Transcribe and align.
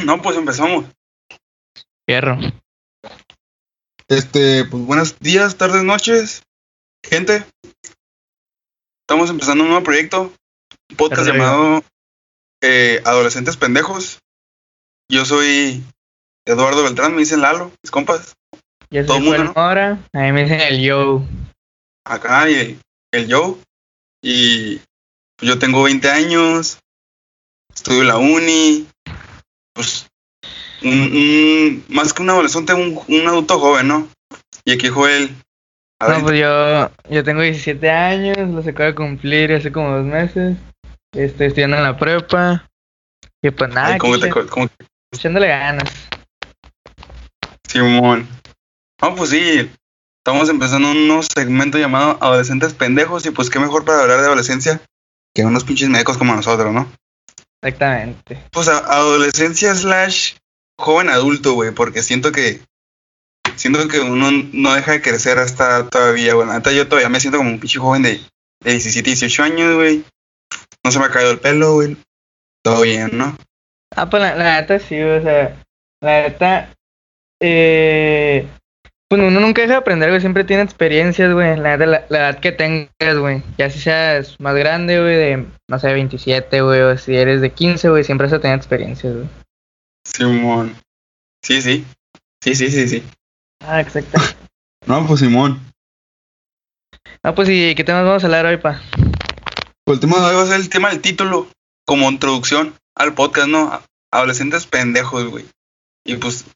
No, 0.04 0.20
pues 0.22 0.36
empezamos. 0.36 0.86
Fierro. 2.08 2.38
Este, 4.08 4.64
pues 4.64 4.84
buenos 4.84 5.18
días, 5.20 5.56
tardes, 5.56 5.84
noches. 5.84 6.42
Gente, 7.04 7.44
estamos 9.02 9.30
empezando 9.30 9.64
un 9.64 9.70
nuevo 9.70 9.84
proyecto, 9.84 10.32
un 10.90 10.96
podcast 10.96 11.26
llamado 11.28 11.84
eh, 12.60 13.00
Adolescentes 13.04 13.56
Pendejos. 13.56 14.18
Yo 15.08 15.24
soy 15.24 15.82
Eduardo 16.44 16.82
Beltrán, 16.82 17.12
me 17.12 17.20
dicen 17.20 17.40
Lalo, 17.40 17.72
mis 17.82 17.90
compas. 17.90 18.34
Yo 18.90 19.06
Todo 19.06 19.16
soy 19.16 19.24
mundo, 19.26 19.52
Juan 19.52 19.68
Mora, 19.68 20.08
a 20.12 20.18
mí 20.18 20.32
me 20.32 20.42
dicen 20.42 20.60
el 20.60 20.82
yo. 20.82 21.22
Acá 22.04 22.50
y 22.50 22.54
el, 22.54 22.80
el 23.12 23.32
Joe. 23.32 23.56
Y 24.22 24.80
yo 25.40 25.58
tengo 25.58 25.84
20 25.84 26.10
años, 26.10 26.80
estudio 27.72 28.02
en 28.02 28.08
la 28.08 28.18
uni. 28.18 28.88
Pues, 29.74 30.08
un, 30.82 30.92
un- 30.92 31.84
más 31.88 32.12
que 32.12 32.22
un 32.22 32.30
adolescente, 32.30 32.72
un, 32.74 33.00
un 33.06 33.26
adulto 33.28 33.58
joven, 33.58 33.88
¿no? 33.88 34.08
Y 34.64 34.72
aquí 34.72 34.88
Joel. 34.88 35.34
A 36.00 36.08
ver, 36.08 36.18
No, 36.18 36.24
pues 36.24 36.40
yo, 36.40 36.90
yo 37.10 37.24
tengo 37.24 37.42
17 37.42 37.90
años, 37.90 38.36
los 38.48 38.66
acabo 38.66 38.88
de 38.88 38.94
cumplir 38.94 39.52
hace 39.52 39.70
como 39.70 39.90
dos 39.96 40.06
meses. 40.06 40.56
Estoy 41.14 41.48
estudiando 41.48 41.76
en 41.76 41.82
la 41.82 41.98
prepa. 41.98 42.66
Y 43.42 43.50
pues 43.50 43.70
nada, 43.72 43.94
ay, 43.94 43.98
¿cómo 43.98 44.18
te 44.18 44.28
cómo- 44.30 44.68
echándole 45.12 45.48
ganas. 45.48 45.90
Simón. 47.66 48.28
No, 49.02 49.14
pues 49.14 49.30
sí. 49.30 49.70
Estamos 50.24 50.48
empezando 50.50 50.90
un 50.90 51.06
nuevo 51.06 51.22
segmento 51.22 51.78
llamado 51.78 52.18
Adolescentes 52.20 52.74
Pendejos. 52.74 53.24
Y 53.26 53.30
pues 53.30 53.48
qué 53.50 53.58
mejor 53.58 53.84
para 53.84 54.02
hablar 54.02 54.20
de 54.20 54.26
adolescencia 54.26 54.80
que 55.34 55.44
unos 55.44 55.64
pinches 55.64 55.88
mecos 55.88 56.18
como 56.18 56.34
nosotros, 56.34 56.72
¿no? 56.72 56.90
Exactamente. 57.62 58.38
Pues 58.52 58.68
adolescencia 58.68 59.74
slash 59.74 60.34
joven 60.78 61.10
adulto, 61.10 61.54
güey. 61.54 61.72
Porque 61.72 62.02
siento 62.02 62.32
que. 62.32 62.60
Siento 63.56 63.86
que 63.88 64.00
uno 64.00 64.30
no 64.52 64.74
deja 64.74 64.92
de 64.92 65.02
crecer 65.02 65.38
hasta 65.38 65.88
todavía. 65.88 66.34
La 66.34 66.54
neta, 66.54 66.72
yo 66.72 66.88
todavía 66.88 67.08
me 67.08 67.20
siento 67.20 67.38
como 67.38 67.50
un 67.50 67.60
pinche 67.60 67.78
joven 67.78 68.02
de, 68.02 68.20
de 68.60 68.70
17, 68.70 69.10
18 69.10 69.42
años, 69.42 69.74
güey. 69.74 70.04
No 70.82 70.90
se 70.90 70.98
me 70.98 71.04
ha 71.04 71.10
caído 71.10 71.32
el 71.32 71.40
pelo, 71.40 71.74
güey. 71.74 71.96
Todo 72.62 72.82
bien, 72.82 73.10
¿no? 73.12 73.36
Ah, 73.94 74.08
pues 74.08 74.22
la, 74.22 74.34
la 74.36 74.60
neta 74.60 74.78
sí, 74.78 75.00
o 75.00 75.20
sea, 75.22 75.62
la 76.00 76.22
neta, 76.22 76.72
eh, 77.40 78.48
pues 79.10 79.22
uno 79.22 79.40
nunca 79.40 79.62
deja 79.62 79.74
de 79.74 79.78
aprender, 79.80 80.08
güey, 80.08 80.20
siempre 80.20 80.44
tiene 80.44 80.62
experiencias, 80.62 81.32
güey, 81.32 81.56
la 81.56 81.76
la, 81.76 82.06
la 82.08 82.18
edad 82.18 82.38
que 82.38 82.52
tengas, 82.52 83.18
güey, 83.18 83.42
ya 83.58 83.68
si 83.68 83.80
seas 83.80 84.38
más 84.38 84.54
grande, 84.54 85.00
güey, 85.00 85.16
de, 85.16 85.46
no 85.68 85.78
sé, 85.80 85.92
27, 85.92 86.60
güey, 86.60 86.80
o 86.82 86.96
si 86.96 87.16
eres 87.16 87.40
de 87.40 87.50
15, 87.50 87.90
güey, 87.90 88.04
siempre 88.04 88.28
vas 88.28 88.34
a 88.34 88.40
tener 88.40 88.56
experiencias, 88.56 89.12
güey. 89.12 89.28
Simón. 90.06 90.76
Sí, 91.44 91.60
sí. 91.60 91.84
Sí, 92.40 92.54
sí, 92.54 92.70
sí, 92.70 92.86
sí. 92.86 93.04
Ah, 93.60 93.80
exacto. 93.80 94.20
No, 94.86 95.06
pues 95.06 95.20
Simón. 95.20 95.60
Ah, 97.22 97.34
pues, 97.34 97.50
¿y 97.50 97.74
qué 97.74 97.84
temas 97.84 98.04
vamos 98.04 98.24
a 98.24 98.26
hablar 98.26 98.46
hoy, 98.46 98.56
pa? 98.56 98.80
Pues 99.84 99.96
el 99.96 100.00
tema 100.00 100.18
de 100.18 100.24
hoy 100.24 100.36
va 100.36 100.42
a 100.42 100.46
ser 100.46 100.56
el 100.56 100.70
tema 100.70 100.88
del 100.88 101.02
título, 101.02 101.48
como 101.84 102.10
introducción 102.10 102.74
al 102.96 103.12
podcast, 103.12 103.48
¿no? 103.48 103.82
Adolescentes 104.10 104.66
pendejos, 104.66 105.26
güey. 105.26 105.44
Y 106.06 106.16
pues, 106.16 106.46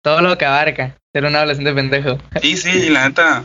Todo 0.00 0.20
lo 0.20 0.38
que 0.38 0.44
abarca, 0.44 0.96
ser 1.14 1.24
un 1.24 1.36
adolescente 1.36 1.72
pendejo. 1.74 2.18
sí, 2.40 2.56
sí, 2.56 2.88
la 2.90 3.08
neta. 3.08 3.44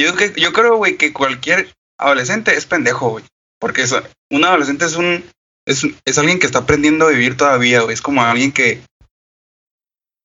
Yo, 0.00 0.14
que, 0.14 0.32
yo 0.36 0.52
creo, 0.52 0.76
güey, 0.76 0.96
que 0.96 1.12
cualquier 1.12 1.72
adolescente 1.98 2.54
es 2.54 2.66
pendejo, 2.66 3.10
güey. 3.10 3.24
Porque 3.58 3.82
eso- 3.82 4.02
un 4.30 4.44
adolescente 4.44 4.84
es 4.84 4.96
un, 4.96 5.24
es 5.66 5.82
un- 5.84 5.96
es 6.04 6.18
alguien 6.18 6.38
que 6.38 6.46
está 6.46 6.60
aprendiendo 6.60 7.06
a 7.06 7.10
vivir 7.10 7.36
todavía, 7.36 7.80
güey. 7.80 7.94
Es 7.94 8.02
como 8.02 8.22
alguien 8.22 8.52
que. 8.52 8.80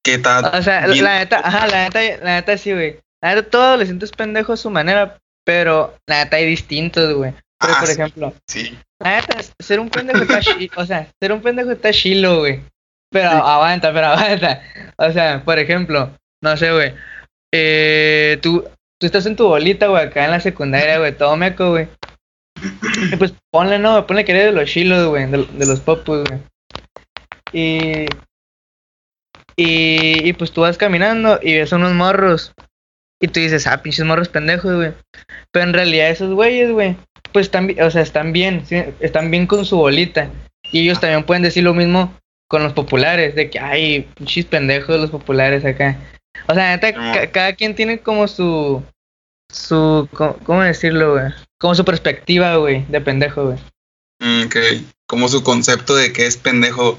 que 0.03 0.15
está. 0.15 0.39
O 0.57 0.61
sea, 0.61 0.87
bien- 0.87 1.03
la 1.03 1.19
neta, 1.19 1.39
ajá, 1.43 1.67
la 1.67 1.83
neta, 1.85 2.01
la 2.23 2.35
neta 2.35 2.57
sí, 2.57 2.73
güey. 2.73 2.99
La 3.23 3.35
neta, 3.35 3.49
todo 3.49 3.61
adolescente 3.63 4.05
es 4.05 4.11
pendejo 4.11 4.53
a 4.53 4.57
su 4.57 4.69
manera, 4.69 5.17
pero 5.45 5.95
la 6.07 6.23
neta 6.23 6.37
hay 6.37 6.45
distintos, 6.47 7.13
güey. 7.13 7.33
Pero, 7.59 7.73
Ah, 7.73 7.79
por 7.79 7.87
sí. 7.87 7.93
ejemplo, 7.93 8.33
Sí. 8.47 8.77
La 8.99 9.15
neta, 9.21 9.37
ser 9.59 9.79
un 9.79 9.89
pendejo 9.89 10.23
está 10.23 10.39
chilo, 10.41 10.73
o 10.75 10.85
sea, 10.85 11.07
ser 11.19 11.31
un 11.31 11.41
pendejo 11.41 11.71
está 11.71 11.91
chilo, 11.91 12.39
güey. 12.39 12.61
Pero 13.11 13.29
aguanta, 13.29 13.93
pero 13.93 14.07
aguanta. 14.07 14.61
O 14.97 15.11
sea, 15.11 15.43
por 15.43 15.59
ejemplo, 15.59 16.15
no 16.41 16.57
sé, 16.57 16.71
güey. 16.71 16.93
Eh, 17.53 18.39
tú, 18.41 18.63
tú 18.99 19.05
estás 19.05 19.25
en 19.25 19.35
tu 19.35 19.47
bolita, 19.47 19.87
güey, 19.87 20.05
acá 20.05 20.25
en 20.25 20.31
la 20.31 20.39
secundaria, 20.39 20.99
güey, 20.99 21.15
todo 21.15 21.35
meco, 21.37 21.71
güey. 21.71 21.87
Y 23.11 23.15
pues 23.15 23.33
ponle, 23.51 23.79
no, 23.79 24.05
ponle 24.05 24.25
que 24.25 24.33
de 24.33 24.51
los 24.51 24.69
chilos, 24.69 25.07
güey, 25.07 25.25
de, 25.29 25.65
los 25.65 25.79
popus, 25.79 26.23
güey. 26.27 26.39
Y, 27.53 28.05
y, 29.55 30.29
y 30.29 30.33
pues 30.33 30.51
tú 30.51 30.61
vas 30.61 30.77
caminando 30.77 31.39
y 31.41 31.57
ves 31.57 31.71
unos 31.71 31.93
morros. 31.93 32.53
Y 33.19 33.27
tú 33.27 33.39
dices, 33.39 33.67
ah, 33.67 33.81
pinches 33.81 34.05
morros 34.05 34.29
pendejos, 34.29 34.75
güey. 34.75 34.93
Pero 35.51 35.65
en 35.65 35.73
realidad 35.73 36.09
esos 36.09 36.33
güeyes, 36.33 36.71
güey, 36.71 36.95
pues 37.31 37.47
están, 37.47 37.69
o 37.79 37.91
sea, 37.91 38.01
están 38.01 38.33
bien, 38.33 38.63
están 38.99 39.29
bien 39.29 39.45
con 39.47 39.65
su 39.65 39.77
bolita. 39.77 40.29
Y 40.71 40.81
ellos 40.81 40.99
también 40.99 41.23
pueden 41.23 41.43
decir 41.43 41.63
lo 41.63 41.73
mismo 41.73 42.15
con 42.47 42.63
los 42.63 42.73
populares, 42.73 43.35
de 43.35 43.49
que, 43.49 43.59
ay, 43.59 44.09
pinches 44.15 44.45
pendejos 44.45 44.99
los 44.99 45.11
populares 45.11 45.63
acá. 45.65 45.97
O 46.47 46.53
sea, 46.53 46.69
neta, 46.75 46.93
ca- 46.93 47.31
cada 47.31 47.53
quien 47.53 47.75
tiene 47.75 47.99
como 47.99 48.27
su, 48.27 48.83
su, 49.51 50.07
co- 50.13 50.37
¿cómo 50.43 50.61
decirlo, 50.61 51.13
güey? 51.13 51.31
Como 51.59 51.75
su 51.75 51.85
perspectiva, 51.85 52.55
güey, 52.57 52.85
de 52.85 53.01
pendejo, 53.01 53.45
güey. 53.45 53.57
Mm, 54.19 54.45
ok. 54.47 54.55
Como 55.07 55.27
su 55.27 55.43
concepto 55.43 55.95
de 55.95 56.13
que 56.13 56.25
es 56.25 56.37
pendejo. 56.37 56.97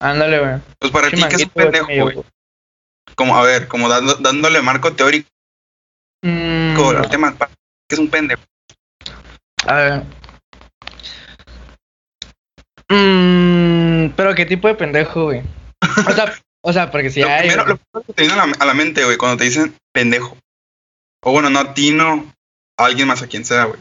Ándale, 0.00 0.38
güey. 0.38 0.60
Pues 0.78 0.92
para 0.92 1.10
ti, 1.10 1.22
¿qué 1.28 1.36
es 1.36 1.42
un 1.44 1.50
pendejo, 1.50 1.86
güey? 2.02 2.16
Como, 3.16 3.36
a 3.36 3.42
ver, 3.42 3.68
como 3.68 3.88
dando, 3.88 4.14
dándole 4.14 4.62
marco 4.62 4.92
teórico 4.92 5.28
Mm, 6.22 6.78
al 6.96 7.08
tema. 7.10 7.34
¿Qué 7.88 7.94
es 7.94 7.98
un 7.98 8.08
pendejo? 8.08 8.42
a 9.66 9.74
ver. 9.74 10.02
Mm, 12.88 14.10
pero 14.16 14.34
qué 14.34 14.46
tipo 14.46 14.68
de 14.68 14.74
pendejo, 14.74 15.24
güey. 15.24 15.42
O 16.06 16.12
sea, 16.12 16.32
o 16.62 16.72
sea, 16.72 16.90
porque 16.90 17.10
si 17.10 17.20
lo, 17.20 17.28
hay. 17.28 17.48
primero, 17.48 17.66
lo 17.66 17.76
primero 17.76 18.06
que 18.06 18.12
te 18.12 18.22
viene 18.22 18.40
a 18.40 18.46
la, 18.46 18.52
a 18.58 18.66
la 18.66 18.74
mente, 18.74 19.04
güey, 19.04 19.16
cuando 19.16 19.38
te 19.38 19.44
dicen 19.44 19.74
pendejo. 19.92 20.36
O 21.22 21.32
bueno, 21.32 21.50
no 21.50 21.60
a 21.60 21.74
ti, 21.74 21.90
no. 21.90 22.32
A 22.78 22.86
alguien 22.86 23.08
más, 23.08 23.22
a 23.22 23.26
quien 23.26 23.44
sea, 23.44 23.64
güey. 23.64 23.80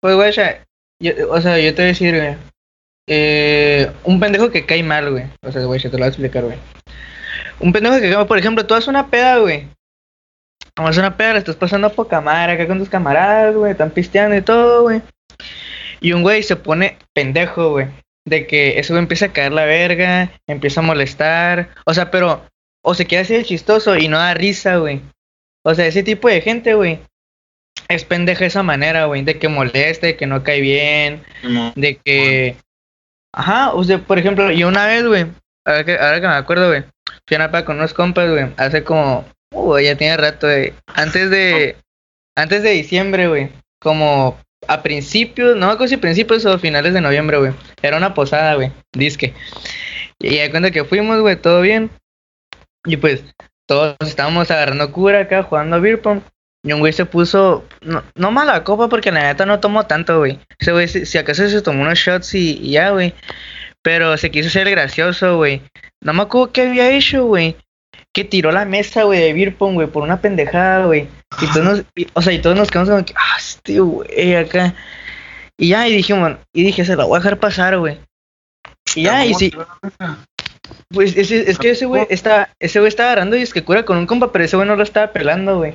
Pues, 0.00 0.14
güey, 0.14 0.30
o 0.30 0.32
sea, 0.32 0.64
yo, 1.00 1.30
o 1.30 1.40
sea, 1.40 1.58
yo 1.58 1.74
te 1.74 1.82
voy 1.82 1.84
a 1.84 1.88
decir, 1.88 2.14
güey. 2.14 2.36
Eh, 3.06 3.90
un 4.04 4.20
pendejo 4.20 4.50
que 4.50 4.66
cae 4.66 4.82
mal, 4.82 5.10
güey. 5.10 5.24
O 5.42 5.52
sea, 5.52 5.64
güey, 5.64 5.80
se 5.80 5.88
te 5.88 5.96
lo 5.96 6.00
voy 6.00 6.06
a 6.06 6.08
explicar, 6.08 6.44
güey. 6.44 6.58
Un 7.58 7.72
pendejo 7.72 7.96
que 7.96 8.02
cae 8.02 8.16
mal, 8.16 8.26
por 8.26 8.38
ejemplo, 8.38 8.66
tú 8.66 8.74
haces 8.74 8.88
una 8.88 9.08
peda, 9.08 9.38
güey. 9.38 9.68
Vamos 10.76 10.96
a 10.96 11.00
una 11.00 11.16
peda, 11.16 11.36
estás 11.36 11.56
pasando 11.56 11.88
a 11.88 11.92
poca 11.92 12.20
madre 12.20 12.52
acá 12.52 12.66
con 12.66 12.78
tus 12.78 12.88
camaradas, 12.88 13.54
güey. 13.54 13.72
Están 13.72 13.90
pisteando 13.90 14.36
y 14.36 14.42
todo, 14.42 14.82
güey. 14.82 15.02
Y 16.00 16.12
un 16.12 16.22
güey 16.22 16.42
se 16.42 16.56
pone 16.56 16.96
pendejo, 17.12 17.70
güey. 17.72 17.88
De 18.30 18.46
que 18.46 18.78
güey 18.78 18.96
empieza 19.00 19.26
a 19.26 19.32
caer 19.32 19.50
la 19.50 19.64
verga, 19.64 20.30
empieza 20.46 20.78
a 20.78 20.84
molestar. 20.84 21.70
O 21.84 21.92
sea, 21.92 22.12
pero. 22.12 22.46
O 22.82 22.94
se 22.94 23.04
queda 23.04 23.22
así 23.22 23.34
de 23.34 23.44
chistoso 23.44 23.96
y 23.96 24.06
no 24.06 24.18
da 24.18 24.34
risa, 24.34 24.76
güey. 24.76 25.02
O 25.64 25.74
sea, 25.74 25.86
ese 25.86 26.04
tipo 26.04 26.28
de 26.28 26.40
gente, 26.40 26.74
güey. 26.74 27.00
Es 27.88 28.04
pendeja 28.04 28.40
de 28.40 28.46
esa 28.46 28.62
manera, 28.62 29.06
güey. 29.06 29.22
De 29.22 29.36
que 29.40 29.48
moleste, 29.48 30.06
de 30.06 30.16
que 30.16 30.28
no 30.28 30.44
cae 30.44 30.60
bien, 30.60 31.24
de 31.74 31.96
que. 31.96 32.56
Ajá, 33.34 33.74
o 33.74 33.82
sea, 33.82 33.98
por 33.98 34.20
ejemplo, 34.20 34.52
yo 34.52 34.68
una 34.68 34.86
vez, 34.86 35.04
güey. 35.04 35.26
Ahora 35.66 35.84
que, 35.84 35.98
ahora 35.98 36.20
que 36.20 36.28
me 36.28 36.34
acuerdo, 36.34 36.68
güey. 36.68 36.84
Fui 37.26 37.34
a 37.34 37.38
una 37.38 37.50
peda 37.50 37.64
con 37.64 37.78
unos 37.78 37.94
compas, 37.94 38.30
güey. 38.30 38.46
Hace 38.58 38.84
como. 38.84 39.24
Uh, 39.52 39.80
ya 39.80 39.96
tiene 39.96 40.16
rato, 40.16 40.46
güey. 40.46 40.72
Antes 40.86 41.30
de. 41.30 41.76
Antes 42.36 42.62
de 42.62 42.70
diciembre, 42.70 43.26
güey. 43.26 43.50
Como 43.80 44.38
a 44.70 44.84
principios, 44.84 45.56
no 45.56 45.66
me 45.66 45.72
acuerdo 45.72 45.88
si 45.88 45.96
principios 45.96 46.46
o 46.46 46.56
finales 46.56 46.94
de 46.94 47.00
noviembre, 47.00 47.38
güey. 47.38 47.52
Era 47.82 47.96
una 47.96 48.14
posada, 48.14 48.54
güey. 48.54 48.70
Disque. 48.92 49.34
Y 50.20 50.36
ya 50.36 50.48
cuenta 50.48 50.70
que 50.70 50.84
fuimos, 50.84 51.20
güey, 51.20 51.34
todo 51.34 51.60
bien. 51.60 51.90
Y 52.84 52.96
pues, 52.96 53.24
todos 53.66 53.96
estábamos 53.98 54.48
agarrando 54.48 54.92
cura 54.92 55.22
acá, 55.22 55.42
jugando 55.42 55.74
a 55.74 55.80
beer 55.80 56.00
pong. 56.00 56.20
Y 56.62 56.72
un 56.72 56.78
güey 56.78 56.92
se 56.92 57.04
puso, 57.04 57.64
no, 57.80 58.04
no 58.14 58.30
mala 58.30 58.62
copa 58.62 58.88
porque 58.88 59.10
la 59.10 59.24
neta 59.24 59.44
no 59.44 59.58
tomó 59.58 59.86
tanto, 59.86 60.18
güey. 60.18 60.38
Ese 60.60 60.70
güey, 60.70 60.86
si, 60.86 61.18
acaso 61.18 61.48
se 61.48 61.62
tomó 61.62 61.82
unos 61.82 61.98
shots 61.98 62.34
y, 62.34 62.52
y 62.62 62.72
ya, 62.72 62.90
güey. 62.90 63.12
Pero 63.82 64.16
se 64.18 64.30
quiso 64.30 64.50
ser 64.50 64.70
gracioso, 64.70 65.36
güey. 65.36 65.62
No 66.00 66.12
me 66.12 66.22
acuerdo 66.22 66.52
qué 66.52 66.62
había 66.68 66.92
hecho, 66.92 67.26
güey. 67.26 67.56
Que 68.12 68.22
tiró 68.22 68.52
la 68.52 68.66
mesa, 68.66 69.02
güey, 69.02 69.18
de 69.18 69.32
beer 69.32 69.56
güey, 69.58 69.88
por 69.88 70.04
una 70.04 70.20
pendejada, 70.20 70.86
güey. 70.86 71.08
Y 71.40 71.46
todos 71.46 71.64
nos, 71.64 71.84
o 72.12 72.22
sea, 72.22 72.32
y 72.32 72.38
todos 72.38 72.56
nos 72.56 72.70
quedamos 72.70 72.90
como 72.90 73.04
que, 73.04 73.14
ah, 73.16 73.38
este 73.64 73.80
güey, 73.80 74.34
acá. 74.36 74.74
Y 75.58 75.68
ya, 75.68 75.86
y 75.88 75.96
dijimos, 75.96 76.32
y 76.54 76.64
dije, 76.64 76.84
se 76.84 76.96
la 76.96 77.04
voy 77.04 77.16
a 77.16 77.20
dejar 77.20 77.38
pasar, 77.38 77.78
güey. 77.78 78.00
Y 78.94 79.02
ya, 79.04 79.24
y 79.26 79.34
sí, 79.34 79.52
pues 80.88 81.16
ese, 81.16 81.50
es 81.50 81.58
que 81.58 81.70
ese 81.70 81.86
güey 81.86 82.06
está, 82.10 82.52
ese 82.58 82.80
güey 82.80 82.88
está 82.88 83.04
agarrando 83.04 83.36
y 83.36 83.42
es 83.42 83.52
que 83.52 83.62
cura 83.64 83.84
con 83.84 83.98
un 83.98 84.06
compa, 84.06 84.32
pero 84.32 84.44
ese 84.44 84.56
güey 84.56 84.66
no 84.68 84.76
lo 84.76 84.82
estaba 84.82 85.12
pelando, 85.12 85.58
güey. 85.58 85.74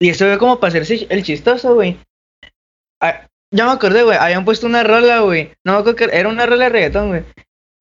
Y 0.00 0.08
ese 0.10 0.26
güey 0.26 0.38
como 0.38 0.58
para 0.60 0.68
hacerse 0.70 1.06
el 1.08 1.22
chistoso, 1.22 1.74
güey. 1.74 1.98
Ah, 3.02 3.26
ya 3.54 3.64
me 3.66 3.72
acordé, 3.72 4.02
güey, 4.02 4.18
habían 4.18 4.44
puesto 4.44 4.66
una 4.66 4.82
rola, 4.82 5.20
güey. 5.20 5.52
No 5.64 5.72
me 5.72 5.78
acuerdo 5.78 5.96
que 5.96 6.16
era 6.16 6.28
una 6.28 6.46
rola 6.46 6.64
de 6.64 6.70
reggaetón, 6.70 7.08
güey. 7.08 7.22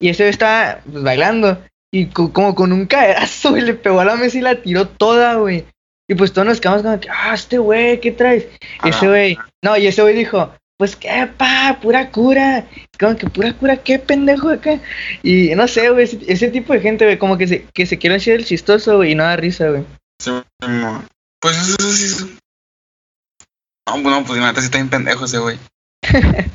Y 0.02 0.10
ese 0.10 0.24
güey 0.24 0.30
estaba 0.32 0.80
pues, 0.90 1.04
bailando. 1.04 1.62
Y 1.92 2.08
co- 2.08 2.32
como 2.32 2.54
con 2.56 2.72
un 2.72 2.86
caderazo, 2.86 3.50
güey, 3.52 3.64
le 3.64 3.74
pegó 3.74 4.00
a 4.00 4.06
la 4.06 4.16
mesa 4.16 4.38
y 4.38 4.42
la 4.42 4.62
tiró 4.62 4.88
toda, 4.88 5.36
güey. 5.36 5.66
Y 6.10 6.16
pues 6.16 6.34
todos 6.34 6.48
nos 6.48 6.60
quedamos 6.60 6.82
como 6.82 7.00
que, 7.00 7.08
ah, 7.10 7.34
este 7.34 7.60
güey, 7.60 8.02
¿qué 8.02 8.12
traes? 8.12 8.48
Y 8.84 8.90
ese 8.90 9.08
güey, 9.08 9.38
no, 9.64 9.78
y 9.78 9.88
ese 9.88 10.02
güey 10.02 10.16
dijo, 10.16 10.52
pues 10.78 10.96
qué, 10.96 11.30
pa, 11.38 11.78
pura 11.82 12.10
cura. 12.10 12.68
Como 13.00 13.16
que 13.16 13.28
pura 13.30 13.54
cura, 13.54 13.78
qué 13.78 14.00
pendejo 14.00 14.50
acá. 14.50 14.80
Y 15.24 15.54
no 15.56 15.68
sé, 15.68 15.90
güey, 15.90 16.06
ese, 16.06 16.20
ese 16.28 16.50
tipo 16.50 16.74
de 16.74 16.82
gente, 16.82 17.06
güey, 17.06 17.20
como 17.20 17.38
que 17.38 17.48
se, 17.48 17.66
que 17.74 17.86
se 17.86 17.98
quiere 17.98 18.16
hacer 18.16 18.36
el 18.36 18.46
chistoso, 18.46 18.98
güey, 18.98 19.12
y 19.12 19.16
no 19.16 19.24
da 19.24 19.36
risa, 19.36 19.70
güey. 19.70 19.86
Sí. 20.20 20.32
Pues 21.40 21.58
eso, 21.58 21.92
sí. 21.92 22.38
No, 23.88 23.94
pues 23.94 24.04
no, 24.04 24.26
pues 24.26 24.40
la 24.40 24.48
neta 24.48 24.62
sí 24.62 24.66
está 24.66 24.78
bien 24.78 24.90
pendejo 24.90 25.26
ese 25.26 25.38
güey. 25.38 25.58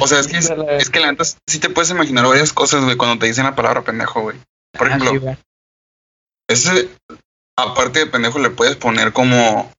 O 0.00 0.06
sea, 0.06 0.20
es 0.20 0.26
que, 0.26 0.38
es, 0.38 0.88
que 0.88 1.00
la 1.00 1.10
neta 1.12 1.22
sí 1.24 1.58
te 1.58 1.68
puedes 1.68 1.90
imaginar 1.90 2.26
varias 2.26 2.50
cosas, 2.54 2.82
güey, 2.82 2.96
cuando 2.96 3.18
te 3.18 3.26
dicen 3.26 3.44
la 3.44 3.54
palabra 3.54 3.82
pendejo, 3.84 4.22
güey. 4.22 4.38
Por 4.72 4.90
Ah, 4.90 4.96
ejemplo, 4.96 5.36
sí, 5.36 5.36
ese, 6.48 6.88
aparte 7.62 8.00
de 8.00 8.06
pendejo, 8.06 8.38
le 8.38 8.50
puedes 8.50 8.76
poner 8.76 9.12
como 9.12 9.70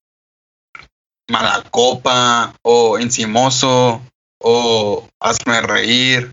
mala 1.30 1.63
copa, 1.72 2.54
o 2.62 2.98
encimoso, 3.00 4.01
o 4.39 5.07
hazme 5.19 5.62
reír. 5.62 6.31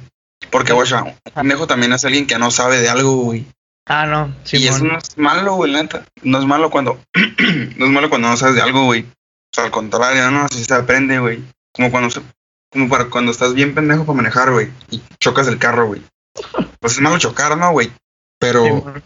Porque, 0.50 0.72
güey, 0.72 0.90
un 0.92 1.14
pendejo 1.34 1.66
también 1.66 1.92
es 1.92 2.04
alguien 2.04 2.26
que 2.26 2.38
no 2.38 2.50
sabe 2.50 2.80
de 2.80 2.88
algo, 2.88 3.16
güey. 3.16 3.46
Ah, 3.86 4.06
no, 4.06 4.34
y 4.52 4.66
eso 4.66 4.78
Simón. 4.78 4.92
no 4.92 4.98
es 4.98 5.16
malo, 5.18 5.54
güey, 5.54 5.72
neta. 5.72 6.04
No 6.22 6.38
es 6.38 6.44
malo 6.44 6.70
cuando, 6.70 7.00
no 7.76 7.86
es 7.86 7.90
malo 7.92 8.10
cuando 8.10 8.28
no 8.28 8.36
sabes 8.36 8.54
de 8.54 8.62
algo, 8.62 8.84
güey. 8.84 9.02
O 9.02 9.54
sea, 9.54 9.64
al 9.64 9.70
contrario, 9.70 10.30
no, 10.30 10.42
así 10.42 10.62
se 10.62 10.74
aprende, 10.74 11.18
güey. 11.18 11.42
Como 11.72 11.90
cuando 11.90 12.10
se- 12.10 12.22
como 12.70 12.88
para 12.90 13.08
cuando 13.08 13.32
estás 13.32 13.54
bien 13.54 13.74
pendejo 13.74 14.04
para 14.04 14.16
manejar, 14.16 14.52
güey, 14.52 14.70
y 14.90 15.00
chocas 15.20 15.46
el 15.48 15.58
carro, 15.58 15.86
güey. 15.86 16.02
Pues 16.80 16.92
es 16.94 17.00
malo 17.00 17.18
chocar, 17.18 17.56
¿no, 17.56 17.72
güey? 17.72 17.90
Pero, 18.38 18.64
Simón. 18.64 19.02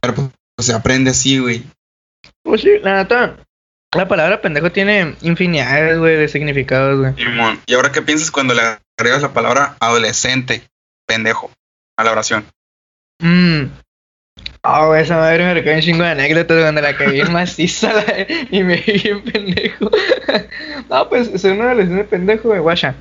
pero, 0.00 0.32
se 0.58 0.72
aprende 0.74 1.10
así, 1.10 1.38
güey. 1.38 1.62
Pues 2.42 2.62
sí, 2.62 2.70
la 2.82 2.96
neta, 2.96 3.36
la 3.94 4.08
palabra 4.08 4.40
pendejo 4.40 4.70
tiene 4.72 5.14
infinidades, 5.22 5.98
güey, 5.98 6.16
de 6.16 6.28
significados, 6.28 6.98
güey. 6.98 7.14
Simón. 7.14 7.60
¿Y 7.66 7.74
ahora 7.74 7.92
qué 7.92 8.02
piensas 8.02 8.30
cuando 8.30 8.54
le 8.54 8.62
agregas 8.98 9.22
la 9.22 9.32
palabra 9.32 9.76
adolescente, 9.80 10.62
pendejo, 11.06 11.50
a 11.96 12.04
la 12.04 12.12
oración? 12.12 12.44
Mmm. 13.20 13.64
Ah, 14.62 14.86
güey, 14.86 15.02
esa 15.02 15.16
madre 15.16 15.44
me 15.44 15.54
recuerda 15.54 15.78
un 15.78 15.82
chingo 15.84 16.02
de 16.04 16.10
anécdotas 16.10 16.64
donde 16.64 16.82
la 16.82 16.96
caí 16.96 17.12
bien 17.12 17.32
maciza 17.32 17.92
la- 18.06 18.26
y 18.50 18.62
me 18.62 18.76
vi 18.76 18.92
bien 18.98 19.22
pendejo. 19.24 19.90
no, 20.90 21.08
pues 21.08 21.28
ser 21.40 21.52
un 21.52 21.62
adolescente 21.62 22.04
pendejo, 22.04 22.48
güey, 22.48 22.60
guacha. 22.60 22.94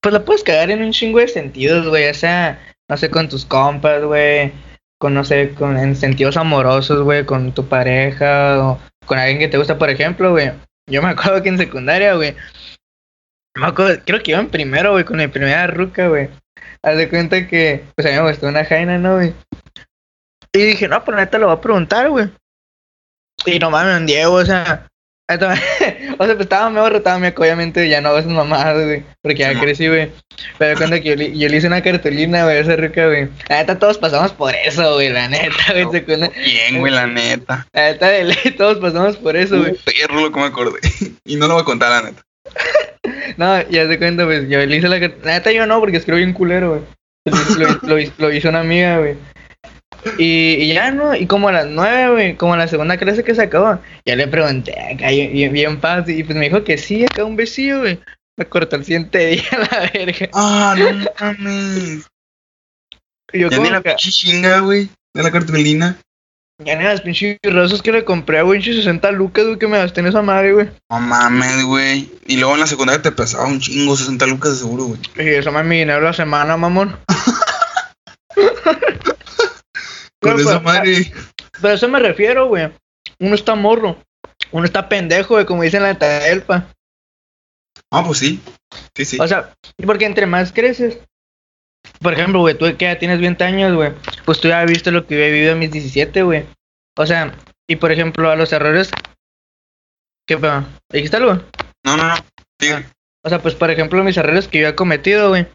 Pues 0.00 0.12
la 0.12 0.24
puedes 0.24 0.44
cagar 0.44 0.70
en 0.70 0.82
un 0.82 0.92
chingo 0.92 1.18
de 1.18 1.28
sentidos, 1.28 1.88
güey, 1.88 2.08
o 2.08 2.14
sea, 2.14 2.60
no 2.88 2.96
sé, 2.96 3.10
con 3.10 3.28
tus 3.28 3.44
compas, 3.44 4.02
güey, 4.04 4.52
con, 4.98 5.14
no 5.14 5.24
sé, 5.24 5.54
con, 5.54 5.76
en 5.78 5.96
sentidos 5.96 6.36
amorosos, 6.36 7.02
güey, 7.02 7.24
con 7.24 7.52
tu 7.52 7.66
pareja 7.66 8.64
o 8.64 8.80
con 9.06 9.18
alguien 9.18 9.38
que 9.38 9.48
te 9.48 9.58
gusta, 9.58 9.78
por 9.78 9.90
ejemplo, 9.90 10.32
güey. 10.32 10.52
Yo 10.90 11.02
me 11.02 11.08
acuerdo 11.08 11.42
que 11.42 11.48
en 11.48 11.58
secundaria, 11.58 12.14
güey, 12.14 12.34
me 13.56 13.66
acuerdo, 13.66 14.00
creo 14.04 14.22
que 14.22 14.30
iba 14.32 14.40
en 14.40 14.50
primero, 14.50 14.92
güey, 14.92 15.04
con 15.04 15.18
mi 15.18 15.26
primera 15.26 15.66
ruca, 15.66 16.08
güey. 16.08 16.28
Haz 16.82 16.96
de 16.96 17.08
cuenta 17.08 17.46
que, 17.46 17.84
pues 17.96 18.06
a 18.06 18.10
mí 18.10 18.16
me 18.16 18.30
gustó 18.30 18.48
una 18.48 18.64
jaina, 18.64 18.98
¿no, 18.98 19.16
güey? 19.16 19.34
Y 20.52 20.58
dije, 20.58 20.88
no, 20.88 21.04
pues 21.04 21.16
neta 21.16 21.38
lo 21.38 21.46
voy 21.46 21.56
a 21.56 21.60
preguntar, 21.60 22.08
güey. 22.08 22.30
Y 23.46 23.58
no 23.58 23.70
mames, 23.70 24.06
Diego, 24.06 24.34
o 24.34 24.44
sea. 24.44 24.86
Neta, 25.34 25.52
o 26.18 26.24
sea, 26.24 26.34
pues 26.34 26.40
estaba 26.40 26.70
medio 26.70 26.88
retado, 26.88 27.18
me 27.20 27.28
obviamente 27.36 27.88
ya 27.88 28.00
no 28.00 28.08
hago 28.08 28.18
esas 28.18 28.32
mamadas, 28.32 28.82
güey. 28.84 29.02
Porque 29.22 29.38
ya 29.38 29.58
crecí, 29.60 29.86
güey. 29.88 30.10
Pero 30.58 30.78
cuando 30.78 30.96
que 30.96 31.02
yo, 31.02 31.16
le- 31.16 31.36
yo 31.36 31.48
le 31.48 31.56
hice 31.56 31.66
una 31.66 31.82
cartulina, 31.82 32.44
güey, 32.44 32.58
esa 32.58 32.76
ruca, 32.76 33.06
güey. 33.06 33.28
La 33.48 33.58
neta, 33.58 33.78
todos 33.78 33.98
pasamos 33.98 34.32
por 34.32 34.54
eso, 34.54 34.94
güey, 34.94 35.10
la 35.10 35.28
neta, 35.28 35.54
güey. 35.72 35.84
No, 35.84 35.92
secundaria- 35.92 36.32
Bien, 36.42 36.78
güey, 36.78 36.92
la 36.92 37.06
neta. 37.06 37.66
La 37.72 37.82
neta, 37.92 38.08
de 38.08 38.24
ley, 38.24 38.36
todos 38.56 38.78
pasamos 38.78 39.16
por 39.16 39.36
eso, 39.36 39.58
güey. 39.58 39.72
Un 39.72 39.78
perro 39.84 40.20
lo 40.20 40.32
que 40.32 40.40
me 40.40 40.46
acordé. 40.46 40.80
y 41.24 41.36
no 41.36 41.46
lo 41.46 41.54
voy 41.54 41.62
a 41.62 41.66
contar, 41.66 41.90
la 42.02 42.10
neta. 42.10 42.22
No, 43.36 43.68
ya 43.68 43.86
se 43.86 43.98
cuenta, 43.98 44.24
pues 44.24 44.48
yo 44.48 44.64
le 44.64 44.76
hice 44.76 44.88
la 44.88 44.98
cartulina. 45.00 45.26
La 45.26 45.38
neta, 45.38 45.52
yo 45.52 45.66
no, 45.66 45.78
porque 45.80 45.98
escribo 45.98 46.16
bien 46.18 46.32
culero, 46.32 46.70
güey. 46.70 46.80
Lo, 47.58 47.68
lo- 47.86 47.96
lo- 47.98 48.12
lo 48.18 48.32
hizo 48.32 48.48
una 48.48 48.60
amiga, 48.60 48.98
güey. 48.98 49.14
Y, 50.16 50.54
y 50.54 50.74
ya 50.74 50.90
no, 50.90 51.14
y 51.14 51.26
como 51.26 51.48
a 51.48 51.52
las 51.52 51.66
nueve, 51.66 52.10
güey, 52.10 52.36
como 52.36 52.54
a 52.54 52.56
la 52.56 52.68
segunda 52.68 52.96
clase 52.96 53.24
que 53.24 53.34
se 53.34 53.42
acabó, 53.42 53.78
ya 54.04 54.16
le 54.16 54.28
pregunté 54.28 54.78
acá 54.80 55.10
bien, 55.10 55.52
bien, 55.52 55.80
fácil, 55.80 56.18
y 56.18 56.24
pues 56.24 56.36
me 56.36 56.46
dijo 56.46 56.64
que 56.64 56.78
sí, 56.78 57.04
acá 57.04 57.24
un 57.24 57.36
besillo, 57.36 57.80
güey. 57.80 58.00
Me 58.36 58.46
cortó 58.46 58.76
el 58.76 58.84
siguiente 58.84 59.26
día 59.26 59.42
la 59.72 59.90
verga. 59.92 60.28
Ah, 60.32 60.76
no 60.78 61.10
mames. 61.20 62.06
Y 63.32 63.40
yo 63.40 63.50
Ya 63.50 63.58
ni 63.58 63.68
la 63.68 63.82
pinche 63.82 64.10
chinga, 64.10 64.60
güey. 64.60 64.88
De 65.12 65.22
la 65.22 65.32
cartulina. 65.32 65.98
ya 66.64 66.76
ni 66.76 66.84
las 66.84 67.00
pinches 67.00 67.36
rosas 67.42 67.82
que 67.82 67.90
le 67.90 68.04
compré, 68.04 68.42
güey, 68.42 68.60
pinches 68.60 68.76
60 68.76 69.10
lucas, 69.10 69.44
güey, 69.44 69.58
que 69.58 69.66
me 69.66 69.78
gasté 69.78 70.00
en 70.00 70.06
esa 70.06 70.22
madre, 70.22 70.52
güey. 70.52 70.70
No 70.88 71.00
mames, 71.00 71.64
güey. 71.64 72.08
Y 72.26 72.36
luego 72.36 72.54
en 72.54 72.60
la 72.60 72.66
secundaria 72.68 73.02
te 73.02 73.10
pesaba 73.10 73.46
un 73.46 73.58
chingo, 73.58 73.96
60 73.96 74.24
lucas 74.26 74.52
de 74.52 74.58
seguro, 74.58 74.84
güey. 74.84 75.00
Y 75.16 75.34
eso 75.34 75.50
me 75.50 75.64
mi 75.64 75.78
dinero 75.78 76.00
la 76.00 76.12
semana, 76.12 76.56
mamón. 76.56 76.96
Con 80.20 80.32
No, 80.32 80.40
esa 80.40 80.60
madre. 80.60 81.12
Pero 81.60 81.68
a 81.68 81.76
eso 81.76 81.88
me 81.88 82.00
refiero, 82.00 82.48
güey. 82.48 82.70
Uno 83.18 83.34
está 83.34 83.54
morro. 83.54 84.02
Uno 84.52 84.64
está 84.64 84.88
pendejo, 84.88 85.34
güey, 85.34 85.46
como 85.46 85.62
dicen 85.62 85.82
la 85.82 85.98
taelpa. 85.98 86.68
Ah, 87.90 88.04
pues 88.04 88.18
sí. 88.18 88.40
Sí, 88.94 89.04
sí. 89.04 89.18
O 89.20 89.26
sea, 89.26 89.54
porque 89.84 90.06
entre 90.06 90.26
más 90.26 90.52
creces. 90.52 90.98
Por 92.00 92.12
ejemplo, 92.12 92.40
güey, 92.40 92.56
tú 92.56 92.66
que 92.76 92.84
ya 92.84 92.98
tienes 92.98 93.20
20 93.20 93.44
años, 93.44 93.74
güey. 93.74 93.92
Pues 94.24 94.40
tú 94.40 94.48
ya 94.48 94.64
viste 94.64 94.90
lo 94.90 95.06
que 95.06 95.16
yo 95.16 95.20
he 95.22 95.30
vivido 95.30 95.52
a 95.52 95.56
mis 95.56 95.70
17, 95.70 96.22
güey. 96.22 96.44
O 96.96 97.06
sea, 97.06 97.34
y 97.66 97.76
por 97.76 97.92
ejemplo, 97.92 98.30
a 98.30 98.36
los 98.36 98.52
errores. 98.52 98.90
¿Qué 100.26 100.36
pedo? 100.36 100.64
¿Dijiste 100.90 101.16
algo? 101.16 101.34
No, 101.84 101.96
no, 101.96 102.08
no. 102.08 102.14
Diga. 102.58 102.84
O 103.24 103.28
sea, 103.28 103.40
pues 103.40 103.54
por 103.54 103.70
ejemplo, 103.70 104.02
mis 104.04 104.16
errores 104.16 104.48
que 104.48 104.60
yo 104.60 104.68
he 104.68 104.74
cometido, 104.74 105.30
güey. 105.30 105.46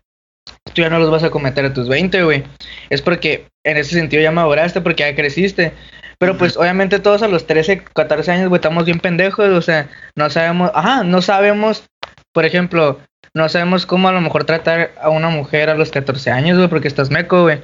Tú 0.74 0.82
ya 0.82 0.90
no 0.90 1.00
los 1.00 1.12
vas 1.12 1.24
a 1.24 1.30
cometer 1.30 1.66
a 1.66 1.74
tus 1.74 1.88
20, 1.88 2.24
güey. 2.24 2.44
Es 2.90 3.02
porque 3.02 3.48
en 3.64 3.78
ese 3.78 3.96
sentido 3.96 4.24
ya 4.24 4.32
maduraste, 4.32 4.82
porque 4.82 5.04
ya 5.04 5.16
creciste. 5.16 5.74
Pero 6.20 6.38
pues 6.38 6.56
obviamente 6.58 7.00
todos 7.00 7.22
a 7.22 7.28
los 7.28 7.46
13, 7.48 7.84
14 7.94 8.32
años, 8.32 8.50
güey, 8.50 8.60
estamos 8.60 8.86
bien 8.86 9.00
pendejos. 9.00 9.50
O 9.50 9.62
sea, 9.62 9.90
no 10.16 10.30
sabemos, 10.30 10.72
ajá, 10.74 11.04
no 11.04 11.22
sabemos, 11.22 11.84
por 12.32 12.46
ejemplo, 12.46 13.00
no 13.34 13.50
sabemos 13.50 13.86
cómo 13.86 14.08
a 14.08 14.14
lo 14.14 14.22
mejor 14.22 14.46
tratar 14.46 14.92
a 15.02 15.10
una 15.10 15.30
mujer 15.30 15.70
a 15.70 15.76
los 15.76 15.92
14 15.92 16.32
años, 16.32 16.58
güey, 16.58 16.70
porque 16.70 16.88
estás 16.88 17.10
meco, 17.10 17.44
güey. 17.44 17.62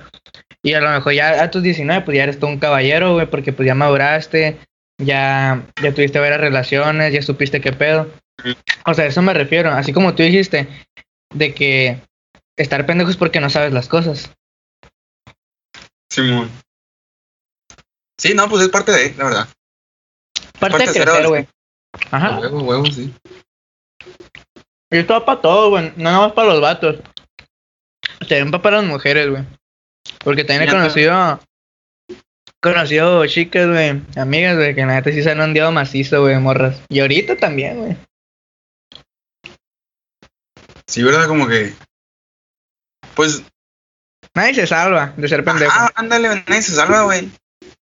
Y 0.61 0.73
a 0.73 0.81
lo 0.81 0.89
mejor 0.89 1.13
ya 1.13 1.41
a 1.41 1.51
tus 1.51 1.63
19, 1.63 2.03
pues 2.03 2.17
ya 2.17 2.23
eres 2.23 2.39
todo 2.39 2.49
un 2.49 2.59
caballero, 2.59 3.13
güey, 3.13 3.27
porque 3.27 3.53
pues 3.53 3.65
ya 3.65 3.75
maduraste, 3.75 4.57
ya, 4.97 5.61
ya 5.81 5.93
tuviste 5.93 6.19
varias 6.19 6.41
relaciones, 6.41 7.13
ya 7.13 7.21
supiste 7.21 7.61
qué 7.61 7.71
pedo. 7.71 8.11
O 8.85 8.93
sea, 8.93 9.05
a 9.05 9.07
eso 9.07 9.21
me 9.21 9.33
refiero. 9.33 9.71
Así 9.71 9.93
como 9.93 10.15
tú 10.15 10.23
dijiste, 10.23 10.67
de 11.33 11.53
que 11.53 11.97
estar 12.59 12.85
pendejo 12.85 13.09
es 13.09 13.17
porque 13.17 13.39
no 13.39 13.49
sabes 13.49 13.73
las 13.73 13.87
cosas. 13.87 14.31
Simón. 16.11 16.51
Sí, 18.17 18.33
no, 18.33 18.49
pues 18.49 18.63
es 18.63 18.69
parte 18.69 18.91
de, 18.91 19.13
la 19.15 19.23
verdad. 19.23 19.47
Parte 20.59 20.77
Parte 20.77 20.91
de 20.91 21.03
crecer, 21.03 21.27
güey. 21.27 21.47
Ajá. 22.11 22.39
huevo, 22.39 22.61
huevo, 22.63 22.85
sí. 22.87 23.13
Y 24.91 24.97
esto 24.97 25.13
va 25.13 25.25
para 25.25 25.41
todo, 25.41 25.69
güey. 25.69 25.93
No 25.95 26.03
nada 26.03 26.19
más 26.19 26.33
para 26.33 26.49
los 26.49 26.61
vatos. 26.61 26.97
También 28.19 28.51
va 28.53 28.61
para 28.61 28.81
las 28.81 28.85
mujeres, 28.85 29.29
güey. 29.29 29.43
Porque 30.23 30.43
también 30.43 30.69
he 30.69 30.71
conocido. 30.71 31.39
Conocido 32.61 33.25
chicas, 33.27 33.67
güey. 33.67 34.01
Amigas, 34.17 34.57
güey, 34.57 34.75
que 34.75 34.81
la 34.81 34.95
neta 34.95 35.11
sí 35.11 35.23
se 35.23 35.31
han 35.31 35.39
ondeado 35.39 35.71
macizo, 35.71 36.21
güey, 36.21 36.37
morras. 36.39 36.81
Y 36.89 36.99
ahorita 36.99 37.37
también, 37.37 37.77
güey. 37.77 37.97
Sí, 40.87 41.03
¿verdad? 41.03 41.27
Como 41.27 41.47
que. 41.47 41.73
Pues. 43.19 43.43
Nadie 44.33 44.53
se 44.53 44.65
salva 44.65 45.13
de 45.17 45.27
ser 45.27 45.43
pendejo. 45.43 45.73
Ah, 45.75 45.91
ándale, 45.93 46.41
nadie 46.47 46.61
se 46.61 46.73
salva, 46.73 47.01
güey. 47.01 47.29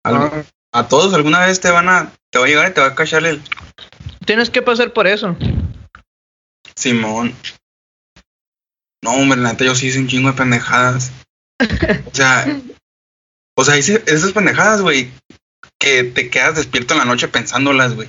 No. 0.04 0.32
A 0.72 0.88
todos 0.88 1.14
alguna 1.14 1.46
vez 1.46 1.60
te 1.60 1.70
van 1.70 1.88
a. 1.88 2.10
Te 2.32 2.40
va 2.40 2.46
a 2.46 2.48
llegar 2.48 2.68
y 2.68 2.74
te 2.74 2.80
va 2.80 2.88
a 2.88 2.94
cachar 2.96 3.24
el. 3.24 3.40
Tienes 4.26 4.50
que 4.50 4.62
pasar 4.62 4.92
por 4.92 5.06
eso. 5.06 5.36
Simón. 6.74 7.36
No, 9.00 9.12
hombre, 9.12 9.38
la 9.38 9.52
neta, 9.52 9.64
yo 9.64 9.76
sí 9.76 9.86
hice 9.86 10.00
un 10.00 10.08
chingo 10.08 10.32
de 10.32 10.36
pendejadas. 10.36 11.12
O 11.60 12.14
sea. 12.14 12.60
O 13.56 13.64
sea, 13.64 13.78
hice 13.78 14.02
esas 14.06 14.32
pendejadas, 14.32 14.82
güey. 14.82 15.12
Que 15.78 16.02
te 16.02 16.30
quedas 16.30 16.56
despierto 16.56 16.94
en 16.94 16.98
la 16.98 17.04
noche 17.04 17.28
pensándolas, 17.28 17.94
güey. 17.94 18.08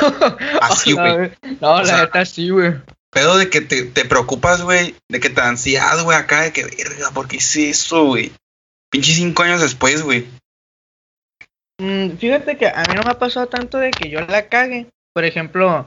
Así, 0.60 0.92
güey. 0.92 1.32
No, 1.60 1.82
la 1.82 2.02
neta 2.02 2.24
sí, 2.24 2.50
güey. 2.50 2.72
Pedo 3.16 3.38
de 3.38 3.48
que 3.48 3.62
te, 3.62 3.84
te 3.84 4.04
preocupas, 4.04 4.60
güey. 4.60 4.94
De 5.08 5.20
que 5.20 5.30
te 5.30 5.40
ansias, 5.40 6.04
güey, 6.04 6.18
acá. 6.18 6.42
De 6.42 6.52
que, 6.52 6.66
verga, 6.66 7.12
¿por 7.14 7.26
qué 7.26 7.36
hice 7.36 7.70
eso, 7.70 8.04
güey? 8.04 8.30
Pinche 8.90 9.14
cinco 9.14 9.42
años 9.42 9.62
después, 9.62 10.02
güey. 10.02 10.26
Mm, 11.80 12.18
fíjate 12.18 12.58
que 12.58 12.68
a 12.68 12.84
mí 12.86 12.94
no 12.94 13.02
me 13.04 13.12
ha 13.12 13.18
pasado 13.18 13.46
tanto 13.46 13.78
de 13.78 13.90
que 13.90 14.10
yo 14.10 14.20
la 14.20 14.50
cague. 14.50 14.88
Por 15.14 15.24
ejemplo, 15.24 15.86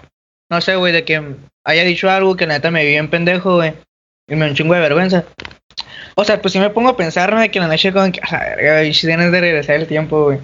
no 0.50 0.60
sé, 0.60 0.76
güey, 0.76 0.92
de 0.92 1.06
que 1.06 1.36
haya 1.64 1.84
dicho 1.84 2.10
algo 2.10 2.36
que 2.36 2.48
la 2.48 2.56
neta 2.56 2.72
me 2.72 2.84
vi 2.84 2.96
en 2.96 3.12
pendejo, 3.12 3.58
güey. 3.58 3.76
Y 4.28 4.36
me 4.36 4.50
un 4.50 4.56
chingo 4.56 4.74
de 4.74 4.80
vergüenza. 4.80 5.26
O 6.20 6.26
sea, 6.26 6.42
pues 6.42 6.52
sí 6.52 6.60
me 6.60 6.70
pongo 6.70 6.90
a 6.90 6.98
pensar, 6.98 7.32
¿no? 7.32 7.40
De 7.40 7.50
que 7.50 7.62
la 7.62 7.70
noche 7.70 7.94
como 7.94 8.12
que, 8.12 8.20
a 8.22 8.40
verga, 8.40 8.94
si 8.94 9.08
tienes 9.08 9.32
de 9.32 9.40
regresar 9.40 9.78
el 9.78 9.88
tiempo, 9.88 10.26
güey. 10.26 10.40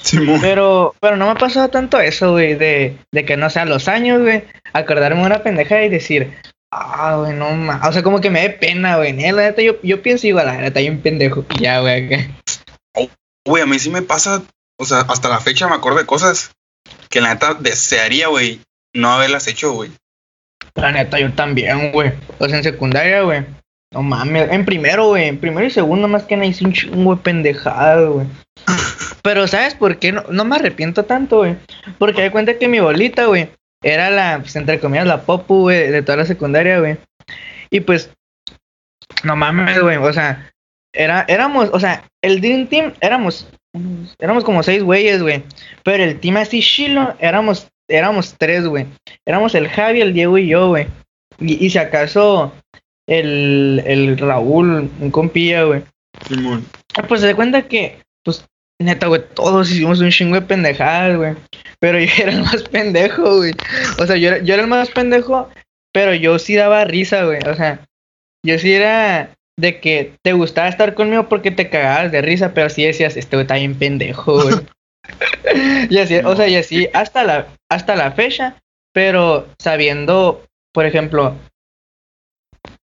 Simón. 0.00 0.40
Pero, 0.40 0.94
pero 1.00 1.18
no 1.18 1.26
me 1.26 1.32
ha 1.32 1.34
pasado 1.34 1.68
tanto 1.68 2.00
eso, 2.00 2.32
güey, 2.32 2.54
de, 2.54 2.96
de 3.12 3.24
que 3.26 3.36
no 3.36 3.50
sean 3.50 3.68
los 3.68 3.88
años, 3.88 4.22
güey, 4.22 4.44
acordarme 4.72 5.22
una 5.22 5.42
pendeja 5.42 5.82
y 5.82 5.90
decir, 5.90 6.34
ah, 6.72 7.16
güey, 7.18 7.34
no 7.34 7.50
más. 7.50 7.86
O 7.86 7.92
sea, 7.92 8.02
como 8.02 8.22
que 8.22 8.30
me 8.30 8.40
dé 8.40 8.48
pena, 8.48 8.96
güey. 8.96 9.12
La 9.12 9.42
neta, 9.42 9.60
yo, 9.60 9.74
yo 9.82 10.00
pienso 10.00 10.26
igual, 10.26 10.46
la 10.46 10.56
neta, 10.56 10.80
hay 10.80 10.88
un 10.88 11.02
pendejo. 11.02 11.44
Ya, 11.60 11.80
güey. 11.80 12.06
acá. 12.06 12.32
Güey, 13.46 13.62
a 13.62 13.66
mí 13.66 13.78
sí 13.78 13.90
me 13.90 14.00
pasa, 14.00 14.42
o 14.78 14.86
sea, 14.86 15.00
hasta 15.00 15.28
la 15.28 15.40
fecha 15.40 15.68
me 15.68 15.74
acuerdo 15.74 15.98
de 15.98 16.06
cosas 16.06 16.52
que 17.10 17.20
la 17.20 17.34
neta 17.34 17.52
desearía, 17.52 18.28
güey, 18.28 18.62
no 18.94 19.12
haberlas 19.12 19.46
hecho, 19.46 19.72
güey. 19.72 19.90
La 20.74 20.90
neta, 20.90 21.20
yo 21.20 21.30
también, 21.34 21.92
güey. 21.92 22.12
O 22.38 22.48
sea, 22.48 22.56
en 22.56 22.64
secundaria, 22.64 23.20
güey. 23.20 23.44
No 23.92 24.02
mames, 24.02 24.50
en 24.50 24.64
primero, 24.66 25.08
güey, 25.08 25.28
en 25.28 25.38
primero 25.38 25.66
y 25.66 25.70
segundo 25.70 26.08
más 26.08 26.24
que 26.24 26.36
nada 26.36 26.46
hice 26.46 26.64
un 26.64 26.74
chingo 26.74 27.16
de 27.16 27.22
pendejada, 27.22 28.08
güey. 28.08 28.26
Pero 29.22 29.46
¿sabes 29.46 29.74
por 29.74 29.98
qué? 29.98 30.12
No, 30.12 30.24
no 30.30 30.44
me 30.44 30.56
arrepiento 30.56 31.04
tanto, 31.04 31.38
güey. 31.38 31.56
Porque 31.98 32.22
me 32.22 32.30
cuenta 32.30 32.58
que 32.58 32.68
mi 32.68 32.80
bolita, 32.80 33.26
güey, 33.26 33.48
era 33.82 34.10
la, 34.10 34.38
pues, 34.40 34.56
entre 34.56 34.78
comillas, 34.78 35.06
la 35.06 35.22
popu, 35.22 35.62
güey, 35.62 35.90
de 35.90 36.02
toda 36.02 36.18
la 36.18 36.26
secundaria, 36.26 36.80
güey. 36.80 36.98
Y 37.70 37.80
pues, 37.80 38.10
no 39.24 39.36
mames, 39.36 39.80
güey, 39.80 39.96
o 39.96 40.12
sea, 40.12 40.52
era, 40.92 41.24
éramos, 41.28 41.70
o 41.72 41.80
sea, 41.80 42.04
el 42.22 42.40
Dream 42.40 42.66
Team 42.66 42.92
éramos, 43.00 43.48
éramos 44.18 44.44
como 44.44 44.62
seis 44.62 44.82
güeyes, 44.82 45.22
güey. 45.22 45.42
Pero 45.82 46.04
el 46.04 46.20
team 46.20 46.36
así 46.36 46.60
chilo, 46.60 47.14
éramos, 47.20 47.68
éramos 47.88 48.34
tres, 48.38 48.66
güey. 48.66 48.86
Éramos 49.26 49.54
el 49.54 49.68
Javi, 49.68 50.02
el 50.02 50.12
Diego 50.12 50.36
y 50.36 50.48
yo, 50.48 50.68
güey. 50.68 50.88
Y, 51.38 51.64
y 51.64 51.70
si 51.70 51.78
acaso 51.78 52.52
el, 53.08 53.82
el 53.84 54.16
Raúl, 54.18 54.90
un 55.00 55.10
compilla, 55.10 55.64
güey. 55.64 55.82
Simón. 56.28 56.64
Ah, 56.96 57.02
Pues 57.02 57.20
se 57.20 57.26
da 57.28 57.34
cuenta 57.34 57.62
que, 57.62 57.98
pues, 58.24 58.46
neta, 58.80 59.08
güey, 59.08 59.22
todos 59.34 59.70
hicimos 59.70 60.00
un 60.00 60.10
chingo 60.10 60.36
de 60.36 60.42
pendejadas, 60.42 61.16
güey. 61.16 61.34
Pero 61.80 61.98
yo 61.98 62.10
era 62.18 62.32
el 62.32 62.42
más 62.42 62.62
pendejo, 62.64 63.38
güey. 63.38 63.52
O 63.98 64.06
sea, 64.06 64.16
yo 64.16 64.28
era, 64.28 64.38
yo 64.38 64.54
era 64.54 64.62
el 64.62 64.68
más 64.68 64.90
pendejo, 64.90 65.48
pero 65.92 66.14
yo 66.14 66.38
sí 66.38 66.54
daba 66.54 66.84
risa, 66.84 67.24
güey. 67.24 67.40
O 67.48 67.54
sea, 67.54 67.80
yo 68.44 68.58
sí 68.58 68.72
era 68.72 69.30
de 69.58 69.80
que 69.80 70.12
te 70.22 70.34
gustaba 70.34 70.68
estar 70.68 70.94
conmigo 70.94 71.28
porque 71.28 71.50
te 71.50 71.68
cagabas 71.68 72.12
de 72.12 72.22
risa, 72.22 72.54
pero 72.54 72.70
sí 72.70 72.84
decías, 72.84 73.16
este 73.16 73.36
güey 73.36 73.42
está 73.42 73.56
bien 73.56 73.74
pendejo, 73.74 74.42
güey. 74.42 74.56
y 75.90 75.98
así, 75.98 76.16
o 76.18 76.36
sea, 76.36 76.48
y 76.48 76.56
así 76.56 76.88
hasta 76.92 77.24
la, 77.24 77.46
hasta 77.70 77.96
la 77.96 78.12
fecha, 78.12 78.60
pero 78.92 79.48
sabiendo, 79.58 80.44
por 80.72 80.84
ejemplo, 80.86 81.34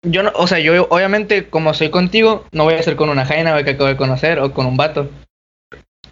yo 0.02 0.22
no, 0.22 0.32
o 0.34 0.46
sea, 0.46 0.58
yo 0.58 0.86
obviamente 0.90 1.48
como 1.48 1.74
soy 1.74 1.90
contigo, 1.90 2.46
no 2.52 2.64
voy 2.64 2.74
a 2.74 2.82
ser 2.82 2.96
con 2.96 3.08
una 3.08 3.24
jaina, 3.24 3.62
que 3.64 3.70
acabo 3.70 3.88
de 3.88 3.96
conocer, 3.96 4.38
o 4.40 4.52
con 4.52 4.66
un 4.66 4.76
vato. 4.76 5.10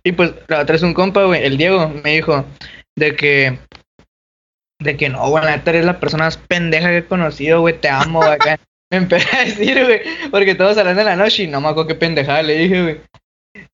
Y 0.02 0.12
pues 0.12 0.32
la 0.48 0.60
otra 0.60 0.76
es 0.76 0.82
un 0.82 0.94
compa, 0.94 1.24
güey, 1.24 1.44
el 1.44 1.58
Diego, 1.58 1.88
me 2.02 2.14
dijo 2.14 2.44
de 2.96 3.16
que, 3.16 3.58
de 4.80 4.96
que 4.96 5.08
no, 5.08 5.28
güey, 5.28 5.44
la 5.44 5.56
neta 5.56 5.70
eres 5.70 5.84
la 5.84 6.00
persona 6.00 6.24
más 6.24 6.36
pendeja 6.36 6.88
que 6.88 6.98
he 6.98 7.04
conocido, 7.04 7.60
güey, 7.60 7.78
te 7.78 7.88
amo, 7.88 8.20
güey. 8.20 8.38
Me 8.92 8.96
empecé 8.96 9.36
a 9.36 9.44
decir, 9.44 9.84
güey, 9.84 10.00
porque 10.32 10.56
todos 10.56 10.76
hablando 10.76 11.02
en 11.02 11.06
la 11.06 11.14
noche 11.14 11.44
y 11.44 11.46
no 11.46 11.60
me 11.60 11.68
acuerdo 11.68 11.86
qué 11.86 11.94
pendejada 11.94 12.42
le 12.42 12.58
dije, 12.58 12.82
güey. 12.82 13.00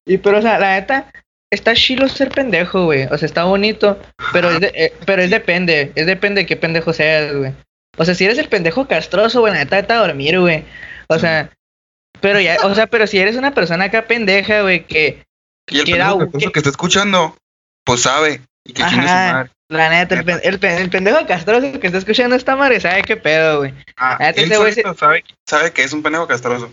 Y 0.07 0.19
pero, 0.19 0.39
o 0.41 0.43
sea, 0.43 0.59
la 0.59 0.75
neta, 0.75 1.11
está 1.51 1.73
chilo 1.73 2.07
ser 2.09 2.29
pendejo, 2.29 2.85
güey. 2.85 3.05
O 3.05 3.17
sea, 3.17 3.25
está 3.25 3.45
bonito, 3.45 3.99
pero 4.35 4.51
es, 4.51 4.61
de- 4.61 4.73
eh, 4.75 4.93
pero 5.07 5.23
es 5.23 5.31
depende, 5.31 5.93
es 5.95 6.05
depende 6.05 6.43
de 6.43 6.47
qué 6.47 6.57
pendejo 6.57 6.93
seas, 6.93 7.35
güey. 7.35 7.53
O 7.97 8.05
sea, 8.05 8.15
si 8.15 8.25
eres 8.25 8.39
el 8.39 8.49
pendejo 8.49 8.87
castroso, 8.89 9.41
güey, 9.41 9.53
la 9.53 9.61
neta, 9.61 9.77
vete 9.77 9.93
a 9.93 9.97
dormir, 9.99 10.39
güey. 10.41 10.65
O 11.09 11.19
sea, 11.19 11.51
pero 12.21 12.41
ya, 12.41 12.57
o 12.65 12.75
sea, 12.75 12.87
pero 12.87 13.07
si 13.07 13.19
eres 13.19 13.37
una 13.37 13.53
persona 13.55 13.85
acá 13.87 14.03
pendeja, 14.07 14.63
güey, 14.63 14.85
que, 14.87 15.23
Y 15.69 15.79
el 15.81 15.85
que 15.85 15.93
era- 15.95 16.09
pendejo 16.11 16.31
castroso 16.31 16.53
que 16.53 16.59
está 16.61 16.71
escuchando, 16.71 17.37
pues 17.85 18.03
sabe. 18.03 18.41
Y 18.65 18.73
que 18.73 18.83
chingue 18.85 19.07
su 19.07 19.13
Ajá. 19.15 19.33
madre. 19.33 19.51
la 19.69 19.89
neta, 19.91 20.15
el, 20.17 20.25
pen- 20.25 20.41
el, 20.43 20.59
pen- 20.59 20.79
el 20.79 20.91
pendejo 20.91 21.27
castroso 21.27 21.81
que 21.81 21.87
está 21.87 21.99
escuchando 21.99 22.37
esta 22.37 22.55
madre, 22.57 22.81
sabe 22.81 23.03
qué 23.03 23.17
pedo, 23.17 23.59
güey. 23.59 23.75
Ah, 23.97 24.17
Neta, 24.21 24.41
él 24.41 24.57
güey 24.59 24.73
sabe, 24.73 25.25
sabe 25.49 25.73
que 25.73 25.83
es 25.83 25.93
un 25.93 26.03
pendejo 26.03 26.27
castroso. 26.27 26.73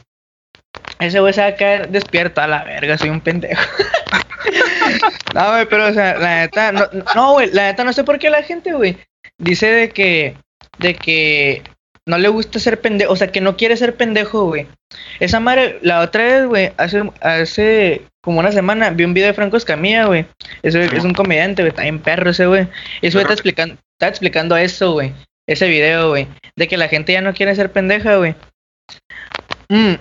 Ese 1.00 1.20
güey 1.20 1.34
se 1.34 1.42
va 1.42 1.48
a 1.48 1.56
caer 1.56 1.89
despierto 1.89 2.42
a 2.42 2.48
la 2.48 2.63
verga, 2.63 2.98
soy 2.98 3.10
un 3.10 3.22
pendejo. 3.22 3.62
no, 5.34 5.51
güey, 5.51 5.65
pero, 5.68 5.88
o 5.88 5.94
sea, 5.94 6.15
la 6.18 6.36
neta, 6.42 6.72
no, 6.72 6.88
no, 7.15 7.34
güey, 7.34 7.51
la 7.51 7.63
neta, 7.65 7.84
no 7.84 7.94
sé 7.94 8.03
por 8.03 8.20
qué 8.20 8.30
la 8.30 8.44
gente, 8.44 8.74
güey, 8.74 8.98
dice 9.38 9.68
de 9.72 9.89
que, 9.89 10.38
de 10.80 10.96
que 10.96 11.63
no 12.06 12.18
le 12.18 12.27
gusta 12.27 12.60
ser 12.60 12.82
pendejo, 12.82 13.13
o 13.13 13.15
sea, 13.15 13.32
que 13.32 13.42
no 13.42 13.56
quiere 13.56 13.77
ser 13.77 13.96
pendejo, 13.96 14.46
güey. 14.46 14.68
Esa 15.20 15.39
madre, 15.39 15.80
la 15.82 16.01
otra 16.01 16.24
vez, 16.24 16.46
güey, 16.46 16.72
hace, 16.77 17.10
hace 17.22 18.01
como 18.22 18.39
una 18.39 18.51
semana, 18.51 18.89
vi 18.89 19.06
un 19.06 19.13
video 19.13 19.27
de 19.27 19.34
Franco 19.34 19.58
Escamilla, 19.58 20.06
güey. 20.06 20.25
Ese 20.63 20.86
es 20.86 21.03
un 21.03 21.13
comediante, 21.13 21.62
güey, 21.62 21.70
está 21.70 21.84
bien 21.84 22.00
perro 22.00 22.32
ese, 22.32 22.46
güey. 22.46 22.68
Güey 23.01 23.22
está 23.22 23.34
explicando, 23.34 23.75
está 23.94 24.08
explicando 24.08 24.58
eso, 24.58 24.94
güey. 24.94 25.13
Ese 25.48 25.68
video, 25.68 26.10
güey. 26.10 26.27
De 26.56 26.68
que 26.68 26.77
la 26.77 26.88
gente 26.88 27.13
ya 27.13 27.22
no 27.22 27.34
quiere 27.34 27.56
ser 27.56 27.72
pendeja, 27.72 28.18
güey. 28.18 28.36
Mm, 29.70 29.94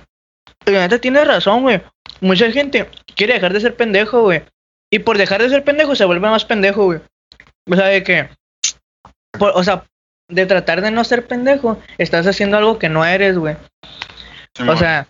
y 0.66 0.70
la 0.70 0.88
tiene 0.98 1.24
razón, 1.24 1.62
güey. 1.62 1.80
Mucha 2.20 2.50
gente 2.52 2.88
quiere 3.16 3.34
dejar 3.34 3.52
de 3.52 3.60
ser 3.60 3.74
pendejo, 3.74 4.22
güey. 4.22 4.42
Y 4.90 5.00
por 5.00 5.18
dejar 5.18 5.42
de 5.42 5.48
ser 5.48 5.64
pendejo 5.64 5.96
se 5.96 6.04
vuelve 6.04 6.28
más 6.28 6.44
pendejo, 6.44 6.84
güey. 6.84 7.00
O 7.68 7.74
sea, 7.74 7.86
de 7.86 8.02
que. 8.02 8.28
o 9.38 9.64
sea, 9.64 9.84
de 10.32 10.46
tratar 10.46 10.80
de 10.80 10.90
no 10.90 11.04
ser 11.04 11.26
pendejo, 11.26 11.78
estás 11.98 12.26
haciendo 12.26 12.56
algo 12.56 12.78
que 12.78 12.88
no 12.88 13.04
eres, 13.04 13.36
güey. 13.36 13.56
O 14.66 14.76
sea, 14.76 15.06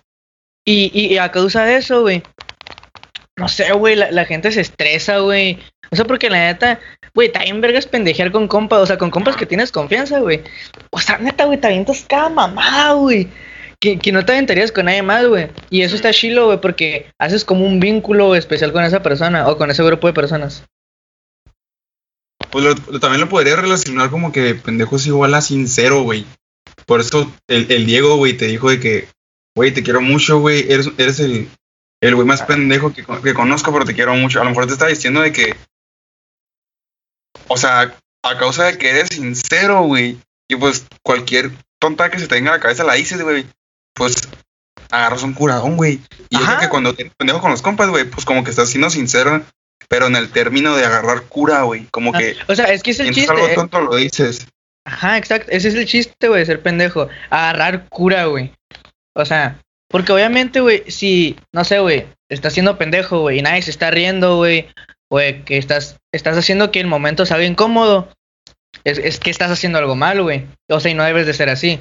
y, 0.65 0.91
y, 0.93 1.15
y 1.15 1.19
a 1.19 1.31
causa 1.31 1.65
de 1.65 1.77
eso, 1.77 2.03
güey. 2.03 2.23
No 3.37 3.49
sé, 3.49 3.73
güey, 3.73 3.97
la, 3.97 4.11
la 4.11 4.25
gente 4.25 4.53
se 4.53 4.61
estresa, 4.61 5.19
güey. 5.19 5.59
O 5.91 5.97
sea, 5.97 6.05
porque 6.05 6.31
la 6.31 6.39
neta, 6.39 6.81
güey, 7.15 7.29
está 7.29 7.43
bien 7.43 7.61
vergas 7.61 7.87
pendejear 7.87 8.31
con 8.33 8.49
compas, 8.49 8.81
o 8.81 8.87
sea, 8.87 8.99
con 8.99 9.11
compas 9.11 9.37
que 9.37 9.47
tienes 9.47 9.73
confianza, 9.73 10.21
güey. 10.21 10.43
O 10.91 11.01
sea, 11.01 11.19
neta, 11.19 11.45
güey, 11.45 11.59
te 11.59 11.69
avientas 11.69 12.05
cada 12.09 12.29
mamada, 12.29 12.95
güey. 12.95 13.29
Que, 13.81 13.99
que 13.99 14.13
no 14.13 14.25
te 14.25 14.33
aventarías 14.33 14.71
con 14.71 14.87
nadie 14.87 15.03
más, 15.03 15.27
güey. 15.27 15.49
Y 15.71 15.83
eso 15.83 15.97
está 15.97 16.13
chilo, 16.13 16.47
güey, 16.47 16.61
porque 16.61 17.11
haces 17.19 17.45
como 17.45 17.65
un 17.65 17.81
vínculo 17.81 18.35
especial 18.37 18.73
con 18.73 18.85
esa 18.85 19.03
persona 19.03 19.49
o 19.49 19.57
con 19.57 19.71
ese 19.71 19.83
grupo 19.83 20.07
de 20.07 20.13
personas. 20.13 20.65
Pues 22.53 22.65
lo- 22.65 23.01
también 23.01 23.21
lo 23.23 23.29
podría 23.29 23.57
relacionar 23.57 24.11
como 24.11 24.31
que 24.31 24.55
pendejo 24.55 24.95
es 24.97 25.07
igual 25.07 25.35
a 25.35 25.41
sincero, 25.43 26.03
güey. 26.03 26.25
Por 26.87 27.01
eso 27.01 27.33
el, 27.49 27.71
el 27.73 27.87
Diego, 27.87 28.17
güey, 28.17 28.37
te 28.37 28.47
dijo 28.47 28.69
de 28.71 28.79
que, 28.79 29.09
güey, 29.57 29.73
te 29.73 29.83
quiero 29.83 30.01
mucho, 30.01 30.39
güey. 30.39 30.71
Eres, 30.71 30.91
eres 30.99 31.19
el, 31.21 31.49
el 32.03 32.15
güey 32.15 32.27
más 32.27 32.43
pendejo 32.43 32.93
que, 32.93 33.05
que 33.05 33.35
conozco, 33.35 33.73
pero 33.73 33.85
te 33.87 33.95
quiero 33.95 34.15
mucho. 34.15 34.41
A 34.41 34.45
lo 34.45 34.51
mejor 34.51 34.67
te 34.67 34.75
está 34.75 34.87
diciendo 34.87 35.21
de 35.23 35.33
que, 35.33 35.57
o 37.49 37.57
sea, 37.57 37.97
a 38.25 38.39
causa 38.39 38.65
de 38.65 38.79
que 38.79 38.91
eres 38.91 39.09
sincero, 39.11 39.83
güey. 39.83 40.19
Y 40.49 40.57
pues 40.57 40.87
cualquier 41.03 41.51
tonta 41.81 42.11
que 42.11 42.19
se 42.19 42.29
te 42.29 42.35
venga 42.35 42.51
a 42.53 42.57
la 42.57 42.61
cabeza 42.63 42.85
la 42.85 42.95
dices, 42.95 43.23
güey. 43.23 43.47
Pues 43.95 44.15
agarras 44.91 45.23
un 45.23 45.33
curadón, 45.35 45.77
güey. 45.77 46.01
Y 46.31 46.37
Ajá. 46.37 46.47
creo 46.47 46.61
que 46.61 46.69
cuando 46.69 46.91
eres 46.91 47.13
pendejo 47.17 47.41
con 47.41 47.51
los 47.51 47.63
compas, 47.63 47.89
güey, 47.89 48.05
pues 48.05 48.25
como 48.27 48.45
que 48.45 48.51
estás 48.51 48.69
siendo 48.69 48.91
sincero, 48.91 49.43
pero 49.89 50.07
en 50.07 50.17
el 50.17 50.31
término 50.31 50.77
de 50.77 50.85
agarrar 50.85 51.23
cura, 51.23 51.63
güey. 51.63 51.87
Como 51.91 52.13
que 52.13 52.37
O 52.49 52.55
sea, 52.55 52.67
es 52.67 52.83
que 52.83 52.93
es 52.93 53.01
el 53.01 53.15
chiste. 53.15 53.33
algo 53.33 53.47
eh. 53.47 53.55
tonto, 53.55 53.81
lo 53.81 53.97
dices. 53.97 54.47
Ajá, 54.85 55.19
exacto. 55.19 55.51
Ese 55.51 55.69
es 55.69 55.75
el 55.75 55.87
chiste, 55.87 56.29
güey, 56.29 56.41
de 56.41 56.47
ser 56.47 56.63
pendejo. 56.63 57.09
Agarrar 57.31 57.89
cura, 57.89 58.27
güey. 58.27 58.53
O 59.15 59.25
sea, 59.25 59.61
porque 59.89 60.13
obviamente, 60.13 60.61
güey, 60.61 60.85
si, 60.91 61.37
no 61.53 61.65
sé, 61.65 61.79
güey, 61.79 62.07
estás 62.31 62.55
siendo 62.55 62.79
pendejo, 62.79 63.21
güey, 63.21 63.39
y 63.39 63.43
nadie 63.43 63.63
se 63.63 63.71
está 63.71 63.91
riendo, 63.91 64.37
güey, 64.37 64.69
güey, 65.11 65.45
que 65.45 65.59
estás, 65.59 65.99
estás 66.13 66.37
haciendo 66.37 66.71
que 66.71 66.81
el 66.81 66.87
momento 66.87 67.27
salga 67.27 67.45
incómodo, 67.45 68.09
es, 68.85 68.99
es 68.99 69.21
que 69.21 69.31
estás 69.31 69.51
haciendo 69.51 69.79
algo 69.79 69.95
mal, 69.95 70.23
güey. 70.23 70.47
O 70.71 70.81
sea, 70.81 70.91
y 70.91 70.95
no 70.95 71.05
debes 71.05 71.27
de 71.27 71.35
ser 71.35 71.51
así. 71.51 71.79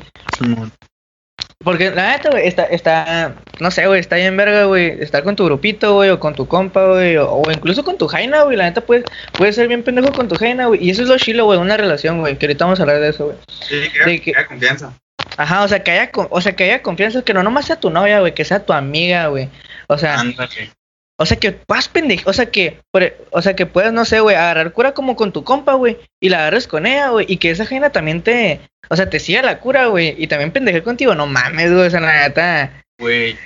Porque 1.63 1.91
la 1.91 2.12
neta, 2.13 2.30
güey, 2.32 2.48
está, 2.48 2.63
está, 2.65 3.36
no 3.60 3.70
sé, 3.72 3.86
güey, 3.88 4.00
está 4.00 4.15
bien 4.15 4.36
verga, 4.36 4.65
güey, 4.65 5.01
estar 5.01 5.24
con 5.24 5.36
tu 5.36 5.46
grupito, 5.46 5.94
güey, 5.94 6.10
o 6.10 6.20
con 6.20 6.34
tu 6.34 6.48
compa, 6.48 6.88
güey, 6.88 7.18
o, 7.18 7.30
o 7.32 7.51
incluso 7.51 7.84
con 7.84 7.98
tu 7.98 8.08
jaina, 8.08 8.41
güey, 8.44 8.58
la 8.58 8.63
neta 8.65 8.82
puede, 8.82 9.03
puede 9.34 9.53
ser 9.53 9.68
bien 9.68 9.84
pendejo 9.84 10.12
con 10.12 10.27
tu 10.27 10.36
jaina, 10.36 10.65
güey, 10.65 10.84
y 10.84 10.89
eso 10.89 11.03
es 11.03 11.08
lo 11.08 11.18
chilo, 11.18 11.46
güey, 11.46 11.60
una 11.60 11.77
relación, 11.77 12.20
güey, 12.20 12.38
que 12.38 12.48
ahorita 12.48 12.65
vamos 12.65 12.80
a 12.80 12.84
hablar 12.84 13.00
de 13.00 13.10
eso, 13.10 13.25
güey. 13.25 13.38
Sí, 13.68 13.75
De 13.75 14.22
que- 14.22 14.32
que 14.34 14.46
confianza. 14.46 14.94
Ajá, 15.38 15.63
o 15.63 15.68
sea, 15.68 15.84
que 15.84 15.91
haya, 15.91 16.12
o 16.13 16.41
sea, 16.41 16.56
que 16.56 16.63
haya 16.65 16.82
confianza, 16.82 17.22
que 17.22 17.34
no 17.34 17.44
nomás 17.44 17.65
sea 17.65 17.80
tu 17.80 17.89
novia, 17.89 18.20
güey, 18.20 18.34
que 18.34 18.44
sea 18.44 18.65
tu 18.65 18.74
amiga, 18.74 19.27
güey. 19.27 19.50
O 19.88 19.98
sea, 19.98 20.20
Ándale. 20.20 20.72
O 21.21 21.25
sea, 21.25 21.37
que 21.37 21.57
vas 21.67 21.87
pendejo, 21.87 22.29
o 22.29 22.33
sea, 22.33 22.47
que, 22.51 22.79
por- 22.91 23.03
e, 23.03 23.15
o 23.31 23.41
sea, 23.41 23.55
que 23.55 23.65
puedes, 23.65 23.93
no 23.93 24.05
sé, 24.05 24.19
güey, 24.19 24.35
agarrar 24.35 24.73
cura 24.73 24.93
como 24.93 25.15
con 25.15 25.31
tu 25.31 25.43
compa, 25.43 25.73
güey, 25.73 25.97
y 26.21 26.29
la 26.29 26.39
agarres 26.39 26.67
con 26.67 26.85
ella, 26.85 27.09
güey, 27.09 27.25
y 27.29 27.37
que 27.37 27.51
esa 27.51 27.63
ajena 27.63 27.91
también 27.91 28.21
te, 28.21 28.59
o 28.89 28.95
sea, 28.95 29.09
te 29.09 29.19
siga 29.19 29.41
la 29.41 29.59
cura, 29.59 29.85
güey, 29.87 30.15
y 30.17 30.27
también 30.27 30.51
pendeje 30.51 30.83
contigo, 30.83 31.15
no 31.15 31.27
mames, 31.27 31.71
güey, 31.71 31.87
o 31.87 31.89
sea, 31.89 31.99
la 31.99 32.21
neta, 32.23 32.83
Güey. 32.99 33.37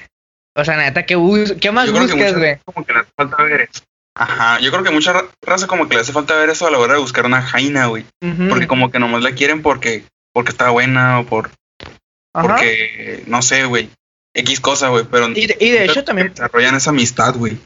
o 0.56 0.66
sea, 0.66 0.78
la 0.78 0.84
neta, 0.84 1.06
¿qué, 1.06 1.16
bus- 1.16 1.54
qué 1.60 1.72
más 1.72 1.92
buscas, 1.92 2.34
güey? 2.38 2.54
raza 2.54 2.64
como 2.66 2.86
que 2.86 2.94
le 2.94 3.00
hace 3.00 3.12
falta 3.16 3.44
ver 3.44 3.62
eso. 3.62 3.84
Ajá, 4.18 4.60
yo 4.62 4.72
creo 4.72 4.84
que 4.84 4.92
mucha 4.92 5.12
ra- 5.12 5.26
raza 5.42 5.68
como 5.68 5.90
que 5.90 5.96
le 5.96 6.02
hace 6.02 6.14
falta 6.14 6.36
ver 6.38 6.50
eso 6.50 6.66
a 6.66 6.72
la 6.72 6.80
hora 6.80 6.94
de 6.94 7.00
buscar 7.02 7.26
una 7.26 7.42
jaina, 7.42 7.88
güey. 7.88 8.06
Porque 8.50 8.66
como 8.68 8.90
que 8.90 8.98
nomás 9.00 9.22
la 9.24 9.34
quieren 9.34 9.62
porque 9.62 10.04
porque 10.34 10.52
está 10.52 10.70
buena 10.70 11.20
o 11.20 11.26
por 11.26 11.50
ajá. 12.34 12.48
porque 12.48 13.24
no 13.28 13.42
sé, 13.42 13.66
güey. 13.66 13.90
X 14.36 14.60
cosa, 14.60 14.90
güey, 14.90 15.06
pero 15.10 15.30
Y 15.30 15.48
de, 15.48 15.58
y 15.60 15.70
de 15.70 15.86
hecho 15.86 16.04
también, 16.04 16.30
desarrollan 16.30 16.76
esa 16.76 16.90
amistad, 16.92 17.36
güey. 17.36 17.58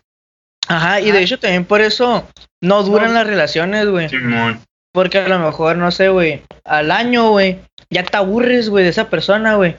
ajá, 0.68 1.02
y 1.02 1.12
de 1.12 1.24
hecho 1.24 1.40
también 1.40 1.66
por 1.66 1.82
eso 1.82 2.28
no 2.62 2.84
duran 2.84 3.14
las 3.14 3.26
relaciones, 3.26 3.88
güey. 3.88 4.08
Simón. 4.08 4.62
Porque 4.94 5.18
a 5.20 5.28
lo 5.28 5.40
mejor, 5.40 5.78
no 5.78 5.92
sé, 5.92 6.10
güey, 6.10 6.44
al 6.64 6.92
año, 6.92 7.32
güey, 7.32 7.60
ya 7.90 8.04
te 8.04 8.18
aburres, 8.18 8.70
güey, 8.70 8.84
de 8.84 8.92
esa 8.92 9.10
persona, 9.10 9.56
güey. 9.56 9.76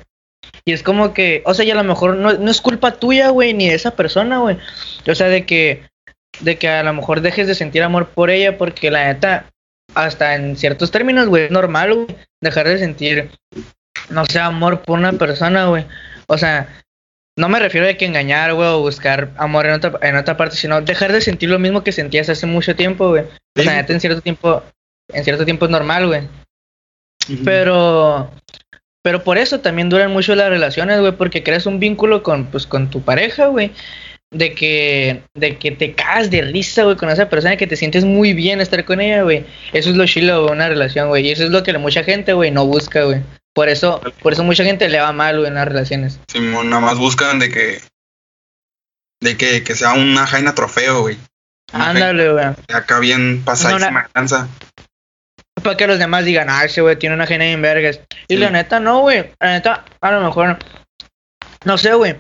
Y 0.65 0.73
es 0.73 0.83
como 0.83 1.15
que, 1.15 1.43
o 1.47 1.55
sea, 1.55 1.65
y 1.65 1.71
a 1.71 1.75
lo 1.75 1.85
mejor 1.85 2.17
no, 2.17 2.33
no 2.33 2.51
es 2.51 2.61
culpa 2.61 2.93
tuya, 2.93 3.29
güey, 3.31 3.55
ni 3.55 3.69
de 3.69 3.75
esa 3.75 3.93
persona, 3.93 4.39
güey. 4.39 4.59
O 5.09 5.15
sea, 5.15 5.29
de 5.29 5.47
que, 5.47 5.89
de 6.41 6.59
que 6.59 6.69
a 6.69 6.83
lo 6.83 6.93
mejor 6.93 7.21
dejes 7.21 7.47
de 7.47 7.55
sentir 7.55 7.83
amor 7.83 8.09
por 8.09 8.31
ella, 8.31 8.59
porque 8.59 8.91
la 8.91 9.07
neta, 9.07 9.47
hasta 9.95 10.35
en 10.35 10.57
ciertos 10.57 10.91
términos, 10.91 11.29
güey, 11.29 11.45
es 11.45 11.51
normal, 11.51 11.95
güey, 11.95 12.17
dejar 12.41 12.69
de 12.69 12.79
sentir, 12.79 13.31
no 14.11 14.25
sé, 14.27 14.39
amor 14.39 14.83
por 14.83 14.99
una 14.99 15.13
persona, 15.13 15.67
güey. 15.67 15.87
O 16.31 16.39
sea, 16.39 16.69
no 17.37 17.49
me 17.49 17.59
refiero 17.59 17.89
a 17.89 17.95
que 17.95 18.07
engañar, 18.07 18.55
güey, 18.55 18.69
o 18.69 18.81
buscar 18.81 19.31
amor 19.37 19.67
en 19.67 19.73
otra, 19.73 19.99
en 20.03 20.15
otra 20.15 20.37
parte, 20.37 20.55
sino 20.55 20.81
dejar 20.81 21.11
de 21.11 21.21
sentir 21.21 21.51
lo 21.51 21.59
mismo 21.59 21.83
que 21.83 21.91
sentías 21.91 22.29
hace 22.29 22.47
mucho 22.47 22.77
tiempo, 22.77 23.09
güey. 23.09 23.25
O 23.59 23.63
sea, 23.63 23.81
en 23.81 24.01
cierto 24.01 24.21
tiempo, 24.21 24.63
en 25.13 25.25
cierto 25.25 25.45
tiempo 25.45 25.65
es 25.65 25.73
normal, 25.73 26.07
güey. 26.07 26.23
Pero, 27.45 28.31
pero 29.03 29.25
por 29.25 29.39
eso 29.39 29.59
también 29.59 29.89
duran 29.89 30.13
mucho 30.13 30.37
las 30.37 30.51
relaciones, 30.51 31.01
güey, 31.01 31.13
porque 31.13 31.43
creas 31.43 31.67
un 31.67 31.81
vínculo 31.81 32.23
con, 32.23 32.47
pues, 32.47 32.65
con 32.67 32.91
tu 32.91 33.03
pareja, 33.03 33.47
güey. 33.47 33.73
De 34.31 34.55
que, 34.55 35.23
de 35.35 35.57
que 35.57 35.73
te 35.73 35.95
cagas 35.95 36.31
de 36.31 36.43
risa, 36.43 36.85
güey, 36.85 36.95
con 36.95 37.11
esa 37.11 37.29
persona, 37.29 37.57
que 37.57 37.67
te 37.67 37.75
sientes 37.75 38.05
muy 38.05 38.35
bien 38.35 38.61
estar 38.61 38.85
con 38.85 39.01
ella, 39.01 39.25
güey. 39.25 39.45
Eso 39.73 39.91
es 39.91 39.97
lo 39.97 40.07
chilo 40.07 40.47
de 40.47 40.53
una 40.53 40.69
relación, 40.69 41.09
güey. 41.09 41.27
Y 41.27 41.33
eso 41.33 41.43
es 41.43 41.51
lo 41.51 41.65
que 41.65 41.77
mucha 41.79 42.05
gente, 42.05 42.35
güey, 42.35 42.53
no 42.53 42.67
busca, 42.67 43.03
güey. 43.03 43.21
Por 43.55 43.69
eso, 43.69 44.01
por 44.23 44.33
eso 44.33 44.45
mucha 44.45 44.65
gente 44.65 44.89
le 44.89 45.01
va 45.01 45.13
mal, 45.13 45.37
güey, 45.39 45.49
en 45.49 45.55
las 45.55 45.67
relaciones. 45.67 46.21
Simón, 46.29 46.71
nada 46.71 46.81
más 46.81 46.99
buscan 46.99 47.39
de 47.39 47.51
que. 47.51 47.81
De 49.21 49.37
que, 49.37 49.63
que 49.63 49.75
sea 49.75 49.93
una 49.95 50.27
jaina 50.27 50.55
trofeo, 50.55 51.03
güey. 51.03 51.19
Una 51.73 51.91
Ándale, 51.91 52.33
güey. 52.33 52.45
jaina 52.45 52.57
Acá 52.73 52.99
bien 53.01 53.43
pasadísima 53.45 54.03
de 54.05 54.09
lanza. 54.15 54.49
Para 55.63 55.77
que 55.77 55.87
los 55.87 55.99
demás 55.99 56.25
digan, 56.25 56.49
ah, 56.49 56.65
ese 56.65 56.81
güey 56.81 56.97
tiene 56.97 57.15
una 57.17 57.27
gena 57.27 57.45
en 57.47 57.61
vergas. 57.61 58.01
Y 58.29 58.35
Sí. 58.35 58.41
la 58.41 58.51
neta, 58.51 58.81
no, 58.81 59.01
güey. 59.01 59.31
La 59.41 59.51
neta, 59.53 59.85
a 60.01 60.11
lo 60.13 60.23
mejor, 60.23 60.59
no 61.65 61.77
sé, 61.77 61.93
güey. 61.93 62.17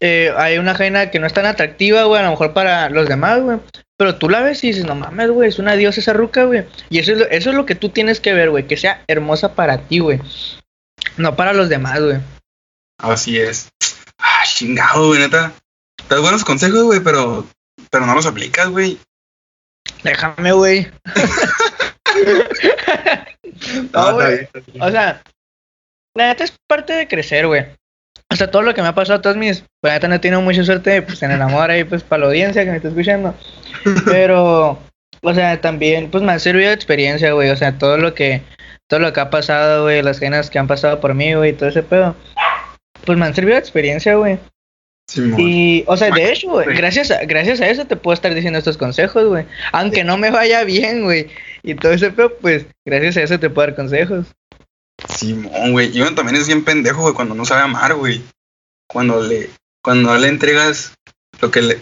Eh, 0.00 0.32
hay 0.36 0.58
una 0.58 0.74
gena 0.74 1.10
que 1.10 1.18
no 1.18 1.26
es 1.26 1.32
tan 1.32 1.46
atractiva, 1.46 2.02
güey, 2.04 2.20
a 2.20 2.24
lo 2.24 2.30
mejor 2.30 2.52
para 2.52 2.90
los 2.90 3.08
demás, 3.08 3.40
güey. 3.40 3.58
Pero 3.96 4.16
tú 4.16 4.28
la 4.28 4.40
ves 4.40 4.62
y 4.64 4.68
dices, 4.68 4.84
no 4.84 4.94
mames, 4.94 5.30
güey, 5.30 5.48
es 5.48 5.58
una 5.58 5.74
diosa 5.74 6.00
esa 6.00 6.12
ruca, 6.12 6.44
güey. 6.44 6.64
Y 6.90 6.98
eso 6.98 7.12
es, 7.12 7.18
lo, 7.18 7.24
eso 7.30 7.50
es 7.50 7.56
lo 7.56 7.64
que 7.64 7.76
tú 7.76 7.88
tienes 7.88 8.20
que 8.20 8.34
ver, 8.34 8.50
güey, 8.50 8.66
que 8.66 8.76
sea 8.76 9.04
hermosa 9.06 9.54
para 9.54 9.78
ti, 9.78 10.00
güey. 10.00 10.20
No 11.16 11.36
para 11.36 11.52
los 11.52 11.68
demás, 11.68 12.00
güey. 12.00 12.18
Así 12.98 13.38
es. 13.38 13.68
Ah, 14.18 14.42
chingado, 14.44 15.08
güey, 15.08 15.20
neta. 15.20 15.52
Das 16.08 16.20
buenos 16.20 16.44
consejos, 16.44 16.84
güey, 16.84 17.00
pero. 17.00 17.46
Pero 17.90 18.06
no 18.06 18.14
los 18.14 18.26
aplicas, 18.26 18.68
güey. 18.68 18.98
Déjame, 20.02 20.52
güey. 20.52 20.90
No, 23.92 24.14
güey. 24.14 24.48
O 24.80 24.90
sea, 24.90 25.22
la 26.14 26.26
neta 26.26 26.44
es 26.44 26.52
parte 26.66 26.92
de 26.92 27.08
crecer, 27.08 27.46
güey. 27.46 27.64
O 28.30 28.36
sea, 28.36 28.50
todo 28.50 28.62
lo 28.62 28.74
que 28.74 28.82
me 28.82 28.88
ha 28.88 28.94
pasado, 28.94 29.20
todos 29.20 29.36
mis. 29.36 29.64
La 29.82 29.92
neta 29.92 30.08
no 30.08 30.14
he 30.14 30.18
tenido 30.18 30.40
mucha 30.40 30.64
suerte 30.64 31.02
pues, 31.02 31.22
en 31.22 31.30
el 31.30 31.42
amor 31.42 31.70
ahí, 31.70 31.84
pues, 31.84 32.02
para 32.02 32.20
la 32.20 32.26
audiencia 32.26 32.64
que 32.64 32.70
me 32.70 32.76
está 32.76 32.88
escuchando. 32.88 33.34
Pero, 34.04 34.78
o 35.22 35.34
sea, 35.34 35.60
también, 35.60 36.10
pues, 36.10 36.22
me 36.22 36.32
ha 36.32 36.38
servido 36.38 36.68
de 36.68 36.74
experiencia, 36.74 37.32
güey. 37.32 37.50
O 37.50 37.56
sea, 37.56 37.78
todo 37.78 37.98
lo 37.98 38.14
que. 38.14 38.42
Todo 38.92 39.00
lo 39.00 39.14
que 39.14 39.20
ha 39.20 39.30
pasado, 39.30 39.84
güey, 39.84 40.02
las 40.02 40.18
genas 40.18 40.50
que 40.50 40.58
han 40.58 40.66
pasado 40.66 41.00
por 41.00 41.14
mí, 41.14 41.32
güey, 41.32 41.54
todo 41.54 41.70
ese 41.70 41.82
pedo. 41.82 42.14
Pues 43.06 43.16
me 43.16 43.24
han 43.24 43.34
servido 43.34 43.54
de 43.54 43.60
experiencia, 43.60 44.16
güey. 44.16 44.38
Simón. 45.08 45.40
Y, 45.40 45.82
o 45.86 45.96
sea, 45.96 46.10
de 46.10 46.30
hecho, 46.30 46.50
güey, 46.50 46.66
güey. 46.66 46.76
gracias 46.76 47.10
a, 47.10 47.24
gracias 47.24 47.62
a 47.62 47.70
eso 47.70 47.86
te 47.86 47.96
puedo 47.96 48.12
estar 48.12 48.34
diciendo 48.34 48.58
estos 48.58 48.76
consejos, 48.76 49.24
güey. 49.28 49.46
Aunque 49.72 50.04
no 50.04 50.18
me 50.18 50.30
vaya 50.30 50.62
bien, 50.64 51.04
güey. 51.04 51.28
Y 51.62 51.74
todo 51.74 51.92
ese 51.92 52.10
pedo, 52.10 52.36
pues, 52.36 52.66
gracias 52.84 53.16
a 53.16 53.22
eso 53.22 53.40
te 53.40 53.48
puedo 53.48 53.68
dar 53.68 53.76
consejos. 53.76 54.26
Simón, 55.08 55.72
güey. 55.72 55.96
Y 55.96 56.02
uno 56.02 56.14
también 56.14 56.36
es 56.36 56.46
bien 56.46 56.62
pendejo, 56.62 57.00
güey, 57.00 57.14
cuando 57.14 57.34
no 57.34 57.46
sabe 57.46 57.62
amar, 57.62 57.94
güey. 57.94 58.22
Cuando 58.88 59.22
le, 59.22 59.48
cuando 59.82 60.14
le 60.18 60.28
entregas 60.28 60.92
lo 61.40 61.50
que 61.50 61.62
le. 61.62 61.78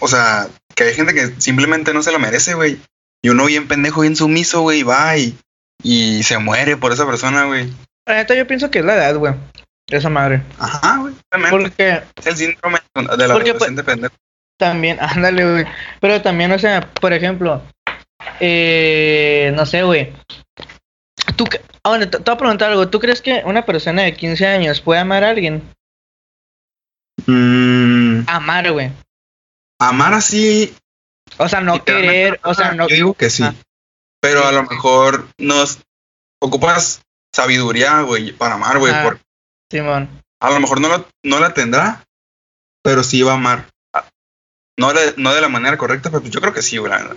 O 0.00 0.08
sea, 0.08 0.48
que 0.74 0.84
hay 0.84 0.94
gente 0.94 1.12
que 1.12 1.38
simplemente 1.42 1.92
no 1.92 2.02
se 2.02 2.10
lo 2.10 2.18
merece, 2.18 2.54
güey. 2.54 2.80
Y 3.20 3.28
uno 3.28 3.44
bien 3.44 3.68
pendejo, 3.68 4.00
bien 4.00 4.16
sumiso, 4.16 4.62
güey, 4.62 4.82
va 4.82 5.18
y, 5.18 5.36
y 5.82 6.22
se 6.22 6.38
muere 6.38 6.76
por 6.76 6.92
esa 6.92 7.06
persona, 7.06 7.44
güey. 7.44 7.68
La 8.06 8.14
neta, 8.16 8.34
yo 8.34 8.46
pienso 8.46 8.70
que 8.70 8.80
es 8.80 8.84
la 8.84 8.94
edad, 8.94 9.16
güey. 9.16 9.34
Esa 9.88 10.08
madre. 10.08 10.42
Ajá, 10.58 10.98
güey. 10.98 11.14
Porque 11.50 12.02
es 12.16 12.26
el 12.26 12.36
síndrome 12.36 12.78
de 12.94 13.02
la 13.28 13.34
Porque, 13.34 13.50
adolescente 13.50 13.84
pendejo. 13.84 14.14
también, 14.58 14.98
ándale, 15.00 15.50
güey. 15.50 15.64
Pero 16.00 16.22
también, 16.22 16.52
o 16.52 16.58
sea, 16.58 16.80
por 17.00 17.12
ejemplo, 17.12 17.62
eh, 18.40 19.52
no 19.54 19.66
sé, 19.66 19.82
güey. 19.82 20.12
Tú, 21.36 21.44
ah, 21.84 21.88
bueno, 21.90 22.08
te, 22.08 22.18
te 22.18 22.24
voy 22.24 22.34
a 22.34 22.38
preguntar 22.38 22.70
algo. 22.70 22.88
¿Tú 22.88 23.00
crees 23.00 23.20
que 23.22 23.42
una 23.44 23.64
persona 23.64 24.02
de 24.02 24.14
15 24.14 24.46
años 24.46 24.80
puede 24.80 25.00
amar 25.00 25.24
a 25.24 25.30
alguien? 25.30 25.62
Mm, 27.26 28.24
Amar, 28.26 28.72
güey. 28.72 28.90
amar 29.78 30.14
así. 30.14 30.74
O 31.38 31.48
sea, 31.48 31.60
no 31.60 31.82
querer, 31.84 32.40
o 32.44 32.54
sea, 32.54 32.72
no. 32.72 32.88
Yo 32.88 32.94
digo 32.94 33.14
que 33.14 33.30
sí. 33.30 33.42
Ah. 33.42 33.54
Pero 34.22 34.46
a 34.46 34.52
lo 34.52 34.62
mejor 34.62 35.26
nos 35.38 35.80
ocupas 36.40 37.02
sabiduría, 37.34 38.02
güey, 38.02 38.32
para 38.32 38.54
amar, 38.54 38.78
güey. 38.78 38.92
Ah. 38.94 39.16
Simón. 39.70 40.08
A 40.40 40.50
lo 40.50 40.60
mejor 40.60 40.80
no, 40.80 40.88
lo- 40.88 41.06
no 41.24 41.40
la 41.40 41.54
tendrá, 41.54 42.04
pero 42.84 43.02
sí 43.02 43.22
va 43.22 43.32
a 43.32 43.34
amar. 43.34 43.66
Ah, 43.94 44.04
No 44.78 44.92
de, 44.92 45.14
no 45.16 45.34
de 45.34 45.40
la 45.40 45.48
manera 45.48 45.76
correcta, 45.76 46.10
pero 46.10 46.24
yo 46.24 46.40
creo 46.40 46.52
que 46.52 46.62
sí, 46.62 46.78
güey. 46.78 46.90
la. 46.92 47.16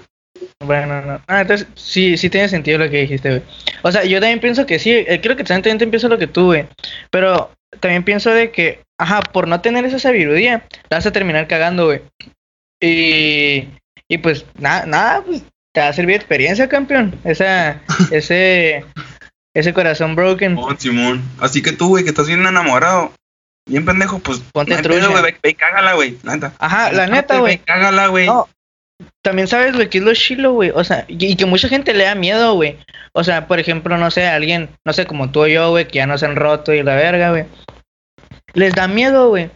Bueno, 0.63 1.01
no. 1.01 1.21
Ah, 1.27 1.41
entonces 1.41 1.67
sí, 1.75 2.17
sí 2.17 2.29
tiene 2.29 2.49
sentido 2.49 2.77
lo 2.77 2.89
que 2.89 3.01
dijiste, 3.01 3.29
güey. 3.29 3.43
O 3.83 3.91
sea, 3.91 4.03
yo 4.03 4.19
también 4.19 4.39
pienso 4.39 4.65
que 4.65 4.79
sí, 4.79 4.91
eh, 4.91 5.19
creo 5.21 5.35
que 5.35 5.43
también, 5.43 5.63
también 5.63 5.91
pienso 5.91 6.07
lo 6.07 6.17
que 6.17 6.27
tú, 6.27 6.45
güey. 6.45 6.67
Pero 7.11 7.51
también 7.79 8.03
pienso 8.03 8.31
de 8.31 8.51
que, 8.51 8.83
ajá, 8.99 9.21
por 9.21 9.47
no 9.47 9.61
tener 9.61 9.85
esa 9.85 9.99
sabiduría, 9.99 10.67
la 10.89 10.97
vas 10.97 11.05
a 11.05 11.11
terminar 11.11 11.47
cagando, 11.47 11.85
güey. 11.85 12.01
Y, 12.81 13.67
y 14.07 14.17
pues, 14.19 14.45
nada, 14.55 14.85
nada, 14.85 15.21
pues 15.23 15.43
te 15.75 15.81
va 15.81 15.89
a 15.89 15.93
servir 15.93 16.13
de 16.13 16.19
experiencia, 16.19 16.69
campeón. 16.69 17.19
Esa, 17.25 17.81
ese, 18.11 18.85
ese 19.53 19.73
corazón 19.73 20.15
broken. 20.15 20.55
Simón, 20.55 20.79
Simón. 20.79 21.23
Así 21.39 21.61
que 21.61 21.73
tú, 21.73 21.89
güey, 21.89 22.03
que 22.05 22.11
estás 22.11 22.27
bien 22.27 22.39
enamorado, 22.39 23.11
bien 23.67 23.85
pendejo, 23.85 24.19
pues. 24.19 24.39
Ponte 24.53 24.77
trucha. 24.77 25.07
güey, 25.09 25.21
ve, 25.21 25.37
ve 25.43 25.49
y 25.49 25.53
cágala, 25.53 25.93
güey. 25.93 26.17
la 26.23 26.33
Neta. 26.35 26.53
Ajá, 26.59 26.91
la 26.93 27.07
neta, 27.07 27.39
güey. 27.39 27.57
Cágala, 27.59 28.07
güey. 28.07 28.25
No, 28.25 28.47
también 29.21 29.49
sabes, 29.49 29.75
güey, 29.75 29.89
que 29.89 29.97
es 29.97 30.03
lo 30.03 30.13
chilo, 30.13 30.53
güey. 30.53 30.71
O 30.73 30.83
sea, 30.85 31.03
y, 31.09 31.25
y 31.25 31.35
que 31.35 31.45
mucha 31.45 31.67
gente 31.67 31.93
le 31.93 32.05
da 32.05 32.15
miedo, 32.15 32.53
güey. 32.53 32.79
O 33.11 33.25
sea, 33.25 33.45
por 33.45 33.59
ejemplo, 33.59 33.97
no 33.97 34.09
sé, 34.11 34.25
alguien, 34.27 34.69
no 34.85 34.93
sé, 34.93 35.05
como 35.05 35.29
tú 35.29 35.41
o 35.41 35.47
yo, 35.47 35.71
güey, 35.71 35.87
que 35.87 35.97
ya 35.97 36.07
no 36.07 36.17
se 36.17 36.25
han 36.25 36.37
roto 36.37 36.73
y 36.73 36.83
la 36.83 36.95
verga, 36.95 37.31
güey. 37.31 37.45
Les 38.53 38.73
da 38.73 38.87
miedo, 38.87 39.27
güey, 39.27 39.51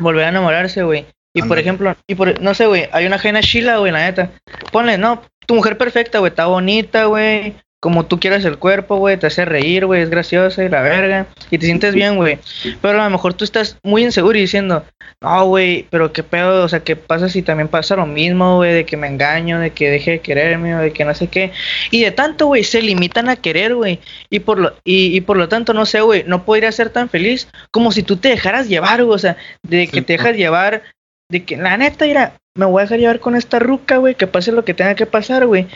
volver 0.00 0.24
a 0.24 0.28
enamorarse, 0.30 0.82
güey. 0.82 1.06
Y 1.34 1.42
por 1.42 1.58
ejemplo, 1.58 1.94
y 2.06 2.14
por, 2.14 2.40
no 2.40 2.54
sé, 2.54 2.66
güey, 2.66 2.88
hay 2.92 3.06
una 3.06 3.16
ajena 3.16 3.40
chila, 3.42 3.78
güey, 3.78 3.92
la 3.92 4.00
neta. 4.00 4.30
Ponle, 4.70 4.98
no, 4.98 5.22
tu 5.46 5.54
mujer 5.54 5.76
perfecta, 5.78 6.18
güey, 6.18 6.30
está 6.30 6.46
bonita, 6.46 7.06
güey. 7.06 7.54
Como 7.80 8.06
tú 8.06 8.20
quieras 8.20 8.44
el 8.44 8.58
cuerpo, 8.58 8.98
güey, 8.98 9.16
te 9.16 9.26
hace 9.26 9.44
reír, 9.44 9.86
güey, 9.86 10.02
es 10.02 10.08
graciosa 10.10 10.62
y 10.62 10.68
la 10.68 10.82
verga. 10.82 11.26
Y 11.50 11.58
te 11.58 11.66
sientes 11.66 11.94
bien, 11.94 12.14
güey. 12.14 12.38
Pero 12.80 13.00
a 13.00 13.04
lo 13.04 13.10
mejor 13.10 13.34
tú 13.34 13.42
estás 13.44 13.76
muy 13.82 14.04
inseguro 14.04 14.38
y 14.38 14.42
diciendo, 14.42 14.84
no, 15.20 15.46
güey, 15.46 15.88
pero 15.90 16.12
qué 16.12 16.22
pedo, 16.22 16.64
o 16.64 16.68
sea, 16.68 16.80
¿qué 16.84 16.94
pasa 16.94 17.28
si 17.28 17.42
también 17.42 17.66
pasa 17.66 17.96
lo 17.96 18.06
mismo, 18.06 18.58
güey, 18.58 18.72
de 18.72 18.84
que 18.86 18.96
me 18.96 19.08
engaño, 19.08 19.58
de 19.58 19.70
que 19.70 19.90
deje 19.90 20.12
de 20.12 20.20
quererme, 20.20 20.76
o 20.76 20.78
de 20.78 20.92
que 20.92 21.04
no 21.04 21.12
sé 21.12 21.26
qué? 21.26 21.50
Y 21.90 22.04
de 22.04 22.12
tanto, 22.12 22.46
güey, 22.46 22.62
se 22.62 22.82
limitan 22.82 23.28
a 23.28 23.34
querer, 23.34 23.74
güey. 23.74 23.98
Y 24.30 24.38
por 24.38 24.58
lo, 24.60 24.76
y, 24.84 25.16
y 25.16 25.20
por 25.20 25.36
lo 25.36 25.48
tanto, 25.48 25.74
no 25.74 25.84
sé, 25.84 26.02
güey, 26.02 26.22
no 26.24 26.44
podría 26.44 26.70
ser 26.70 26.90
tan 26.90 27.08
feliz 27.08 27.48
como 27.72 27.90
si 27.90 28.04
tú 28.04 28.16
te 28.16 28.28
dejaras 28.28 28.68
llevar, 28.68 29.02
güey, 29.02 29.16
o 29.16 29.18
sea, 29.18 29.36
de 29.62 29.88
que 29.88 29.98
Sí, 29.98 30.02
te 30.02 30.12
dejas 30.12 30.36
llevar, 30.36 30.82
de 31.28 31.44
que 31.44 31.56
la 31.56 31.76
neta, 31.76 32.04
mira, 32.04 32.34
me 32.54 32.66
voy 32.66 32.80
a 32.80 32.84
dejar 32.84 32.98
llevar 32.98 33.20
con 33.20 33.36
esta 33.36 33.58
ruca, 33.58 33.96
güey, 33.98 34.14
que 34.14 34.26
pase 34.26 34.52
lo 34.52 34.64
que 34.64 34.74
tenga 34.74 34.94
que 34.94 35.06
pasar, 35.06 35.46
güey. 35.46 35.66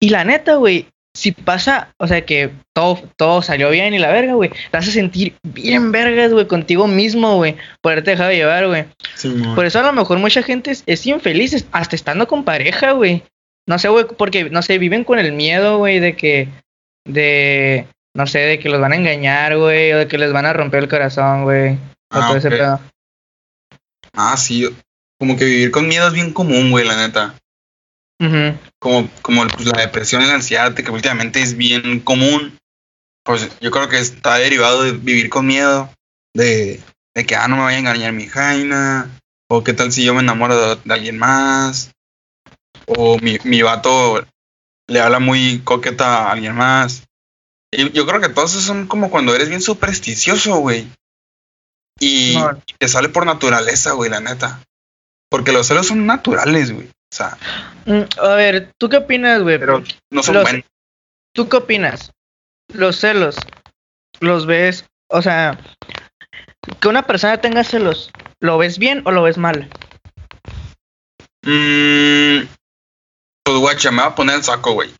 Y 0.00 0.10
la 0.10 0.24
neta, 0.24 0.56
güey, 0.56 0.86
si 1.16 1.30
pasa, 1.32 1.94
o 1.98 2.08
sea, 2.08 2.24
que 2.24 2.50
todo, 2.72 3.00
todo 3.16 3.40
salió 3.40 3.70
bien 3.70 3.94
y 3.94 3.98
la 3.98 4.10
verga, 4.10 4.34
güey, 4.34 4.50
te 4.70 4.76
a 4.76 4.82
sentir 4.82 5.36
bien 5.42 5.92
vergas, 5.92 6.32
güey, 6.32 6.46
contigo 6.46 6.88
mismo, 6.88 7.36
güey, 7.36 7.56
por 7.80 7.92
haberte 7.92 8.12
dejado 8.12 8.32
llevar, 8.32 8.66
güey. 8.66 8.84
Por 9.54 9.64
eso 9.64 9.78
a 9.78 9.82
lo 9.82 9.92
mejor 9.92 10.18
mucha 10.18 10.42
gente 10.42 10.72
es, 10.72 10.82
es 10.86 11.06
infeliz, 11.06 11.66
hasta 11.70 11.94
estando 11.94 12.26
con 12.26 12.44
pareja, 12.44 12.92
güey. 12.92 13.22
No 13.66 13.78
sé, 13.78 13.88
güey, 13.88 14.06
porque, 14.18 14.50
no 14.50 14.60
sé, 14.62 14.78
viven 14.78 15.04
con 15.04 15.18
el 15.18 15.32
miedo, 15.32 15.78
güey, 15.78 16.00
de 16.00 16.16
que, 16.16 16.48
de, 17.06 17.86
no 18.14 18.26
sé, 18.26 18.40
de 18.40 18.58
que 18.58 18.68
los 18.68 18.80
van 18.80 18.92
a 18.92 18.96
engañar, 18.96 19.56
güey, 19.56 19.92
o 19.92 19.98
de 19.98 20.08
que 20.08 20.18
les 20.18 20.32
van 20.32 20.46
a 20.46 20.52
romper 20.52 20.82
el 20.82 20.88
corazón, 20.88 21.44
güey. 21.44 21.74
O 21.74 21.78
Ah, 22.10 22.26
todo 22.26 22.36
ese 22.36 22.50
pedo. 22.50 22.80
Ah, 24.12 24.36
sí. 24.36 24.68
Como 25.24 25.38
que 25.38 25.46
vivir 25.46 25.70
con 25.70 25.88
miedo 25.88 26.06
es 26.06 26.12
bien 26.12 26.34
común, 26.34 26.70
güey, 26.70 26.86
la 26.86 26.98
neta. 26.98 27.34
Como, 28.78 29.08
como 29.22 29.46
pues, 29.46 29.64
la 29.64 29.80
depresión 29.80 30.20
y 30.20 30.26
la 30.26 30.34
ansiedad, 30.34 30.74
que 30.74 30.90
últimamente 30.90 31.40
es 31.40 31.56
bien 31.56 32.00
común. 32.00 32.58
Pues 33.24 33.48
yo 33.58 33.70
creo 33.70 33.88
que 33.88 33.98
está 33.98 34.34
derivado 34.34 34.82
de 34.82 34.92
vivir 34.92 35.30
con 35.30 35.46
miedo. 35.46 35.88
De, 36.34 36.78
de 37.14 37.24
que, 37.24 37.36
ah, 37.36 37.48
no 37.48 37.56
me 37.56 37.62
vaya 37.62 37.78
a 37.78 37.80
engañar 37.80 38.12
mi 38.12 38.26
jaina, 38.26 39.18
o 39.48 39.64
qué 39.64 39.72
tal 39.72 39.92
si 39.92 40.04
yo 40.04 40.12
me 40.12 40.20
enamoro 40.20 40.58
de, 40.58 40.78
de 40.84 40.92
alguien 40.92 41.16
más, 41.16 41.92
o 42.84 43.18
mi, 43.20 43.38
mi 43.44 43.62
vato 43.62 44.26
le 44.88 45.00
habla 45.00 45.20
muy 45.20 45.60
coqueta 45.64 46.26
a 46.26 46.32
alguien 46.32 46.54
más. 46.54 47.04
Y 47.72 47.90
yo 47.92 48.04
creo 48.06 48.20
que 48.20 48.28
todos 48.28 48.50
esos 48.50 48.64
son 48.64 48.86
como 48.86 49.10
cuando 49.10 49.34
eres 49.34 49.48
bien 49.48 49.62
supersticioso, 49.62 50.56
güey. 50.56 50.86
Y 51.98 52.36
te 52.78 52.88
sale 52.88 53.08
por 53.08 53.24
naturaleza, 53.24 53.92
güey, 53.92 54.10
la 54.10 54.20
neta. 54.20 54.60
Porque 55.34 55.50
los 55.50 55.66
celos 55.66 55.88
son 55.88 56.06
naturales, 56.06 56.70
güey. 56.70 56.86
O 56.86 57.16
sea, 57.16 57.36
Mm, 57.86 58.02
A 58.22 58.28
ver, 58.36 58.70
¿tú 58.78 58.88
qué 58.88 58.98
opinas, 58.98 59.42
güey? 59.42 59.58
pero 59.58 59.82
no 60.10 60.22
son 60.22 60.34
Los- 60.36 60.44
buenos. 60.44 60.64
¿Tú 61.34 61.48
qué 61.48 61.56
opinas? 61.56 62.12
Los 62.72 63.00
celos, 63.00 63.34
¿los 64.20 64.46
ves? 64.46 64.84
O 65.10 65.20
sea, 65.22 65.58
que 66.80 66.86
una 66.88 67.02
persona 67.02 67.40
tenga 67.40 67.64
celos, 67.64 68.10
¿lo 68.40 68.58
ves 68.58 68.78
bien 68.78 69.02
o 69.06 69.10
lo 69.10 69.24
ves 69.24 69.36
mal? 69.38 69.68
Mm, 71.42 72.46
pues 73.44 73.58
guacha, 73.58 73.90
me 73.90 74.02
va 74.02 74.06
a 74.08 74.14
poner 74.14 74.36
el 74.36 74.44
saco, 74.44 74.72
güey. 74.72 74.94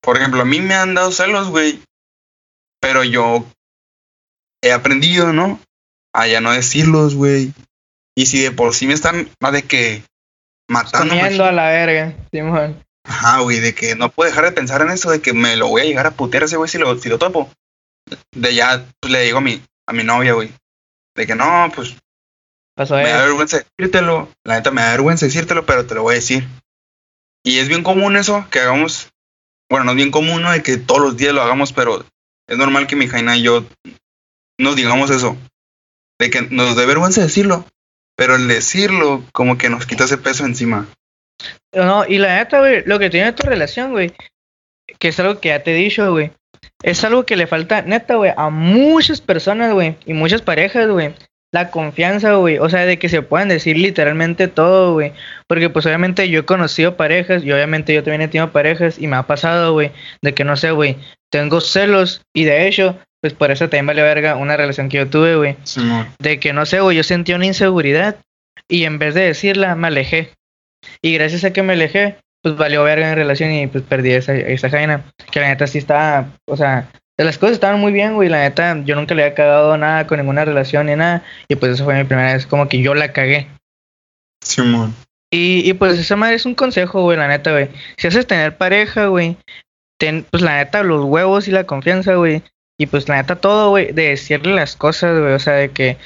Por 0.00 0.16
ejemplo, 0.16 0.40
a 0.40 0.44
mí 0.46 0.60
me 0.60 0.74
han 0.74 0.94
dado 0.94 1.12
celos, 1.12 1.48
güey. 1.50 1.80
Pero 2.80 3.04
yo 3.04 3.44
he 4.62 4.72
aprendido, 4.72 5.32
¿no? 5.34 5.60
A 6.14 6.26
ya 6.26 6.40
no 6.40 6.52
decirlos, 6.52 7.14
güey. 7.14 7.52
Y 8.16 8.26
si 8.26 8.42
de 8.42 8.52
por 8.52 8.74
sí 8.74 8.86
me 8.86 8.94
están 8.94 9.28
más 9.40 9.52
de 9.52 9.62
que 9.62 10.02
matando. 10.68 11.14
Comiendo 11.14 11.44
a 11.44 11.52
la 11.52 11.68
verga, 11.70 12.14
Simón. 12.30 12.84
Ajá, 13.04 13.40
güey, 13.40 13.60
de 13.60 13.74
que 13.74 13.96
no 13.96 14.10
puedo 14.10 14.30
dejar 14.30 14.44
de 14.44 14.52
pensar 14.52 14.80
en 14.80 14.90
eso, 14.90 15.10
de 15.10 15.20
que 15.20 15.32
me 15.32 15.56
lo 15.56 15.68
voy 15.68 15.82
a 15.82 15.84
llegar 15.84 16.06
a 16.06 16.12
putear 16.12 16.44
ese 16.44 16.56
güey 16.56 16.68
si 16.68 16.78
lo, 16.78 16.98
si 16.98 17.08
lo 17.08 17.18
topo. 17.18 17.50
De 18.32 18.54
ya, 18.54 18.84
pues 19.00 19.12
le 19.12 19.22
digo 19.22 19.38
a 19.38 19.42
mi, 19.42 19.62
a 19.86 19.92
mi 19.92 20.04
novia, 20.04 20.32
güey. 20.32 20.50
De 21.14 21.26
que 21.26 21.34
no, 21.34 21.70
pues 21.74 21.96
Pasó 22.74 22.96
me 22.96 23.08
da 23.08 23.24
vergüenza 23.24 23.58
decírtelo. 23.58 24.28
La 24.42 24.56
neta 24.56 24.70
me 24.72 24.82
da 24.82 24.90
vergüenza 24.90 25.26
decírtelo, 25.26 25.64
pero 25.64 25.86
te 25.86 25.94
lo 25.94 26.02
voy 26.02 26.12
a 26.12 26.16
decir. 26.16 26.46
Y 27.44 27.58
es 27.58 27.68
bien 27.68 27.84
común 27.84 28.16
eso, 28.16 28.46
que 28.50 28.60
hagamos. 28.60 29.10
Bueno, 29.70 29.84
no 29.84 29.92
es 29.92 29.96
bien 29.96 30.10
común, 30.10 30.42
¿no? 30.42 30.50
De 30.50 30.62
que 30.62 30.76
todos 30.76 31.00
los 31.00 31.16
días 31.16 31.32
lo 31.32 31.42
hagamos, 31.42 31.72
pero 31.72 32.04
es 32.48 32.58
normal 32.58 32.86
que 32.86 32.96
mi 32.96 33.06
Jaina 33.06 33.36
y 33.36 33.42
yo 33.42 33.64
nos 34.58 34.76
digamos 34.76 35.10
eso. 35.10 35.36
De 36.18 36.30
que 36.30 36.42
nos 36.42 36.76
dé 36.76 36.84
vergüenza 36.86 37.22
decirlo. 37.22 37.64
Pero 38.16 38.36
el 38.36 38.48
decirlo, 38.48 39.22
como 39.32 39.58
que 39.58 39.68
nos 39.68 39.86
quita 39.86 40.04
ese 40.04 40.18
peso 40.18 40.44
encima. 40.44 40.86
No, 41.72 42.04
y 42.06 42.18
la 42.18 42.36
neta, 42.36 42.60
güey, 42.60 42.82
lo 42.86 42.98
que 42.98 43.10
tiene 43.10 43.32
tu 43.32 43.46
relación, 43.46 43.90
güey, 43.92 44.12
que 44.98 45.08
es 45.08 45.18
algo 45.20 45.40
que 45.40 45.48
ya 45.48 45.62
te 45.62 45.72
he 45.72 45.74
dicho, 45.74 46.10
güey, 46.12 46.30
es 46.82 47.02
algo 47.04 47.26
que 47.26 47.36
le 47.36 47.46
falta, 47.46 47.82
neta, 47.82 48.14
güey, 48.16 48.32
a 48.36 48.50
muchas 48.50 49.20
personas, 49.20 49.72
güey, 49.72 49.96
y 50.06 50.12
muchas 50.12 50.42
parejas, 50.42 50.88
güey. 50.88 51.14
La 51.52 51.70
confianza, 51.70 52.34
güey, 52.34 52.58
o 52.58 52.68
sea, 52.68 52.84
de 52.84 52.98
que 52.98 53.08
se 53.08 53.22
puedan 53.22 53.48
decir 53.48 53.78
literalmente 53.78 54.48
todo, 54.48 54.94
güey. 54.94 55.12
Porque 55.46 55.70
pues 55.70 55.86
obviamente 55.86 56.28
yo 56.28 56.40
he 56.40 56.44
conocido 56.44 56.96
parejas 56.96 57.44
y 57.44 57.52
obviamente 57.52 57.94
yo 57.94 58.02
también 58.02 58.22
he 58.22 58.28
tenido 58.28 58.50
parejas 58.50 58.98
y 58.98 59.06
me 59.06 59.16
ha 59.16 59.22
pasado, 59.22 59.72
güey, 59.72 59.92
de 60.20 60.34
que 60.34 60.42
no 60.42 60.56
sé, 60.56 60.72
güey, 60.72 60.96
tengo 61.30 61.60
celos 61.60 62.22
y 62.34 62.44
de 62.44 62.66
hecho, 62.66 62.98
pues 63.24 63.32
por 63.32 63.50
eso 63.50 63.70
también 63.70 63.86
vale 63.86 64.02
verga 64.02 64.36
una 64.36 64.54
relación 64.54 64.90
que 64.90 64.98
yo 64.98 65.08
tuve, 65.08 65.34
güey. 65.36 65.56
De 66.18 66.38
que 66.38 66.52
no 66.52 66.66
sé, 66.66 66.80
güey, 66.80 66.98
yo 66.98 67.02
sentí 67.02 67.32
una 67.32 67.46
inseguridad 67.46 68.16
y 68.68 68.84
en 68.84 68.98
vez 68.98 69.14
de 69.14 69.22
decirla, 69.22 69.74
me 69.76 69.86
alejé. 69.86 70.32
Y 71.00 71.14
gracias 71.14 71.42
a 71.44 71.50
que 71.50 71.62
me 71.62 71.72
alejé, 71.72 72.18
pues 72.42 72.54
valió 72.54 72.84
verga 72.84 73.08
en 73.08 73.16
relación 73.16 73.50
y 73.50 73.66
pues 73.66 73.82
perdí 73.82 74.10
esa, 74.10 74.34
esa 74.34 74.68
jaina. 74.68 75.06
Que 75.30 75.40
la 75.40 75.48
neta 75.48 75.66
sí 75.66 75.78
estaba, 75.78 76.34
o 76.44 76.54
sea, 76.58 76.90
las 77.16 77.38
cosas 77.38 77.54
estaban 77.54 77.80
muy 77.80 77.92
bien, 77.92 78.12
güey. 78.12 78.28
La 78.28 78.40
neta, 78.40 78.78
yo 78.84 78.94
nunca 78.94 79.14
le 79.14 79.22
había 79.22 79.34
cagado 79.34 79.74
nada 79.78 80.06
con 80.06 80.18
ninguna 80.18 80.44
relación 80.44 80.84
ni 80.84 80.94
nada. 80.94 81.24
Y 81.48 81.54
pues 81.54 81.72
eso 81.72 81.84
fue 81.86 81.94
mi 81.94 82.04
primera 82.04 82.34
vez, 82.34 82.46
como 82.46 82.68
que 82.68 82.82
yo 82.82 82.94
la 82.94 83.14
cagué. 83.14 83.48
Simón. 84.42 84.94
Y, 85.32 85.62
y 85.64 85.72
pues 85.72 85.98
esa 85.98 86.16
madre 86.16 86.34
es 86.34 86.44
un 86.44 86.54
consejo, 86.54 87.00
güey, 87.00 87.16
la 87.16 87.28
neta, 87.28 87.52
güey. 87.52 87.70
Si 87.96 88.06
haces 88.06 88.26
tener 88.26 88.58
pareja, 88.58 89.06
güey, 89.06 89.38
ten, 89.98 90.26
pues 90.30 90.42
la 90.42 90.58
neta, 90.58 90.82
los 90.82 91.06
huevos 91.06 91.48
y 91.48 91.52
la 91.52 91.64
confianza, 91.64 92.16
güey. 92.16 92.42
Y 92.76 92.86
pues 92.86 93.08
la 93.08 93.16
neta, 93.16 93.36
todo, 93.36 93.70
güey, 93.70 93.92
de 93.92 94.10
decirle 94.10 94.54
las 94.54 94.76
cosas, 94.76 95.18
güey. 95.18 95.32
O 95.32 95.38
sea, 95.38 95.54
de 95.54 95.70
que, 95.70 95.96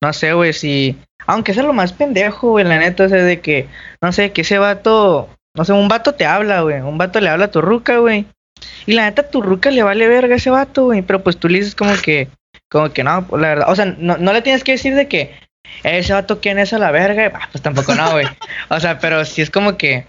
no 0.00 0.12
sé, 0.12 0.32
güey, 0.32 0.52
si. 0.52 0.98
Aunque 1.26 1.54
sea 1.54 1.62
lo 1.62 1.72
más 1.72 1.92
pendejo, 1.92 2.50
güey, 2.50 2.64
la 2.64 2.78
neta, 2.78 3.04
o 3.04 3.08
sea, 3.08 3.22
de 3.22 3.40
que, 3.40 3.68
no 4.00 4.12
sé, 4.12 4.32
que 4.32 4.42
ese 4.42 4.58
vato. 4.58 5.28
No 5.54 5.64
sé, 5.64 5.72
un 5.72 5.88
vato 5.88 6.14
te 6.14 6.26
habla, 6.26 6.62
güey. 6.62 6.80
Un 6.80 6.98
vato 6.98 7.20
le 7.20 7.30
habla 7.30 7.46
a 7.46 7.50
tu 7.50 7.62
ruca, 7.62 7.98
güey. 7.98 8.26
Y 8.86 8.92
la 8.92 9.04
neta, 9.04 9.30
tu 9.30 9.42
ruca 9.42 9.70
le 9.70 9.82
vale 9.82 10.08
verga 10.08 10.34
a 10.34 10.36
ese 10.36 10.50
vato, 10.50 10.84
güey. 10.84 11.02
Pero 11.02 11.22
pues 11.22 11.38
tú 11.38 11.48
le 11.48 11.58
dices 11.58 11.74
como 11.74 11.94
que. 11.96 12.28
Como 12.68 12.92
que 12.92 13.04
no, 13.04 13.26
pues, 13.26 13.40
la 13.40 13.48
verdad. 13.48 13.70
O 13.70 13.76
sea, 13.76 13.86
no, 13.86 14.16
no 14.18 14.32
le 14.32 14.42
tienes 14.42 14.64
que 14.64 14.72
decir 14.72 14.94
de 14.94 15.08
que. 15.08 15.34
Ese 15.82 16.12
vato, 16.12 16.40
¿quién 16.40 16.58
es 16.58 16.72
a 16.72 16.78
la 16.78 16.90
verga? 16.90 17.32
Ah, 17.34 17.48
pues 17.52 17.62
tampoco 17.62 17.94
no, 17.94 18.12
güey. 18.12 18.26
O 18.68 18.80
sea, 18.80 18.98
pero 18.98 19.24
sí 19.24 19.42
es 19.42 19.50
como 19.50 19.76
que. 19.76 20.06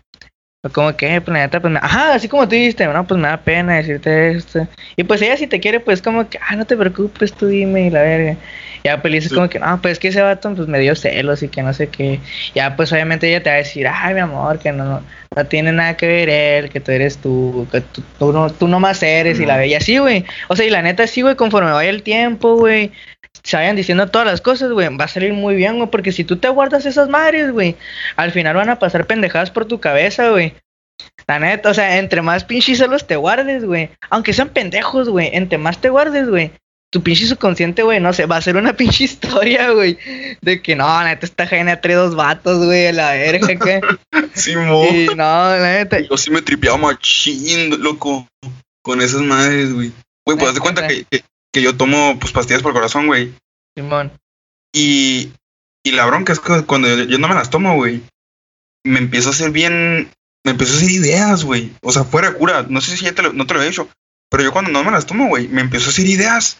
Como 0.74 0.96
que, 0.98 1.22
pues 1.22 1.34
la 1.34 1.43
neta, 1.46 1.60
pues 1.62 1.72
me- 1.72 1.80
Ajá, 1.82 2.13
así 2.15 2.28
como 2.28 2.43
tú 2.48 2.56
dijiste, 2.56 2.86
no, 2.88 3.06
pues 3.08 3.20
me 3.22 3.28
da 3.28 3.38
pena 3.38 3.76
decirte 3.76 4.32
esto. 4.32 4.67
Y 4.98 5.04
pues 5.04 5.22
ella 5.22 5.38
si 5.38 5.48
te 5.48 5.60
quiere, 5.60 5.80
pues 5.80 6.02
como 6.02 6.28
que, 6.28 6.39
ah, 6.46 6.56
no 6.56 6.65
te 6.65 6.76
preocupes, 6.76 7.32
tú 7.34 7.48
dime 7.48 7.88
y 7.88 7.89
la 7.91 8.02
verga. 8.02 8.36
Ya 8.84 9.00
pues 9.02 9.12
le 9.12 9.17
dices 9.17 9.30
Sí. 9.30 9.36
como 9.36 9.50
que, 9.50 9.60
no, 9.60 9.80
pues 9.82 9.93
es 9.93 10.00
que 10.00 10.08
ese 10.10 10.22
vato 10.22 10.54
pues 10.56 10.67
me 10.67 10.80
dio 10.80 10.96
celos 10.96 11.43
y 11.43 11.48
que 11.50 11.62
no 11.62 11.74
sé 11.74 11.88
qué. 11.88 12.20
Ya 12.56 12.76
pues 12.76 12.91
obviamente 12.91 13.30
ella 13.30 13.41
te 13.43 13.50
va 13.50 13.56
a 13.56 13.60
decir, 13.60 13.88
ay, 13.88 14.13
mi 14.15 14.20
amor, 14.20 14.60
que 14.60 14.72
no, 14.72 14.84
no, 14.84 15.02
no 15.36 15.46
tiene 15.46 15.72
nada 15.72 15.96
que 15.96 16.08
ver 16.08 16.30
él, 16.30 16.70
que 16.70 16.80
tú 16.80 16.91
eres 16.91 17.17
tú, 17.20 17.67
que 17.72 17.82
tú, 17.82 18.02
tú 18.17 18.34
no, 18.34 18.50
tú 18.52 18.67
nomás 18.67 19.02
eres 19.04 19.39
y 19.39 19.46
la 19.46 19.58
ve. 19.58 19.67
Y 19.67 19.76
así, 19.76 20.00
güey. 20.00 20.26
O 20.48 20.56
sea, 20.56 20.65
y 20.65 20.70
la 20.72 20.82
neta 20.82 21.06
sí, 21.08 21.22
güey, 21.22 21.36
conforme 21.36 21.72
vaya 21.72 21.89
el 21.89 22.02
tiempo, 22.04 22.56
güey, 22.56 22.91
se 23.48 23.56
vayan 23.56 23.78
diciendo 23.78 24.08
todas 24.08 24.28
las 24.28 24.42
cosas, 24.42 24.72
güey, 24.72 24.94
va 24.98 25.06
a 25.06 25.08
salir 25.08 25.32
muy 25.32 25.56
bien, 25.56 25.78
güey, 25.78 25.90
porque 25.90 26.12
si 26.12 26.26
tú 26.26 26.36
te 26.36 26.50
guardas 26.50 26.86
esas 26.86 27.08
madres, 27.08 27.52
güey, 27.52 27.78
al 28.18 28.34
final 28.34 28.58
van 28.58 28.70
a 28.70 28.78
pasar 28.78 29.08
pendejadas 29.08 29.52
por 29.52 29.66
tu 29.66 29.80
cabeza, 29.80 30.32
güey. 30.32 30.54
La 31.28 31.40
neta, 31.40 31.70
o 31.70 31.74
sea, 31.74 31.98
entre 31.98 32.22
más 32.22 32.44
pinches 32.44 32.80
celos 32.80 33.08
te 33.08 33.16
guardes, 33.16 33.64
güey, 33.64 33.90
aunque 34.10 34.34
sean 34.34 34.50
pendejos, 34.50 35.08
güey, 35.08 35.30
entre 35.32 35.58
más 35.58 35.80
te 35.80 35.90
guardes, 35.90 36.28
güey, 36.28 36.52
tu 36.92 37.02
pinche 37.02 37.26
subconsciente, 37.26 37.84
güey, 37.84 38.02
no 38.02 38.12
sé, 38.12 38.26
va 38.26 38.36
a 38.36 38.42
ser 38.42 38.58
una 38.58 38.74
pinche 38.78 39.06
historia, 39.06 39.72
güey, 39.72 39.98
de 40.42 40.62
que 40.62 40.76
no, 40.76 41.04
neta, 41.06 41.26
esta 41.26 41.48
jaina 41.48 41.80
trae 41.80 41.96
dos 41.96 42.16
vatos, 42.16 42.66
güey, 42.66 42.88
a 42.88 42.92
la 42.92 43.12
verga, 43.14 43.48
que. 43.48 43.82
Simón. 44.34 44.88
Y 44.94 45.06
no, 45.16 45.58
neta, 45.58 46.02
Yo 46.02 46.18
sí 46.18 46.32
me 46.32 46.42
tripeaba 46.42 46.78
machín, 46.78 47.82
loco, 47.82 48.28
con 48.82 49.02
esas 49.02 49.22
madres, 49.22 49.74
güey. 49.74 49.94
Güey, 50.26 50.38
pues 50.38 50.50
haz 50.50 50.56
de 50.56 50.62
cuenta 50.62 50.86
que, 50.86 51.06
que, 51.10 51.24
que 51.58 51.63
yo 51.63 51.76
tomo 51.76 52.20
pues 52.20 52.32
pastillas 52.34 52.62
por 52.62 52.74
corazón, 52.74 53.08
güey. 53.08 53.34
Simón. 53.76 54.12
Y, 54.74 55.32
y 55.84 55.91
la 55.91 56.06
bronca 56.06 56.34
es 56.34 56.39
que 56.39 56.63
cuando 56.63 56.88
yo, 56.88 57.04
yo 57.06 57.17
no 57.17 57.28
me 57.28 57.34
las 57.34 57.50
tomo, 57.50 57.76
güey, 57.76 58.04
me 58.84 59.00
empiezo 59.00 59.30
a 59.30 59.32
hacer 59.32 59.50
bien, 59.50 60.12
me 60.46 60.52
empiezo 60.52 60.74
a 60.74 60.78
hacer 60.78 60.91
ideas, 60.91 61.43
güey. 61.43 61.72
O 61.82 61.91
sea, 61.91 62.04
fuera 62.04 62.30
de 62.30 62.38
cura, 62.38 62.67
no 62.70 62.80
sé 62.80 62.96
si 62.96 63.06
ya 63.06 63.13
te 63.13 63.24
lo, 63.24 63.34
no 63.34 63.48
te 63.48 63.56
lo 63.56 63.63
he 63.63 63.67
dicho, 63.67 63.89
pero 64.30 64.43
yo 64.43 64.52
cuando 64.52 64.70
no 64.70 64.84
me 64.84 64.91
las 64.91 65.08
tomo, 65.08 65.28
güey, 65.30 65.48
me 65.48 65.62
empiezo 65.62 65.88
a 65.88 65.89
hacer 65.89 66.06
ideas. 66.06 66.60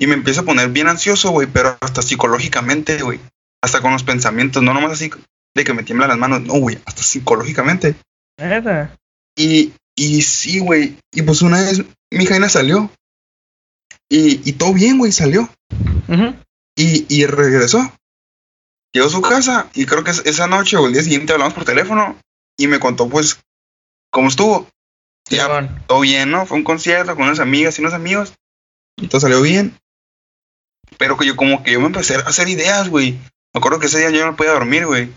Y 0.00 0.06
me 0.06 0.14
empiezo 0.14 0.42
a 0.42 0.44
poner 0.44 0.68
bien 0.68 0.86
ansioso, 0.86 1.30
güey, 1.30 1.48
pero 1.48 1.76
hasta 1.80 2.02
psicológicamente, 2.02 3.02
güey. 3.02 3.18
Hasta 3.60 3.80
con 3.80 3.92
los 3.92 4.04
pensamientos, 4.04 4.62
no 4.62 4.72
nomás 4.72 4.92
así 4.92 5.10
de 5.56 5.64
que 5.64 5.74
me 5.74 5.82
tiemblan 5.82 6.10
las 6.10 6.18
manos, 6.18 6.42
no, 6.42 6.54
güey, 6.54 6.78
hasta 6.86 7.02
psicológicamente. 7.02 7.96
Neta. 8.38 8.96
Y, 9.36 9.72
y 9.96 10.22
sí, 10.22 10.60
güey. 10.60 10.96
Y 11.12 11.22
pues 11.22 11.42
una 11.42 11.62
vez 11.62 11.82
mi 12.12 12.26
Jaina 12.26 12.48
salió. 12.48 12.92
Y, 14.10 14.48
y 14.48 14.52
todo 14.54 14.72
bien, 14.72 14.98
güey, 14.98 15.12
salió. 15.12 15.48
Y, 16.76 17.06
y 17.08 17.26
regresó. 17.26 17.92
Llegó 18.92 19.06
a 19.08 19.10
su 19.10 19.20
casa 19.20 19.68
y 19.74 19.84
creo 19.86 20.02
que 20.04 20.12
es- 20.12 20.24
esa 20.24 20.46
noche 20.46 20.76
o 20.76 20.86
el 20.86 20.92
día 20.94 21.02
siguiente 21.02 21.32
hablamos 21.32 21.54
por 21.54 21.64
teléfono 21.64 22.16
y 22.56 22.66
me 22.68 22.78
contó 22.80 23.08
pues 23.08 23.38
cómo 24.10 24.28
estuvo. 24.28 24.68
Ya, 25.28 25.46
todo 25.86 26.00
bien, 26.00 26.30
¿no? 26.30 26.46
Fue 26.46 26.56
un 26.56 26.64
concierto 26.64 27.14
con 27.14 27.24
unas 27.26 27.40
amigas 27.40 27.78
y 27.78 27.82
unos 27.82 27.92
amigos 27.92 28.32
y 28.96 29.08
todo 29.08 29.20
salió 29.20 29.42
bien. 29.42 29.76
Pero 30.98 31.16
que 31.18 31.26
yo 31.26 31.36
como 31.36 31.62
que 31.62 31.72
yo 31.72 31.80
me 31.80 31.86
empecé 31.86 32.16
a 32.16 32.20
hacer 32.20 32.48
ideas, 32.48 32.88
güey. 32.88 33.12
Me 33.52 33.58
acuerdo 33.58 33.78
que 33.78 33.86
ese 33.86 33.98
día 33.98 34.10
yo 34.10 34.24
no 34.24 34.36
podía 34.36 34.52
dormir, 34.52 34.86
güey. 34.86 35.12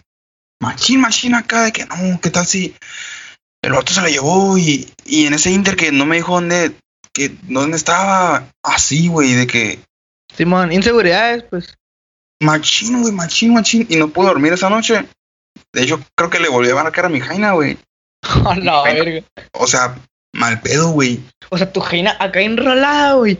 Machín, 0.62 1.00
machín 1.00 1.34
acá 1.34 1.64
de 1.64 1.72
que 1.72 1.86
no, 1.86 2.20
¿qué 2.22 2.30
tal 2.30 2.46
si 2.46 2.76
el 3.64 3.72
vato 3.72 3.94
se 3.94 4.02
la 4.02 4.10
llevó 4.10 4.58
y, 4.58 4.92
y 5.06 5.26
en 5.28 5.34
ese 5.34 5.52
inter 5.52 5.76
que 5.76 5.92
no 5.92 6.06
me 6.06 6.18
dijo 6.18 6.34
dónde, 6.34 6.76
que 7.14 7.36
dónde 7.44 7.78
estaba? 7.78 8.48
Así, 8.64 9.08
güey, 9.08 9.34
de 9.34 9.48
que 9.48 9.80
Simón, 10.36 10.72
inseguridades, 10.72 11.44
pues. 11.44 11.78
machín, 12.42 13.02
güey, 13.02 13.14
machín, 13.14 13.54
machín. 13.54 13.86
Y 13.90 13.98
no 13.98 14.10
pude 14.10 14.28
dormir 14.28 14.54
esa 14.54 14.70
noche. 14.70 15.06
De 15.74 15.84
hecho, 15.84 16.02
creo 16.16 16.30
que 16.30 16.40
le 16.40 16.50
volví 16.50 16.70
a 16.70 16.76
marcar 16.76 17.06
a 17.06 17.10
mi 17.10 17.20
Jaina, 17.20 17.54
güey. 17.54 17.78
A 18.46 18.56
la 18.56 18.84
verga. 18.84 19.24
O 19.54 19.68
sea, 19.68 19.96
mal 20.34 20.62
pedo, 20.62 20.92
güey. 20.92 21.20
O 21.50 21.58
sea, 21.58 21.72
tu 21.72 21.82
jaina 21.82 22.16
acá 22.20 22.40
enrolada, 22.42 23.14
güey. 23.14 23.40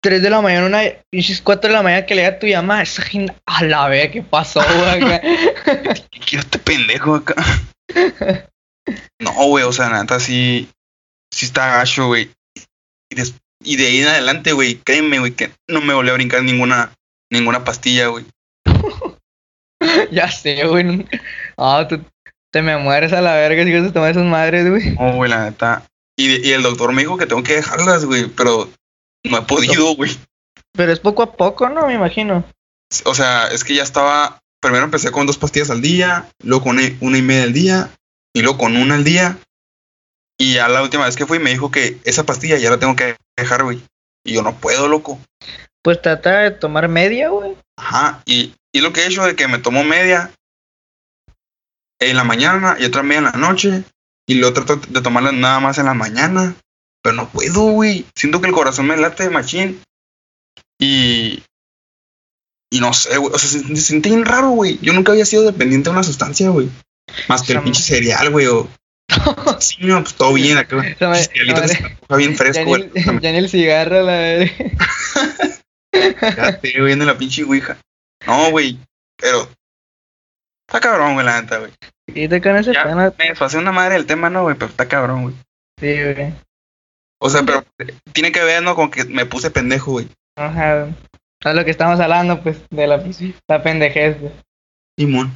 3 0.00 0.22
de 0.22 0.30
la 0.30 0.40
mañana, 0.40 0.66
una 0.66 0.82
pinches 1.10 1.40
4 1.40 1.68
de 1.68 1.74
la 1.74 1.82
mañana 1.82 2.06
que 2.06 2.14
le 2.14 2.22
da 2.22 2.38
tu 2.38 2.46
llamada. 2.46 2.82
Esa 2.82 3.02
jaina, 3.02 3.34
a 3.46 3.64
la 3.64 3.88
verga, 3.88 4.12
¿qué 4.12 4.22
pasó, 4.22 4.60
güey? 4.60 5.00
quiero 6.26 6.44
este 6.44 6.58
pendejo 6.58 7.16
acá? 7.16 7.34
no, 9.18 9.32
güey, 9.46 9.64
o 9.64 9.72
sea, 9.72 9.88
neta, 9.88 10.20
sí, 10.20 10.68
sí 11.32 11.46
está 11.46 11.78
gacho, 11.78 12.06
güey. 12.06 12.30
Y, 13.10 13.16
des- 13.16 13.34
y 13.64 13.76
de 13.76 13.86
ahí 13.86 13.98
en 14.00 14.08
adelante, 14.08 14.52
güey, 14.52 14.76
créeme, 14.76 15.18
güey, 15.18 15.32
que 15.32 15.50
no 15.68 15.80
me 15.80 15.94
volví 15.94 16.10
a 16.10 16.14
brincar 16.14 16.42
ninguna, 16.42 16.92
ninguna 17.30 17.64
pastilla, 17.64 18.08
güey. 18.08 18.24
ya 20.10 20.30
sé, 20.30 20.64
güey. 20.66 21.06
No, 21.56 21.86
tú 21.88 22.00
te 22.52 22.62
me 22.62 22.76
mueres 22.78 23.12
a 23.12 23.20
la 23.20 23.34
verga 23.34 23.64
si 23.64 23.72
vas 23.78 23.90
a 23.90 23.92
tomar 23.92 24.10
esas 24.10 24.24
madres, 24.24 24.68
güey. 24.68 24.94
No, 24.94 25.14
güey, 25.16 25.30
la 25.30 25.44
neta. 25.44 25.84
Y, 26.18 26.46
y 26.48 26.52
el 26.52 26.62
doctor 26.62 26.92
me 26.92 27.02
dijo 27.02 27.16
que 27.16 27.26
tengo 27.26 27.42
que 27.42 27.54
dejarlas, 27.54 28.04
güey, 28.04 28.26
pero 28.28 28.68
no 29.24 29.38
he 29.38 29.42
podido, 29.42 29.94
güey. 29.94 30.10
Pero 30.72 30.92
es 30.92 31.00
poco 31.00 31.22
a 31.22 31.32
poco, 31.32 31.68
¿no? 31.68 31.86
Me 31.86 31.94
imagino. 31.94 32.44
O 33.04 33.14
sea, 33.14 33.48
es 33.48 33.64
que 33.64 33.74
ya 33.74 33.82
estaba. 33.82 34.40
Primero 34.60 34.84
empecé 34.84 35.12
con 35.12 35.26
dos 35.26 35.38
pastillas 35.38 35.70
al 35.70 35.80
día, 35.82 36.28
luego 36.42 36.64
con 36.64 36.78
una 37.00 37.18
y 37.18 37.22
media 37.22 37.44
al 37.44 37.52
día, 37.52 37.90
y 38.34 38.42
luego 38.42 38.58
con 38.58 38.76
una 38.76 38.96
al 38.96 39.04
día. 39.04 39.38
Y 40.38 40.54
ya 40.54 40.68
la 40.68 40.82
última 40.82 41.04
vez 41.04 41.16
que 41.16 41.26
fui 41.26 41.40
me 41.40 41.50
dijo 41.50 41.70
que 41.70 41.98
esa 42.04 42.24
pastilla 42.24 42.56
ya 42.56 42.70
la 42.70 42.78
tengo 42.78 42.94
que 42.94 43.16
dejar, 43.36 43.64
güey. 43.64 43.82
Y 44.24 44.34
yo 44.34 44.42
no 44.42 44.54
puedo, 44.56 44.86
loco. 44.86 45.18
Pues 45.82 46.00
trata 46.00 46.38
de 46.40 46.50
tomar 46.52 46.88
media, 46.88 47.30
güey. 47.30 47.56
Ajá. 47.76 48.22
Y, 48.24 48.54
y 48.72 48.80
lo 48.80 48.92
que 48.92 49.02
he 49.02 49.06
hecho 49.06 49.24
de 49.24 49.34
que 49.34 49.48
me 49.48 49.58
tomo 49.58 49.82
media 49.82 50.32
en 52.00 52.16
la 52.16 52.24
mañana 52.24 52.76
y 52.78 52.84
otra 52.84 53.02
media 53.02 53.18
en 53.18 53.24
la 53.24 53.32
noche. 53.32 53.82
Y 54.28 54.34
lo 54.34 54.52
trato 54.52 54.76
de 54.76 55.00
tomarla 55.00 55.32
nada 55.32 55.58
más 55.58 55.78
en 55.78 55.86
la 55.86 55.94
mañana. 55.94 56.54
Pero 57.02 57.16
no 57.16 57.28
puedo, 57.28 57.62
güey. 57.72 58.06
Siento 58.14 58.40
que 58.40 58.48
el 58.48 58.54
corazón 58.54 58.86
me 58.86 58.96
late 58.96 59.24
de 59.24 59.30
machín. 59.30 59.82
Y. 60.78 61.42
Y 62.70 62.80
no 62.80 62.92
sé, 62.92 63.16
güey. 63.16 63.32
O 63.34 63.38
sea, 63.38 63.48
se, 63.48 63.66
se 63.66 63.76
siente 63.76 64.10
bien 64.10 64.24
raro, 64.24 64.50
güey. 64.50 64.78
Yo 64.82 64.92
nunca 64.92 65.12
había 65.12 65.24
sido 65.24 65.42
dependiente 65.42 65.88
de 65.88 65.94
una 65.94 66.04
sustancia, 66.04 66.50
güey. 66.50 66.68
Más 67.28 67.42
que 67.42 67.54
el 67.54 67.62
pinche 67.62 67.82
cereal, 67.82 68.30
güey. 68.30 68.46
O... 68.46 68.68
Sí, 69.60 69.76
no, 69.80 70.02
pues 70.02 70.14
todo 70.14 70.34
bien 70.34 70.58
acá. 70.58 70.76
No, 70.76 71.14
se 71.14 71.30
me 71.44 71.50
antoja 71.52 72.16
bien 72.16 72.32
Ya 72.32 72.36
fresco, 72.36 72.64
ni, 72.64 72.66
güey. 72.66 72.90
el, 72.94 73.20
ya 73.20 73.32
ni 73.32 73.38
el 73.38 73.48
cigarro, 73.48 74.02
la 74.02 74.12
verga. 74.12 74.52
Ya 76.36 76.60
te 76.60 76.80
viendo 76.80 77.04
la 77.04 77.16
pinche 77.18 77.42
ouija. 77.44 77.76
No, 78.26 78.50
güey. 78.50 78.78
Pero. 79.16 79.48
Está 80.68 80.80
cabrón, 80.80 81.14
güey, 81.14 81.24
la 81.26 81.40
neta, 81.40 81.58
güey. 81.58 81.72
Y 82.06 82.28
te 82.28 82.40
con 82.40 82.56
ese 82.56 82.72
Ya 82.72 82.84
pana. 82.84 83.12
me 83.18 83.28
desfasé 83.28 83.58
una 83.58 83.72
madre 83.72 83.96
el 83.96 84.06
tema, 84.06 84.30
no, 84.30 84.42
güey, 84.42 84.54
pero 84.56 84.70
está 84.70 84.86
cabrón, 84.86 85.22
güey. 85.22 85.34
Sí, 85.80 85.92
güey. 86.02 86.34
O 87.20 87.30
sea, 87.30 87.42
pero 87.42 87.64
tiene 88.12 88.30
que 88.32 88.42
ver, 88.44 88.62
¿no? 88.62 88.74
Con 88.76 88.90
que 88.90 89.04
me 89.04 89.26
puse 89.26 89.50
pendejo, 89.50 89.92
güey. 89.92 90.08
Ajá. 90.36 90.82
güey. 90.82 90.94
Es 91.44 91.54
lo 91.54 91.64
que 91.64 91.70
estamos 91.70 91.98
hablando, 92.00 92.42
pues, 92.42 92.58
de 92.70 92.86
la, 92.86 93.02
la 93.48 93.62
pendejez, 93.62 94.20
güey. 94.20 94.32
Simón. 94.98 95.32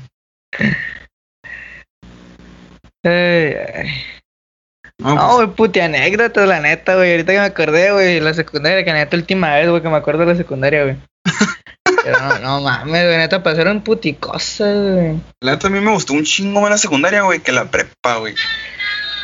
Ay. 3.04 3.88
No, 4.98 5.14
No, 5.14 5.36
güey, 5.36 5.48
puti 5.48 5.80
anécdotas, 5.80 6.46
la 6.46 6.60
neta, 6.60 6.94
güey. 6.94 7.12
Ahorita 7.12 7.32
que 7.32 7.38
me 7.38 7.44
acordé, 7.44 7.92
güey, 7.92 8.20
la 8.20 8.34
secundaria, 8.34 8.84
que 8.84 8.92
neta, 8.92 9.16
última 9.16 9.54
vez, 9.54 9.68
güey, 9.68 9.82
que 9.82 9.88
me 9.88 9.96
acuerdo 9.96 10.20
de 10.20 10.26
la 10.26 10.36
secundaria, 10.36 10.84
güey. 10.84 10.96
Pero 12.04 12.18
no, 12.20 12.38
no 12.38 12.60
mames, 12.60 13.04
güey, 13.06 13.16
neta, 13.16 13.42
pasaron 13.42 13.82
puti 13.82 14.14
cosas, 14.14 14.76
güey. 14.76 15.20
La 15.40 15.52
neta 15.52 15.66
a 15.66 15.70
mí 15.70 15.80
me 15.80 15.92
gustó 15.92 16.12
un 16.12 16.24
chingo 16.24 16.60
más 16.60 16.70
la 16.70 16.78
secundaria, 16.78 17.22
güey, 17.22 17.40
que 17.40 17.52
la 17.52 17.70
prepa, 17.70 18.18
güey. 18.18 18.34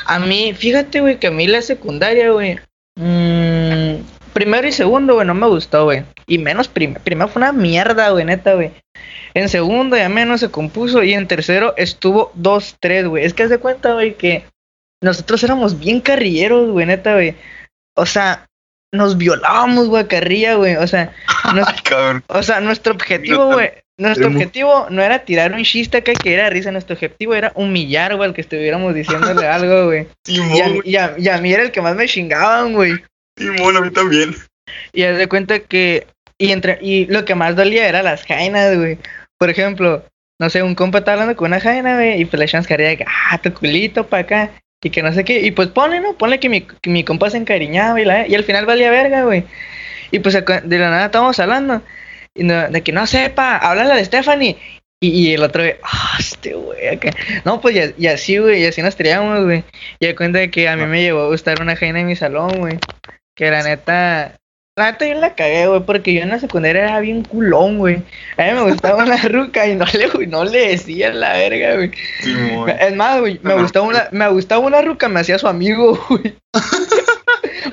A 0.06 0.18
mí, 0.18 0.54
fíjate, 0.54 1.00
güey, 1.00 1.18
que 1.18 1.28
a 1.28 1.30
mí 1.30 1.46
la 1.46 1.62
secundaria, 1.62 2.30
güey. 2.30 2.58
mm, 2.96 4.02
primero 4.32 4.66
y 4.66 4.72
segundo, 4.72 5.14
güey, 5.14 5.26
no 5.26 5.34
me 5.34 5.46
gustó, 5.46 5.84
güey. 5.84 6.04
Y 6.26 6.38
menos 6.38 6.66
primero. 6.68 7.00
Primero 7.04 7.28
fue 7.28 7.40
una 7.40 7.52
mierda, 7.52 8.10
güey, 8.10 8.24
neta, 8.24 8.54
güey. 8.54 8.72
En 9.34 9.48
segundo 9.48 9.96
ya 9.96 10.08
menos 10.08 10.40
se 10.40 10.50
compuso. 10.50 11.02
Y 11.02 11.12
en 11.14 11.26
tercero 11.28 11.74
estuvo 11.76 12.32
2-3, 12.34 13.08
güey. 13.08 13.24
Es 13.24 13.34
que 13.34 13.44
haz 13.44 13.50
de 13.50 13.58
cuenta, 13.58 13.92
güey, 13.94 14.14
que 14.14 14.44
nosotros 15.02 15.42
éramos 15.44 15.78
bien 15.78 16.00
carrilleros, 16.00 16.70
güey, 16.70 16.86
neta, 16.86 17.14
güey. 17.14 17.34
O 17.96 18.06
sea, 18.06 18.46
nos 18.92 19.16
violábamos, 19.18 19.88
güey, 19.88 20.06
carrilla, 20.08 20.54
güey. 20.54 20.76
O 20.76 20.86
sea, 20.86 21.12
nos- 21.54 21.68
Ay, 21.68 22.20
o 22.28 22.42
sea, 22.42 22.60
nuestro 22.60 22.94
objetivo, 22.94 23.52
güey, 23.52 23.70
nuestro 23.98 24.28
objetivo 24.28 24.86
no 24.90 25.02
era 25.02 25.20
tirar 25.24 25.52
un 25.52 25.64
chiste 25.64 25.98
acá 25.98 26.12
que 26.14 26.32
era 26.32 26.48
risa, 26.50 26.70
nuestro 26.70 26.94
objetivo 26.94 27.34
era 27.34 27.50
humillar, 27.56 28.14
güey, 28.16 28.28
al 28.28 28.34
que 28.34 28.40
estuviéramos 28.42 28.94
diciéndole 28.94 29.46
algo, 29.46 29.86
güey. 29.86 30.06
Y 30.26 30.60
a, 30.60 30.68
y, 30.84 30.96
a, 30.96 31.14
y 31.18 31.28
a 31.28 31.38
mí 31.38 31.52
era 31.52 31.62
el 31.64 31.72
que 31.72 31.80
más 31.82 31.96
me 31.96 32.06
chingaban, 32.06 32.72
güey. 32.74 32.92
Simón, 33.36 33.76
a 33.76 33.80
mí 33.80 33.90
también. 33.90 34.34
Y 34.92 35.02
haz 35.04 35.16
de 35.18 35.26
cuenta 35.28 35.60
que, 35.60 36.06
y 36.38 36.52
entre, 36.52 36.78
y 36.80 37.06
lo 37.06 37.24
que 37.24 37.34
más 37.34 37.56
dolía 37.56 37.88
era 37.88 38.02
las 38.02 38.24
jainas, 38.24 38.76
güey. 38.76 38.98
Por 39.38 39.50
ejemplo, 39.50 40.04
no 40.40 40.50
sé, 40.50 40.62
un 40.62 40.74
compa 40.74 40.98
está 40.98 41.12
hablando 41.12 41.36
con 41.36 41.48
una 41.48 41.60
jaina, 41.60 41.94
güey, 41.96 42.20
y 42.20 42.24
pues 42.24 42.38
le 42.38 42.44
echan 42.46 42.64
carrilla 42.64 42.90
de 42.90 42.96
que, 42.98 43.04
ah, 43.06 43.38
tu 43.38 43.52
culito 43.52 44.06
pa' 44.06 44.18
acá. 44.18 44.50
Y 44.82 44.90
que 44.90 45.02
no 45.02 45.12
sé 45.12 45.24
qué, 45.24 45.40
y 45.40 45.50
pues 45.50 45.68
ponle, 45.68 45.98
¿no? 46.00 46.12
Ponle 46.16 46.38
que 46.38 46.48
mi, 46.48 46.60
que 46.60 46.90
mi 46.90 47.02
compa 47.02 47.30
se 47.30 47.36
encariñaba 47.36 48.00
y, 48.00 48.04
la, 48.04 48.28
y 48.28 48.34
al 48.36 48.44
final 48.44 48.64
valía 48.64 48.90
verga, 48.92 49.24
güey. 49.24 49.44
Y 50.12 50.20
pues 50.20 50.34
de 50.34 50.78
la 50.78 50.90
nada 50.90 51.06
estábamos 51.06 51.38
hablando. 51.40 51.82
Y 52.34 52.44
no- 52.44 52.68
de 52.68 52.82
que 52.82 52.92
no 52.92 53.04
sepa, 53.06 53.56
háblale 53.56 53.94
de 53.96 54.04
Stephanie. 54.04 54.56
Y, 55.00 55.08
y 55.10 55.34
el 55.34 55.42
otro, 55.42 55.62
güey, 55.62 55.74
ah, 55.82 56.16
este 56.20 56.54
güey, 56.54 56.88
acá. 56.88 57.10
No, 57.44 57.60
pues 57.60 57.74
y, 57.98 58.04
y 58.04 58.06
así, 58.06 58.38
güey, 58.38 58.62
y 58.62 58.66
así 58.66 58.80
nos 58.82 58.94
tiramos, 58.96 59.44
güey. 59.44 59.64
Y 59.98 60.06
de 60.06 60.14
cuenta 60.14 60.38
de 60.38 60.50
que 60.50 60.68
a 60.68 60.76
mí 60.76 60.84
me 60.86 61.02
llevó 61.02 61.22
a 61.22 61.26
gustar 61.28 61.60
una 61.60 61.74
jaina 61.74 62.00
en 62.00 62.06
mi 62.06 62.14
salón, 62.16 62.50
güey. 62.58 62.78
Que 63.34 63.50
la 63.50 63.64
neta, 63.64 64.36
la 64.78 64.92
neta 64.92 65.06
yo 65.06 65.14
la 65.14 65.34
cagué, 65.34 65.66
güey, 65.66 65.80
porque 65.80 66.14
yo 66.14 66.22
en 66.22 66.28
la 66.28 66.38
secundaria 66.38 66.84
era 66.84 67.00
bien 67.00 67.24
culón, 67.24 67.78
güey. 67.78 67.96
A 68.36 68.44
mí 68.44 68.52
me 68.52 68.62
gustaba 68.70 69.02
una 69.02 69.16
ruca 69.28 69.66
y 69.66 69.74
no 69.74 69.84
le, 69.84 70.26
no 70.26 70.44
le 70.44 70.68
decía 70.68 71.12
la 71.12 71.32
verga, 71.32 71.74
güey. 71.74 71.90
Simón. 72.20 72.70
Es 72.70 72.94
más, 72.94 73.20
güey, 73.20 73.40
me 73.42 73.54
gustaba 73.54 73.86
una, 73.86 74.08
me 74.12 74.28
gustaba 74.28 74.64
una 74.64 74.80
ruca, 74.80 75.08
me 75.08 75.20
hacía 75.20 75.38
su 75.38 75.48
amigo, 75.48 75.98
güey. 76.08 76.34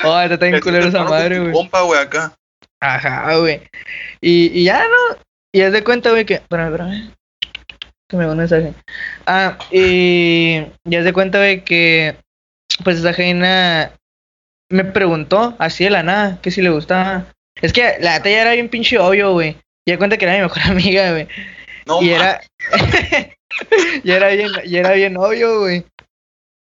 Oh, 0.03 0.19
está 0.19 0.45
bien 0.45 0.59
culero 0.59 0.87
esa 0.87 1.03
madre, 1.03 1.39
güey. 1.39 1.51
Compa, 1.51 1.81
güey, 1.81 1.99
acá. 1.99 2.33
Ajá, 2.79 3.37
güey. 3.37 3.61
Y, 4.21 4.51
y 4.53 4.65
ya 4.65 4.83
no. 4.83 5.17
Y 5.51 5.61
haz 5.61 5.71
de 5.71 5.83
cuenta, 5.83 6.11
güey, 6.11 6.25
que. 6.25 6.35
Espérame, 6.35 6.67
espérame. 6.67 7.13
Que 8.07 8.17
me 8.17 8.23
llegó 8.23 8.33
un 8.33 8.37
mensaje. 8.37 8.73
Ah, 9.25 9.57
y. 9.71 10.63
Y 10.83 10.95
haz 10.95 11.05
de 11.05 11.13
cuenta, 11.13 11.39
güey, 11.39 11.63
que. 11.63 12.17
Pues 12.83 12.99
esa 12.99 13.13
jaina 13.13 13.93
me 14.69 14.84
preguntó 14.84 15.56
así 15.60 15.84
de 15.84 15.89
la 15.89 16.04
nada 16.04 16.39
que 16.41 16.51
si 16.51 16.62
le 16.62 16.69
gustaba. 16.69 17.25
Es 17.62 17.73
que 17.73 17.95
la 17.99 18.17
neta 18.17 18.30
ya 18.30 18.41
era 18.41 18.54
bien 18.54 18.69
pinche 18.69 18.97
obvio, 18.97 19.34
güey. 19.34 19.58
Y 19.86 19.91
de 19.91 19.97
cuenta 19.97 20.17
que 20.17 20.25
era 20.25 20.36
mi 20.36 20.41
mejor 20.41 20.62
amiga, 20.65 21.12
güey. 21.12 21.28
No, 21.86 22.01
y 22.01 22.10
era. 22.10 22.41
y 24.04 24.12
era 24.12 24.30
bien, 24.30 24.51
y 24.65 24.78
era 24.78 24.91
bien 24.93 25.17
obvio, 25.17 25.60
güey. 25.60 25.86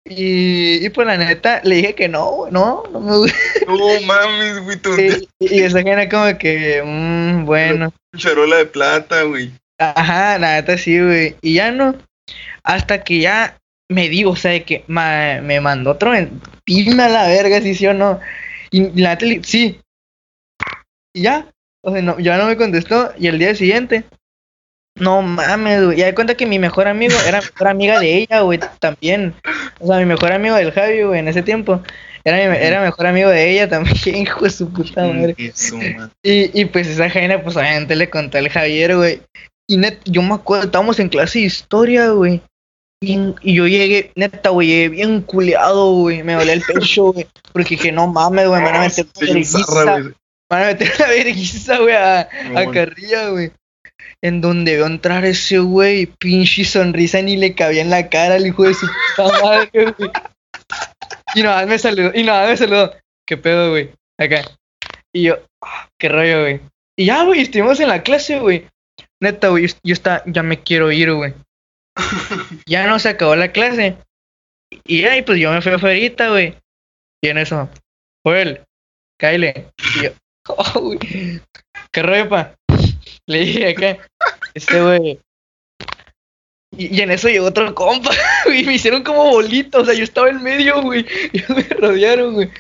Y, 0.07 0.85
y 0.85 0.89
pues 0.91 1.07
la 1.07 1.17
neta 1.17 1.63
le 1.65 1.77
dije 1.77 1.95
que 1.95 2.09
no, 2.09 2.31
güey, 2.31 2.53
no, 2.53 2.83
no 2.93 3.01
me 3.01 3.17
gusta. 3.17 3.39
no 3.67 4.01
mames, 4.03 4.61
güey, 4.61 4.77
tu 4.77 4.95
Y, 5.01 5.29
y 5.41 5.63
esa 5.63 5.83
jaina 5.83 6.09
como 6.11 6.37
que, 6.37 6.83
mm, 6.85 7.47
bueno. 7.47 7.93
charola 8.17 8.57
de 8.57 8.67
plata, 8.67 9.23
güey. 9.23 9.51
Ajá, 9.79 10.39
la 10.39 10.57
neta 10.57 10.77
sí, 10.77 11.01
güey. 11.01 11.37
Y 11.41 11.55
ya 11.55 11.73
no. 11.73 11.97
Hasta 12.63 13.03
que 13.03 13.21
ya 13.21 13.57
me 13.91 14.09
digo, 14.09 14.31
o 14.33 14.37
sea, 14.37 14.53
de 14.53 14.65
que 14.65 14.85
ma- 14.87 15.41
me 15.43 15.61
mandó 15.61 15.93
otro 15.93 16.11
mentín 16.11 17.01
a 17.01 17.09
la 17.09 17.27
verga, 17.29 17.61
si 17.61 17.75
sí 17.75 17.87
o 17.87 17.95
no. 17.95 18.21
Y 18.71 19.01
la 19.01 19.11
neta, 19.11 19.27
le- 19.27 19.45
sí. 19.45 19.81
Y 21.15 21.23
ya. 21.23 21.47
O 21.83 21.93
sea, 21.93 22.01
no, 22.03 22.19
ya 22.19 22.37
no 22.39 22.47
me 22.47 22.57
contestó. 22.57 23.13
Y 23.19 23.27
el 23.29 23.39
día 23.39 23.55
siguiente. 23.55 24.05
No 24.99 25.23
mames, 25.23 25.85
güey. 25.85 25.99
Ya 25.99 26.07
de 26.07 26.15
cuenta 26.15 26.37
que 26.37 26.47
mi 26.47 26.59
mejor 26.59 26.87
amigo 26.87 27.15
era 27.27 27.41
mejor 27.41 27.69
amiga 27.69 27.99
de 27.99 28.17
ella, 28.19 28.41
güey, 28.41 28.61
también. 28.79 29.35
O 29.81 29.87
sea, 29.89 29.99
mi 29.99 30.05
mejor 30.07 30.33
amigo 30.33 30.55
del 30.55 30.71
Javi, 30.73 31.03
güey, 31.03 31.19
en 31.21 31.29
ese 31.29 31.43
tiempo. 31.43 31.83
Era, 32.25 32.37
mi- 32.49 32.57
era 32.57 32.81
mejor 32.81 33.07
amigo 33.09 33.29
de 33.29 33.51
ella 33.51 33.69
también, 33.69 33.95
hijo 34.17 34.45
de 34.45 34.51
su 34.51 34.73
puta 34.73 35.03
madre. 35.07 35.35
Eso. 35.37 35.77
Y, 36.23 36.59
y 36.61 36.65
pues 36.67 36.87
esa 36.87 37.11
jaina, 37.11 37.43
pues 37.43 37.57
obviamente 37.57 37.97
le 37.97 38.09
conté 38.09 38.39
al 38.39 38.49
Javier, 38.49 38.97
güey. 38.97 39.21
Y 39.69 39.77
net, 39.79 39.99
yo 40.05 40.23
me 40.23 40.35
acuerdo, 40.35 40.67
estábamos 40.67 40.99
en 41.01 41.09
clase 41.09 41.41
de 41.41 41.47
historia, 41.47 42.09
güey. 42.11 42.41
Y, 43.05 43.35
y 43.43 43.55
yo 43.55 43.67
llegué, 43.67 44.13
neta, 44.15 44.51
güey, 44.51 44.69
llegué 44.69 44.89
bien 44.89 45.21
culeado, 45.21 45.93
güey. 45.93 46.23
Me 46.23 46.35
dolía 46.35 46.55
el 46.55 46.63
pecho, 46.63 47.13
güey. 47.13 47.27
Porque 47.53 47.77
dije, 47.77 47.93
no 47.93 48.07
mames, 48.07 48.49
güey, 48.49 48.63
me 48.63 48.71
van 48.71 48.77
a 48.77 48.81
meter 48.81 49.05
zarra, 49.05 49.21
vergüenza. 49.21 49.93
güey. 49.93 50.05
Me 50.05 50.15
van 50.51 50.63
a 50.63 50.67
meter 50.67 50.93
una 50.99 51.09
vergüenza, 51.09 51.79
güey, 51.79 51.95
a, 51.95 52.21
a. 52.21 52.71
Carrilla, 52.73 53.29
güey. 53.29 53.53
En 54.23 54.41
donde 54.41 54.77
veo 54.77 54.87
entrar 54.87 55.25
ese 55.25 55.59
güey, 55.59 56.07
pinche 56.07 56.65
sonrisa 56.65 57.21
ni 57.21 57.37
le 57.37 57.55
cabía 57.55 57.83
en 57.83 57.91
la 57.91 58.09
cara 58.09 58.37
al 58.37 58.47
hijo 58.47 58.65
de 58.65 58.75
su 58.75 58.87
puta 58.87 59.43
madre, 59.43 59.95
güey. 59.99 60.11
Y 61.35 61.43
nada 61.43 61.67
me 61.67 61.79
saludó, 61.79 62.11
y 62.15 62.23
nada 62.23 62.49
me 62.49 62.57
saludó. 62.57 62.95
¿Qué 63.27 63.37
pedo, 63.37 63.71
güey? 63.71 63.91
Acá. 64.19 64.43
Y 65.13 65.25
yo, 65.25 65.39
ah, 65.63 65.89
qué 65.99 66.09
rollo, 66.09 66.41
güey. 66.41 66.61
Y 66.97 67.07
ya, 67.07 67.25
güey, 67.25 67.41
estuvimos 67.41 67.81
en 67.81 67.89
la 67.89 68.03
clase, 68.03 68.39
güey. 68.39 68.67
Neta, 69.21 69.49
güey, 69.49 69.67
yo, 69.67 69.75
yo 69.83 69.93
está, 69.93 70.23
ya 70.27 70.43
me 70.43 70.63
quiero 70.63 70.91
ir, 70.93 71.13
güey. 71.13 71.35
ya 72.67 72.87
no 72.87 72.99
se 72.99 73.11
acabó 73.11 73.37
la 73.37 73.53
clase. 73.53 73.97
Y 74.85 75.05
ahí, 75.05 75.23
pues 75.23 75.39
yo 75.39 75.53
me 75.53 75.63
fui 75.63 75.73
afuera, 75.73 76.29
güey. 76.29 76.57
Y 77.23 77.29
en 77.29 77.39
eso, 77.39 77.69
Joel, 78.25 78.65
Kyle. 79.19 79.73
Y 79.97 80.03
yo, 80.03 80.11
oh, 80.49 80.81
güey. 80.81 81.41
¿Qué 81.93 82.03
rollo, 82.03 82.29
pa? 82.29 82.55
Le 83.27 83.39
dije 83.41 83.71
acá, 83.71 83.99
este 84.55 84.83
güey. 84.83 85.21
Y, 86.77 86.97
y 86.97 87.01
en 87.01 87.13
eso 87.13 87.29
llegó 87.29 87.47
otro 87.47 87.75
compa, 87.75 88.11
güey. 88.45 88.65
Me 88.65 88.75
hicieron 88.75 89.03
como 89.03 89.31
bolitos, 89.31 89.83
o 89.83 89.85
sea, 89.87 89.95
yo 89.95 90.05
estaba 90.05 90.29
en 90.29 90.43
medio, 90.43 90.83
güey. 90.83 91.07
Y 91.33 91.53
me 91.53 91.63
rodearon, 91.63 92.35
güey. 92.35 92.51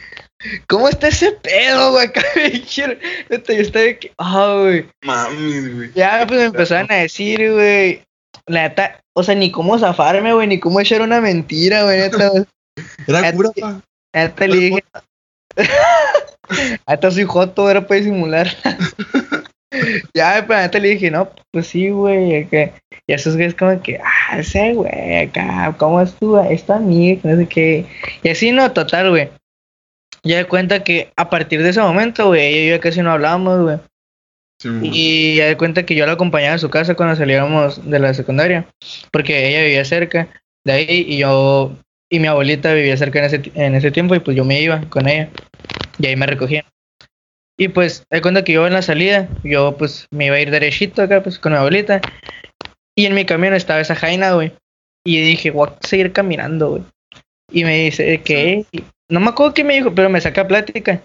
¿Cómo 0.68 0.88
está 0.88 1.08
ese 1.08 1.32
pedo, 1.32 1.92
güey? 1.92 2.06
Acá 2.06 2.22
me 2.36 2.50
dijeron, 2.50 2.98
yo 3.30 3.36
estaba 3.36 3.94
que, 3.94 4.12
ah, 4.18 4.58
güey. 4.60 4.86
Mami, 5.02 5.68
güey. 5.70 5.92
Ya, 5.94 6.24
pues 6.26 6.40
me 6.40 6.46
empezaron 6.46 6.92
a 6.92 6.96
decir, 6.96 7.52
güey, 7.52 8.02
la 8.46 8.68
neta, 8.68 9.03
o 9.14 9.22
sea, 9.22 9.35
ni 9.35 9.50
cómo 9.50 9.79
zafarme, 9.79 10.35
güey, 10.35 10.48
ni 10.48 10.59
cómo 10.59 10.81
echar 10.81 11.00
una 11.00 11.20
mentira, 11.20 11.85
güey, 11.85 11.98
neta. 11.98 12.31
Era 13.07 13.33
cura, 13.33 13.50
pa. 13.59 13.81
Neta 14.14 14.46
le 14.46 14.57
dije, 14.57 14.85
neta 16.88 17.11
soy 17.11 17.24
joto, 17.24 17.70
era 17.70 17.87
para 17.87 18.00
disimular. 18.00 18.48
ya, 20.14 20.44
pero 20.46 20.61
neta 20.61 20.79
le 20.79 20.88
dije, 20.90 21.11
no, 21.11 21.31
pues 21.53 21.68
sí, 21.68 21.90
güey, 21.90 22.42
acá. 22.42 22.72
Y 23.07 23.12
esos 23.12 23.35
güeyes 23.35 23.55
como 23.55 23.81
que, 23.83 23.98
ah, 23.98 24.38
ese 24.38 24.72
güey, 24.74 25.16
acá, 25.18 25.74
¿cómo 25.79 26.00
es 26.00 26.14
tu, 26.14 26.37
es 26.38 26.64
tu 26.64 26.72
amigo? 26.72 27.22
que 27.22 27.29
No 27.29 27.37
sé 27.37 27.46
qué. 27.46 27.87
Y 28.22 28.29
así, 28.29 28.50
no, 28.50 28.72
total, 28.72 29.11
güey. 29.11 29.31
Ya 30.22 30.38
de 30.38 30.46
cuenta 30.46 30.83
que 30.83 31.12
a 31.16 31.29
partir 31.29 31.62
de 31.62 31.70
ese 31.70 31.81
momento, 31.81 32.29
güey, 32.29 32.66
yo 32.66 32.77
ya 32.77 32.81
casi 32.81 33.03
no 33.03 33.12
hablábamos, 33.12 33.62
güey. 33.62 33.79
Sí. 34.64 34.81
Y 34.83 35.37
ya 35.37 35.46
de 35.46 35.59
cuenta 35.59 35.85
que 35.85 35.94
yo 35.94 36.07
la 36.07 36.12
acompañaba 36.12 36.55
a 36.55 36.59
su 36.59 36.70
casa 36.70 36.94
cuando 36.94 37.16
salíamos 37.16 37.88
de 37.88 37.98
la 37.98 38.14
secundaria, 38.14 38.66
porque 39.12 39.48
ella 39.48 39.62
vivía 39.62 39.85
cerca 39.85 40.29
de 40.64 40.72
ahí 40.72 41.05
y 41.07 41.18
yo 41.18 41.77
y 42.11 42.18
mi 42.18 42.29
abuelita 42.29 42.72
vivía 42.72 42.96
cerca 42.96 43.18
en 43.18 43.24
ese, 43.27 43.42
en 43.55 43.74
ese 43.74 43.90
tiempo 43.90 44.14
y 44.14 44.20
pues 44.20 44.35
yo 44.37 44.44
me 44.44 44.61
iba 44.62 44.81
con 44.88 45.07
ella 45.07 45.29
y 45.98 46.07
ahí 46.07 46.16
me 46.16 46.27
recogían. 46.27 46.64
Y 47.59 47.68
pues 47.68 48.07
de 48.09 48.22
cuenta 48.22 48.42
que 48.42 48.55
yo 48.55 48.66
en 48.66 48.72
la 48.72 48.81
salida, 48.81 49.29
yo 49.42 49.77
pues 49.77 50.07
me 50.11 50.27
iba 50.27 50.37
a 50.37 50.40
ir 50.40 50.50
derechito 50.50 51.03
acá 51.03 51.22
pues 51.22 51.38
con 51.38 51.53
mi 51.53 51.59
abuelita 51.59 52.00
y 52.96 53.05
en 53.05 53.14
mi 53.14 53.27
camino 53.27 53.55
estaba 53.55 53.81
esa 53.81 53.94
jaina, 53.94 54.33
güey. 54.33 54.53
Y 55.05 55.20
dije, 55.20 55.50
voy 55.50 55.68
seguir 55.81 56.12
caminando, 56.12 56.70
güey. 56.70 56.83
Y 57.53 57.64
me 57.64 57.85
dice, 57.85 58.22
¿qué? 58.22 58.64
Y 58.72 58.85
no 59.11 59.20
me 59.20 59.29
acuerdo 59.29 59.53
qué 59.53 59.62
me 59.62 59.74
dijo, 59.74 59.94
pero 59.94 60.09
me 60.09 60.20
saca 60.20 60.48
plática. 60.48 61.03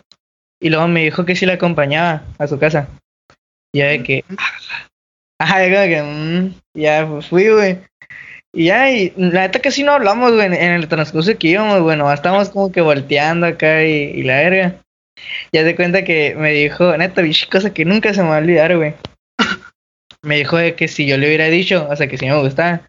Y 0.62 0.70
luego 0.70 0.88
me 0.88 1.04
dijo 1.04 1.26
que 1.26 1.36
si 1.36 1.46
la 1.46 1.54
acompañaba 1.54 2.24
a 2.38 2.48
su 2.48 2.58
casa. 2.58 2.88
Ya 3.76 3.88
de 3.88 4.04
que, 4.04 4.24
ajá, 5.40 5.64
como 5.64 5.88
que, 5.88 6.02
mm, 6.02 6.54
ya 6.76 7.08
pues, 7.08 7.28
fui, 7.28 7.50
güey. 7.50 7.78
Y 8.54 8.66
ya, 8.66 8.90
y 8.90 9.14
la 9.16 9.42
neta 9.42 9.60
casi 9.60 9.84
no 9.84 9.92
hablamos, 9.92 10.34
güey, 10.34 10.48
en, 10.48 10.54
en 10.54 10.72
el 10.72 10.88
transcurso 10.88 11.38
que 11.38 11.50
íbamos, 11.50 11.82
bueno, 11.82 12.12
estábamos 12.12 12.50
como 12.50 12.72
que 12.72 12.82
volteando 12.82 13.46
acá 13.46 13.84
y, 13.84 13.92
y 13.92 14.24
la 14.24 14.38
verga. 14.38 14.82
Ya 15.52 15.64
se 15.64 15.76
cuenta 15.76 16.04
que 16.04 16.36
me 16.36 16.52
dijo, 16.52 16.96
neta, 16.98 17.22
bicho, 17.22 17.48
cosa 17.52 17.74
que 17.74 17.86
nunca 17.86 18.14
se 18.14 18.24
me 18.24 18.30
va 18.30 18.38
a 18.38 18.40
olvidar, 18.40 18.76
güey. 18.76 18.94
Me 20.24 20.38
dijo 20.38 20.58
de 20.58 20.76
que 20.76 20.88
si 20.88 21.06
yo 21.08 21.18
le 21.18 21.28
hubiera 21.28 21.46
dicho, 21.46 21.88
o 21.90 21.96
sea, 21.96 22.08
que 22.08 22.18
si 22.18 22.26
me 22.26 22.38
gustaba, 22.42 22.82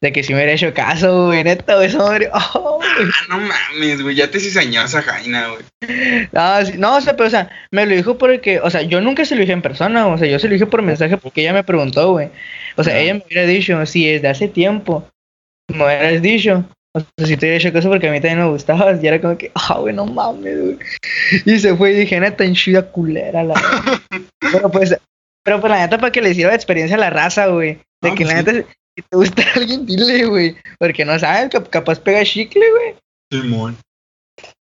de 0.00 0.12
que 0.12 0.22
si 0.22 0.32
me 0.32 0.38
hubiera 0.38 0.52
hecho 0.52 0.72
caso, 0.72 1.26
güey, 1.26 1.42
neta, 1.42 1.74
güey, 1.74 1.88
esa 1.88 1.98
madre, 1.98 2.30
oh. 2.54 2.69
Ah, 2.98 3.26
no 3.28 3.38
mames, 3.38 4.02
güey. 4.02 4.14
Ya 4.16 4.30
te 4.30 4.40
cizañó 4.40 4.82
esa 4.84 5.02
jaina, 5.02 5.48
güey. 5.48 6.28
No, 6.32 6.64
sí- 6.66 6.78
no, 6.78 6.96
o 6.96 7.00
sea, 7.00 7.16
pero, 7.16 7.26
o 7.28 7.30
sea, 7.30 7.50
me 7.70 7.86
lo 7.86 7.94
dijo 7.94 8.18
porque, 8.18 8.60
o 8.60 8.70
sea, 8.70 8.82
yo 8.82 9.00
nunca 9.00 9.24
se 9.24 9.34
lo 9.34 9.40
dije 9.40 9.52
en 9.52 9.62
persona, 9.62 10.06
o 10.06 10.18
sea, 10.18 10.28
yo 10.28 10.38
se 10.38 10.48
lo 10.48 10.54
dije 10.54 10.66
por 10.66 10.82
mensaje 10.82 11.16
porque 11.16 11.42
ella 11.42 11.52
me 11.52 11.64
preguntó, 11.64 12.12
güey. 12.12 12.28
O 12.76 12.84
sea, 12.84 12.98
ella 12.98 13.14
me 13.14 13.22
hubiera 13.26 13.44
dicho, 13.46 13.84
si 13.86 14.06
desde 14.06 14.28
hace 14.28 14.48
tiempo 14.48 15.08
me 15.68 15.84
hubieras 15.84 16.20
dicho, 16.22 16.64
o 16.94 17.00
sea, 17.00 17.26
si 17.26 17.36
te 17.36 17.46
hubiera 17.46 17.56
hecho 17.58 17.72
caso 17.72 17.88
porque 17.88 18.08
a 18.08 18.12
mí 18.12 18.20
también 18.20 18.40
me 18.40 18.50
gustabas, 18.50 19.02
y 19.02 19.06
era 19.06 19.20
como 19.20 19.38
que, 19.38 19.52
ah, 19.54 19.78
güey, 19.78 19.94
no 19.94 20.06
mames, 20.06 20.60
güey. 20.60 20.78
Y 21.46 21.58
se 21.58 21.74
fue 21.76 21.92
y 21.92 21.94
dije, 21.96 22.18
neta, 22.20 22.44
en 22.44 22.54
chida 22.54 22.82
culera, 22.90 23.42
la. 23.44 23.54
Pero 24.40 24.70
pues, 24.70 24.96
pero 25.44 25.60
pues 25.60 25.70
la 25.70 25.78
neta, 25.80 25.98
para 25.98 26.10
que 26.12 26.20
le 26.20 26.34
sirva 26.34 26.50
de 26.50 26.56
experiencia 26.56 26.96
a 26.96 27.00
la 27.00 27.10
raza, 27.10 27.46
güey. 27.46 27.78
De 28.02 28.14
que 28.14 28.24
pues 28.24 28.44
la 28.44 28.52
sí. 28.52 28.64
Si 29.02 29.08
te 29.08 29.16
gusta 29.16 29.42
alguien, 29.56 29.86
dile, 29.86 30.26
güey. 30.26 30.56
Porque 30.78 31.04
no 31.04 31.18
sabes, 31.18 31.50
cap- 31.50 31.68
capaz 31.68 32.00
pega 32.00 32.24
chicle, 32.24 32.64
güey. 32.70 32.94
Simón. 33.32 33.76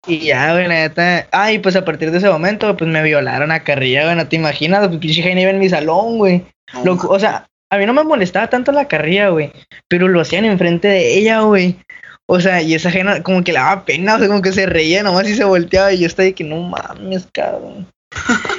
Y 0.07 0.19
ya, 0.21 0.53
güey, 0.53 0.67
la 0.69 0.75
neta. 0.75 1.29
Ay, 1.33 1.59
pues 1.59 1.77
a 1.77 1.85
partir 1.85 2.11
de 2.11 2.19
ese 2.19 2.29
momento, 2.29 2.77
pues 2.77 2.91
me 2.91 3.03
violaron 3.03 3.53
a 3.53 3.63
carrilla, 3.65 4.05
güey, 4.05 4.17
no 4.17 4.27
te 4.29 4.37
imaginas, 4.37 4.87
pues 4.89 4.99
pinche 4.99 5.23
Jaina 5.23 5.41
iba 5.43 5.51
en 5.51 5.59
mi 5.59 5.69
salón, 5.69 6.19
güey. 6.19 6.45
No, 6.85 6.93
o 6.95 7.19
sea, 7.19 7.47
a 7.71 7.79
mí 7.79 7.87
no 7.87 7.93
me 7.93 8.03
molestaba 8.05 8.49
tanto 8.49 8.73
la 8.73 8.89
carrilla, 8.89 9.29
güey, 9.29 9.53
pero 9.89 10.09
lo 10.09 10.21
hacían 10.21 10.45
enfrente 10.45 10.89
de 10.89 11.19
ella, 11.19 11.41
güey. 11.41 11.77
O 12.27 12.41
sea, 12.41 12.61
y 12.61 12.75
esa 12.75 12.91
Jaina 12.91 13.23
como 13.23 13.43
que 13.43 13.53
le 13.53 13.59
daba 13.59 13.85
pena, 13.85 14.17
o 14.17 14.19
sea, 14.19 14.29
como 14.29 14.43
que 14.43 14.53
se 14.53 14.67
reía 14.67 15.03
nomás 15.03 15.29
y 15.29 15.35
se 15.35 15.45
volteaba 15.45 15.93
y 15.93 16.01
yo 16.01 16.07
estaba 16.07 16.25
de 16.25 16.35
que 16.35 16.45
no 16.45 16.61
mames, 16.61 17.27
cabrón. 17.33 17.87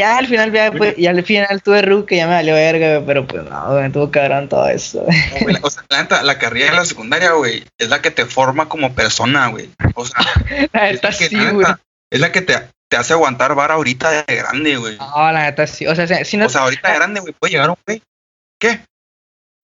ya 0.00 0.16
al 0.16 0.26
final, 0.26 0.52
ya, 0.52 0.72
pues, 0.72 0.96
ya 0.96 1.10
al 1.10 1.22
final 1.22 1.62
tuve 1.62 1.82
Ru 1.82 2.06
que 2.06 2.16
ya 2.16 2.26
me 2.26 2.32
valió 2.34 2.54
verga, 2.54 3.02
pero 3.06 3.26
pues 3.26 3.44
no, 3.44 3.72
güey, 3.72 3.92
tuvo 3.92 4.10
cabrón 4.10 4.48
todo 4.48 4.66
eso, 4.68 5.04
güey. 5.40 5.56
O 5.62 5.70
sea, 5.70 5.84
la 5.90 6.02
neta, 6.02 6.22
la 6.22 6.38
carrera 6.38 6.70
de 6.70 6.76
la 6.76 6.84
secundaria, 6.84 7.32
güey, 7.32 7.64
es 7.78 7.88
la 7.88 8.00
que 8.00 8.10
te 8.10 8.24
forma 8.24 8.68
como 8.68 8.94
persona, 8.94 9.48
güey. 9.48 9.70
O 9.94 10.04
sea, 10.06 10.18
La 10.72 10.88
es 10.88 10.94
neta 10.94 11.10
la 11.10 11.18
que, 11.18 11.28
sí, 11.28 11.36
güey. 11.52 11.66
es 12.10 12.20
la 12.20 12.32
que 12.32 12.40
te, 12.40 12.54
te 12.88 12.96
hace 12.96 13.12
aguantar 13.12 13.54
vara 13.54 13.74
ahorita 13.74 14.24
de 14.24 14.34
grande, 14.34 14.76
güey. 14.76 14.96
No, 14.96 15.32
la 15.32 15.42
neta 15.42 15.66
sí. 15.66 15.86
O 15.86 15.94
sea, 15.94 16.24
si 16.24 16.36
no 16.36 16.46
O 16.46 16.48
sea, 16.48 16.62
ahorita 16.62 16.90
de 16.90 16.94
grande, 16.94 17.20
güey, 17.20 17.34
puede 17.38 17.52
llegar 17.52 17.70
un 17.70 17.76
güey. 17.86 18.02
¿Qué? 18.58 18.80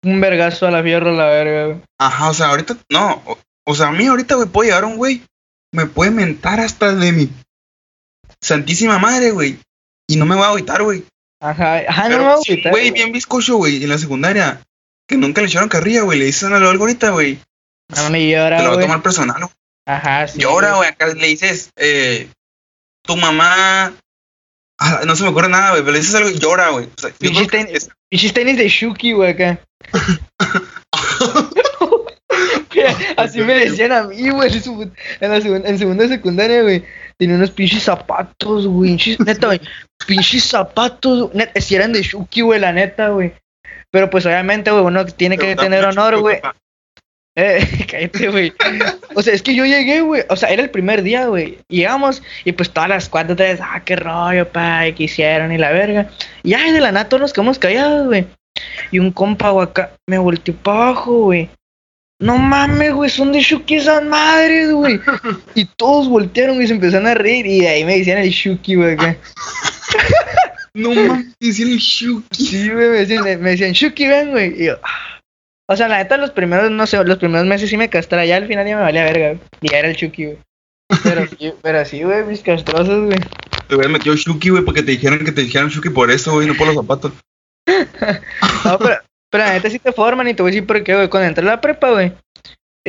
un 0.04 0.20
vergazo 0.20 0.66
a 0.66 0.70
la 0.70 0.82
fierro, 0.82 1.12
la 1.12 1.26
verga, 1.26 1.66
güey. 1.66 1.80
Ajá, 1.98 2.30
o 2.30 2.34
sea, 2.34 2.46
ahorita, 2.48 2.76
no. 2.90 3.22
O, 3.26 3.38
o 3.66 3.74
sea, 3.74 3.88
a 3.88 3.92
mí 3.92 4.06
ahorita, 4.06 4.36
güey, 4.36 4.48
puede 4.48 4.68
llegar 4.68 4.84
un 4.84 4.96
güey. 4.96 5.22
Me 5.72 5.86
puede 5.86 6.12
mentar 6.12 6.60
hasta 6.60 6.94
de 6.94 7.12
mi 7.12 7.30
santísima 8.40 8.98
madre, 8.98 9.32
güey. 9.32 9.58
Y 10.08 10.16
no 10.16 10.26
me 10.26 10.36
voy 10.36 10.44
a 10.44 10.48
agüitar, 10.48 10.82
güey. 10.82 11.04
Ajá, 11.40 11.78
ajá, 11.88 12.08
no 12.08 12.18
me 12.18 12.24
voy 12.24 12.32
a 12.32 12.34
agüitar, 12.36 12.72
güey, 12.72 12.90
bien 12.90 13.12
bizcocho, 13.12 13.56
güey, 13.56 13.82
en 13.82 13.88
la 13.90 13.98
secundaria. 13.98 14.60
Que 15.08 15.16
nunca 15.16 15.40
le 15.40 15.48
echaron 15.48 15.68
carrilla, 15.68 16.02
güey. 16.02 16.18
Le 16.18 16.24
dicen 16.26 16.52
algo 16.52 16.68
ahorita, 16.68 17.10
güey. 17.10 17.38
No 17.94 18.10
me 18.10 18.18
Te 18.18 18.30
llora, 18.30 18.62
lo 18.62 18.70
va 18.70 18.76
a 18.76 18.80
tomar 18.80 19.02
personal, 19.02 19.36
güey. 19.40 19.52
Ajá, 19.86 20.26
sí. 20.26 20.40
Llora, 20.40 20.74
güey. 20.76 20.88
Acá 20.88 21.06
le 21.06 21.26
dices, 21.26 21.70
eh, 21.76 22.28
tu 23.02 23.16
mamá. 23.16 23.94
Ah, 24.78 25.02
no 25.06 25.16
se 25.16 25.22
me 25.22 25.30
ocurre 25.30 25.48
nada, 25.48 25.70
güey, 25.70 25.82
pero 25.82 25.92
le 25.92 26.00
dices 26.00 26.14
algo 26.14 26.28
y 26.28 26.38
llora, 26.38 26.70
güey. 26.70 26.86
O 26.86 27.00
sea, 27.00 27.10
que 27.10 27.28
Dijiste- 27.28 27.68
es- 28.10 28.32
tenis 28.34 28.58
de 28.58 28.68
Shuki, 28.68 29.12
güey, 29.12 29.30
acá. 29.30 29.60
Así 33.16 33.40
me 33.40 33.54
decían 33.54 33.92
a 33.92 34.02
mí, 34.02 34.28
güey, 34.30 34.50
en, 34.52 35.30
la 35.30 35.40
segun- 35.40 35.62
en 35.64 35.78
segundo 35.78 36.02
de 36.02 36.08
secundaria, 36.10 36.62
güey. 36.62 36.84
Tenía 37.18 37.36
unos 37.36 37.50
pinches 37.50 37.82
zapatos, 37.84 38.66
güey. 38.66 38.90
pinches- 38.96 39.18
Neta, 39.24 39.46
güey. 39.46 39.60
Pinches 40.06 40.44
zapatos. 40.44 41.34
Neta, 41.34 41.60
si 41.60 41.74
eran 41.74 41.92
de 41.92 42.02
Shuki, 42.02 42.42
güey, 42.42 42.60
la 42.60 42.72
neta, 42.72 43.08
güey. 43.08 43.32
Pero 43.90 44.10
pues 44.10 44.26
obviamente, 44.26 44.70
güey, 44.70 44.84
uno 44.84 45.06
tiene 45.06 45.38
que 45.38 45.56
tener 45.56 45.84
honor, 45.84 46.18
güey. 46.20 46.40
papá. 46.40 46.56
Eh, 47.38 47.86
cállate, 47.90 48.28
güey. 48.28 48.52
O 49.14 49.22
sea, 49.22 49.34
es 49.34 49.42
que 49.42 49.54
yo 49.54 49.64
llegué, 49.64 50.00
güey. 50.00 50.24
O 50.28 50.36
sea, 50.36 50.48
era 50.50 50.62
el 50.62 50.70
primer 50.70 51.02
día, 51.02 51.26
güey. 51.26 51.58
Llegamos 51.68 52.22
y 52.44 52.52
pues 52.52 52.70
todas 52.70 52.88
las 52.88 53.08
cuatro, 53.08 53.36
tres, 53.36 53.60
ah, 53.62 53.82
qué 53.84 53.96
rollo, 53.96 54.48
pa, 54.50 54.86
y 54.88 54.92
qué 54.94 55.04
hicieron 55.04 55.52
y 55.52 55.58
la 55.58 55.70
verga. 55.70 56.10
Y 56.42 56.54
ay, 56.54 56.72
de 56.72 56.80
la 56.80 56.92
nada 56.92 57.08
todos 57.08 57.20
nos 57.20 57.32
quedamos 57.32 57.58
callados, 57.58 58.06
güey. 58.06 58.26
Y 58.90 58.98
un 58.98 59.10
compa, 59.12 59.50
güey, 59.50 59.66
acá 59.66 59.90
me 60.06 60.16
volteó 60.18 60.54
para 60.54 60.78
abajo, 60.88 61.24
güey. 61.24 61.50
No 62.18 62.38
mames, 62.38 62.94
güey, 62.94 63.10
son 63.10 63.32
de 63.32 63.40
Shuki 63.40 63.76
esas 63.76 64.02
madres, 64.04 64.72
güey. 64.72 64.98
Y 65.54 65.66
todos 65.66 66.08
voltearon 66.08 66.60
y 66.62 66.66
se 66.66 66.74
empezaron 66.74 67.06
a 67.06 67.14
reír. 67.14 67.46
Y 67.46 67.60
de 67.60 67.68
ahí 67.68 67.84
me 67.84 67.98
decían 67.98 68.18
el 68.18 68.30
Shuki, 68.30 68.74
güey. 68.74 68.96
No 70.74 70.90
mames, 70.92 71.34
es 71.40 71.58
el 71.58 71.78
Shuki. 71.78 72.44
Sí, 72.44 72.68
güey, 72.68 72.90
me 72.90 72.98
decían, 72.98 73.24
me 73.24 73.50
decían, 73.50 73.72
Shuki, 73.72 74.06
ven, 74.08 74.30
güey. 74.30 74.62
Y 74.62 74.66
yo, 74.66 74.78
ah. 74.82 75.20
O 75.68 75.76
sea, 75.76 75.88
la 75.88 75.98
neta, 75.98 76.16
los 76.16 76.30
primeros, 76.30 76.70
no 76.70 76.86
sé, 76.86 77.02
los 77.02 77.18
primeros 77.18 77.46
meses 77.46 77.70
sí 77.70 77.76
me 77.76 77.88
castraba. 77.88 78.24
Ya 78.24 78.36
al 78.36 78.46
final 78.46 78.66
ya 78.66 78.76
me 78.76 78.82
valía 78.82 79.04
verga, 79.04 79.28
güey. 79.28 79.40
Y 79.62 79.70
ya 79.70 79.78
era 79.78 79.88
el 79.88 79.96
Shuki, 79.96 80.24
güey. 80.26 80.38
Pero 81.02 81.26
sí, 81.26 81.52
pero 81.62 81.84
sí, 81.84 82.02
güey, 82.02 82.24
mis 82.24 82.40
castrosos, 82.40 83.06
güey. 83.06 83.18
Te 83.68 83.74
hubieran 83.74 83.92
metido 83.92 84.14
Shuki, 84.14 84.50
güey, 84.50 84.64
porque 84.64 84.82
te 84.82 84.92
dijeron 84.92 85.24
que 85.24 85.32
te 85.32 85.42
dijeran 85.42 85.68
Shuki 85.68 85.90
por 85.90 86.10
eso, 86.10 86.32
güey, 86.32 86.46
no 86.46 86.54
por 86.54 86.66
los 86.66 86.76
zapatos. 86.76 87.12
No, 88.64 88.78
pero, 88.78 89.00
pero 89.30 89.44
la 89.44 89.52
neta 89.52 89.70
sí 89.70 89.78
te 89.78 89.92
forman 89.92 90.28
y 90.28 90.34
te 90.34 90.42
voy 90.42 90.50
a 90.50 90.52
decir 90.54 90.66
por 90.66 90.82
qué, 90.82 90.94
güey. 90.94 91.08
Cuando 91.08 91.28
entré 91.28 91.44
a 91.44 91.48
la 91.52 91.60
prepa, 91.60 91.90
güey. 91.90 92.12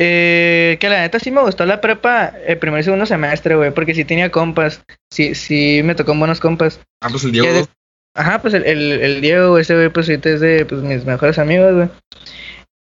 Eh, 0.00 0.76
que 0.80 0.88
la 0.88 1.00
neta 1.00 1.18
sí 1.18 1.30
me 1.32 1.40
gustó 1.42 1.66
la 1.66 1.80
prepa 1.80 2.32
el 2.46 2.58
primer 2.58 2.80
y 2.80 2.84
segundo 2.84 3.04
semestre, 3.06 3.56
güey. 3.56 3.72
Porque 3.72 3.94
sí 3.94 4.04
tenía 4.04 4.30
compas. 4.30 4.82
Sí, 5.12 5.34
sí 5.34 5.80
me 5.84 5.94
tocó 5.94 6.14
buenos 6.14 6.40
compas. 6.40 6.80
Ah, 7.02 7.08
pues 7.10 7.24
el 7.24 7.32
Diego. 7.32 7.52
De- 7.52 7.66
Ajá, 8.14 8.40
pues 8.40 8.54
el, 8.54 8.64
el, 8.64 8.92
el 8.92 9.20
Diego, 9.20 9.58
ese 9.58 9.74
güey, 9.74 9.90
pues 9.90 10.08
ahorita 10.08 10.30
es 10.30 10.40
de 10.40 10.64
pues, 10.66 10.80
mis 10.82 11.04
mejores 11.04 11.38
amigos, 11.38 11.74
güey. 11.74 11.88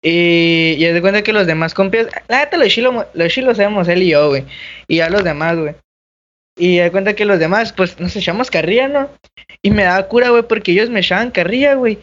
Y 0.03 0.77
ya 0.77 0.93
de 0.93 1.01
cuenta 1.01 1.23
que 1.23 1.33
los 1.33 1.47
demás 1.47 1.73
compas, 1.75 2.07
la 2.29 2.39
neta 2.41 2.57
los 2.59 2.69
chilos, 2.69 3.07
los 3.15 3.33
chilos 3.33 3.57
sabemos 3.57 3.89
él 3.89 4.03
y 4.03 4.11
yo, 4.11 4.29
güey. 4.29 4.45
Y 4.87 4.97
ya 4.97 5.09
los 5.09 5.25
demás, 5.25 5.57
güey. 5.57 5.75
Y 6.57 6.77
ya 6.77 6.85
de 6.85 6.91
cuenta 6.93 7.15
que 7.15 7.25
los 7.25 7.39
demás, 7.39 7.73
pues 7.73 7.99
nos 7.99 8.15
echamos 8.15 8.51
carrilla, 8.51 8.87
¿no? 8.87 9.11
Y 9.63 9.71
me 9.71 9.85
daba 9.85 10.07
cura, 10.07 10.29
güey, 10.31 10.43
porque 10.43 10.73
ellos 10.73 10.91
me 10.91 11.01
echaban 11.01 11.31
carrilla, 11.31 11.75
güey. 11.75 11.99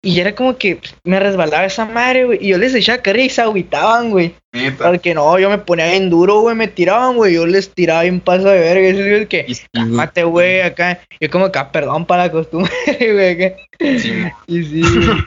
Y 0.00 0.20
era 0.20 0.32
como 0.34 0.56
que 0.56 0.80
me 1.02 1.18
resbalaba 1.18 1.64
esa 1.64 1.84
madre, 1.84 2.24
güey. 2.24 2.38
Y 2.40 2.48
yo 2.50 2.58
les 2.58 2.72
echaba 2.74 3.02
carrilla 3.02 3.24
y 3.26 3.30
se 3.30 3.42
agüitaban, 3.42 4.10
güey. 4.10 4.34
Porque 4.78 5.12
no, 5.12 5.38
yo 5.40 5.50
me 5.50 5.58
ponía 5.58 5.90
bien 5.90 6.08
duro, 6.08 6.40
güey, 6.40 6.54
me 6.54 6.68
tiraban, 6.68 7.16
güey. 7.16 7.34
Yo 7.34 7.46
les 7.46 7.74
tiraba 7.74 8.02
bien 8.02 8.20
paso 8.20 8.44
de 8.48 8.60
verga. 8.60 8.88
Eso 8.88 9.00
es 9.00 9.28
que, 9.28 9.52
sí, 9.52 9.64
güey. 9.74 9.86
mate, 9.86 10.22
güey, 10.22 10.60
acá. 10.60 11.00
Yo 11.20 11.28
como 11.30 11.50
que, 11.50 11.58
ah, 11.58 11.72
perdón 11.72 12.06
para 12.06 12.26
la 12.26 12.30
costumbre, 12.32 12.70
güey, 13.00 13.44
acá. 13.46 13.56
Sí, 13.80 14.24
Y 14.46 14.62
sí, 14.64 14.80
güey. 14.82 15.18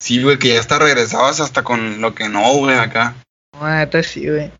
sí, 0.00 0.22
güey, 0.22 0.38
que 0.38 0.54
ya 0.54 0.60
hasta 0.60 0.78
regresabas 0.78 1.40
hasta 1.40 1.62
con 1.62 2.00
lo 2.00 2.14
que 2.14 2.28
no, 2.30 2.54
güey, 2.54 2.76
acá. 2.78 3.14
No, 3.52 3.68
neta 3.68 4.02
sí, 4.02 4.26
güey. 4.26 4.50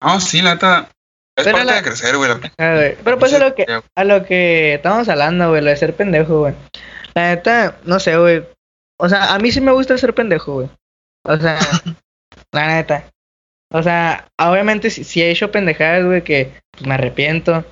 Ah, 0.00 0.20
sí, 0.20 0.40
la 0.40 0.54
neta. 0.54 0.88
Es 1.36 1.44
Pero 1.46 1.56
parte 1.56 1.66
la- 1.72 1.76
de 1.78 1.82
crecer, 1.82 2.16
güey. 2.16 2.28
la-. 2.30 2.94
Pero 3.02 3.18
pues 3.18 3.32
a 3.34 3.38
lo 3.40 3.54
que, 3.56 3.66
a 3.96 4.04
lo 4.04 4.24
que 4.24 4.74
estamos 4.74 5.08
hablando, 5.08 5.48
güey, 5.50 5.62
lo 5.62 5.70
de 5.70 5.76
ser 5.76 5.94
pendejo, 5.94 6.40
güey. 6.40 6.54
La 7.14 7.28
neta, 7.30 7.76
no 7.84 7.98
sé, 8.00 8.16
güey. 8.16 8.42
O 9.02 9.08
sea, 9.08 9.34
a 9.34 9.38
mí 9.40 9.50
sí 9.50 9.60
me 9.60 9.72
gusta 9.72 9.98
ser 9.98 10.14
pendejo, 10.14 10.54
güey. 10.54 10.68
O 11.24 11.36
sea, 11.36 11.58
la 12.52 12.66
neta. 12.68 13.10
O 13.72 13.82
sea, 13.82 14.28
obviamente 14.38 14.90
si, 14.90 15.02
si 15.02 15.20
he 15.20 15.30
hecho 15.30 15.50
pendejadas, 15.50 16.04
güey, 16.04 16.22
que 16.22 16.52
pues, 16.70 16.86
me 16.86 16.94
arrepiento. 16.94 17.64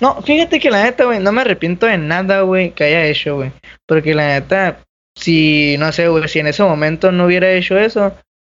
No, 0.00 0.22
fíjate 0.22 0.60
que 0.60 0.70
la 0.70 0.84
neta, 0.84 1.06
güey, 1.06 1.18
no 1.18 1.32
me 1.32 1.40
arrepiento 1.40 1.86
de 1.86 1.98
nada, 1.98 2.42
güey, 2.42 2.70
que 2.70 2.84
haya 2.84 3.04
hecho, 3.06 3.34
güey. 3.34 3.50
Porque 3.84 4.14
la 4.14 4.28
neta, 4.28 4.78
si, 5.16 5.74
no 5.80 5.90
sé, 5.90 6.06
güey, 6.06 6.28
si 6.28 6.38
en 6.38 6.46
ese 6.46 6.62
momento 6.62 7.10
no 7.10 7.26
hubiera 7.26 7.50
hecho 7.50 7.76
eso, 7.76 8.14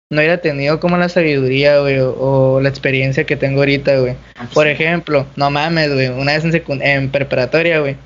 no 0.08 0.18
hubiera 0.20 0.40
tenido 0.40 0.78
como 0.78 0.96
la 0.96 1.08
sabiduría, 1.08 1.80
güey, 1.80 1.98
o, 1.98 2.14
o 2.16 2.60
la 2.60 2.68
experiencia 2.68 3.26
que 3.26 3.34
tengo 3.34 3.58
ahorita, 3.58 3.98
güey. 3.98 4.16
Por 4.52 4.68
ejemplo, 4.68 5.26
no 5.34 5.50
mames, 5.50 5.92
güey, 5.92 6.10
una 6.10 6.34
vez 6.34 6.44
en, 6.44 6.80
en 6.80 7.10
preparatoria, 7.10 7.80
güey. 7.80 7.96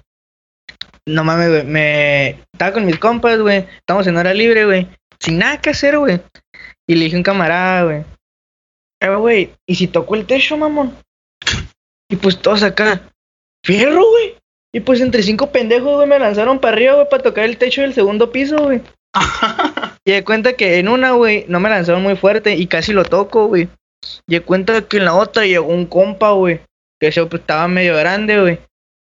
No 1.08 1.24
mames, 1.24 1.48
güey, 1.48 1.64
me... 1.64 2.28
Estaba 2.52 2.72
con 2.72 2.86
mis 2.86 2.98
compas, 2.98 3.38
güey, 3.40 3.66
estamos 3.78 4.06
en 4.06 4.16
hora 4.16 4.34
libre, 4.34 4.66
güey, 4.66 4.88
sin 5.18 5.38
nada 5.38 5.60
que 5.60 5.70
hacer, 5.70 5.98
güey. 5.98 6.20
Y 6.86 6.94
le 6.94 7.04
dije 7.04 7.16
a 7.16 7.18
un 7.18 7.22
camarada, 7.22 7.84
güey, 7.84 8.04
eh, 9.00 9.14
güey, 9.14 9.54
¿y 9.66 9.74
si 9.74 9.86
tocó 9.86 10.16
el 10.16 10.26
techo, 10.26 10.56
mamón? 10.56 10.96
Y 12.10 12.16
pues 12.16 12.38
todos 12.38 12.62
acá, 12.62 13.10
fierro, 13.64 14.04
güey. 14.04 14.34
Y 14.74 14.80
pues 14.80 15.00
entre 15.00 15.22
cinco 15.22 15.50
pendejos, 15.50 15.94
güey, 15.96 16.08
me 16.08 16.18
lanzaron 16.18 16.58
para 16.58 16.74
arriba, 16.74 16.94
güey, 16.94 17.08
para 17.08 17.22
tocar 17.22 17.44
el 17.44 17.58
techo 17.58 17.82
del 17.82 17.94
segundo 17.94 18.30
piso, 18.30 18.58
güey. 18.58 18.82
Y 20.04 20.12
de 20.12 20.24
cuenta 20.24 20.54
que 20.54 20.78
en 20.78 20.88
una, 20.88 21.12
güey, 21.12 21.44
no 21.48 21.60
me 21.60 21.68
lanzaron 21.68 22.02
muy 22.02 22.16
fuerte 22.16 22.56
y 22.56 22.66
casi 22.66 22.94
lo 22.94 23.04
toco, 23.04 23.46
güey. 23.46 23.68
Y 24.26 24.32
de 24.32 24.40
cuenta 24.40 24.80
que 24.80 24.96
en 24.96 25.04
la 25.04 25.14
otra 25.14 25.44
llegó 25.44 25.66
un 25.66 25.84
compa, 25.84 26.30
güey, 26.30 26.60
que 26.98 27.08
ese 27.08 27.26
pues, 27.26 27.42
estaba 27.42 27.68
medio 27.68 27.94
grande, 27.94 28.40
güey. 28.40 28.58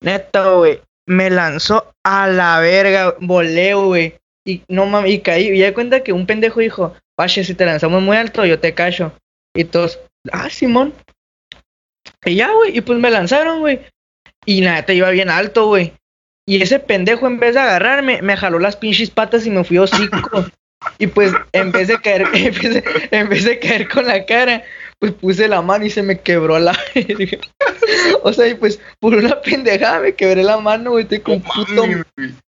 Neta, 0.03 0.51
güey, 0.51 0.83
me 1.11 1.29
lanzó 1.29 1.93
a 2.05 2.29
la 2.29 2.61
verga, 2.61 3.17
volé, 3.19 3.75
güey. 3.75 4.15
Y 4.47 4.63
no 4.69 4.87
mames, 4.87 5.11
y 5.11 5.19
caí. 5.19 5.49
Y 5.49 5.59
de 5.59 5.75
cuenta 5.75 6.05
que 6.05 6.13
un 6.13 6.25
pendejo 6.25 6.61
dijo, 6.61 6.95
Pache, 7.17 7.43
si 7.43 7.55
te 7.55 7.67
lanzamos 7.67 8.01
muy 8.01 8.17
alto, 8.17 8.47
yo 8.47 8.61
te 8.61 8.75
cacho. 8.75 9.13
Y 9.53 9.65
todos, 9.65 9.99
ah, 10.31 10.49
Simón. 10.49 10.95
Y 12.25 12.37
ya, 12.37 12.53
güey, 12.53 12.79
y 12.79 12.81
pues 12.81 13.01
me 13.01 13.11
lanzaron, 13.11 13.59
güey. 13.59 13.81
Y 14.47 14.61
la 14.61 14.75
neta 14.75 14.93
iba 14.93 15.11
bien 15.11 15.31
alto, 15.31 15.67
güey. 15.67 15.93
Y 16.47 16.63
ese 16.63 16.79
pendejo, 16.79 17.27
en 17.27 17.41
vez 17.41 17.55
de 17.55 17.61
agarrarme, 17.61 18.23
me 18.23 18.37
jaló 18.37 18.61
las 18.61 18.77
pinches 18.77 19.11
patas 19.11 19.45
y 19.47 19.51
me 19.51 19.65
fui 19.65 19.79
hocico. 19.79 20.47
y 20.99 21.09
pues, 21.09 21.33
en 21.51 21.73
vez 21.73 21.91
caer, 22.05 22.23
en 22.33 22.55
vez 22.55 22.85
en 23.11 23.29
vez 23.29 23.45
de 23.45 23.59
caer 23.59 23.89
con 23.89 24.07
la 24.07 24.25
cara, 24.27 24.63
pues 25.01 25.13
puse 25.15 25.49
la 25.49 25.63
mano 25.63 25.87
y 25.87 25.91
se 25.91 26.03
me 26.03 26.21
quebró 26.21 26.59
la 26.59 26.79
verga. 26.95 27.39
o 28.23 28.33
sea, 28.33 28.47
y 28.47 28.55
pues, 28.55 28.79
por 29.01 29.15
una 29.15 29.41
pendejada 29.41 30.01
me 30.01 30.15
quebré 30.15 30.45
la 30.45 30.59
mano, 30.59 30.91
güey. 30.91 31.05
Estoy 31.05 31.21
con 31.21 31.41
puto, 31.41 31.85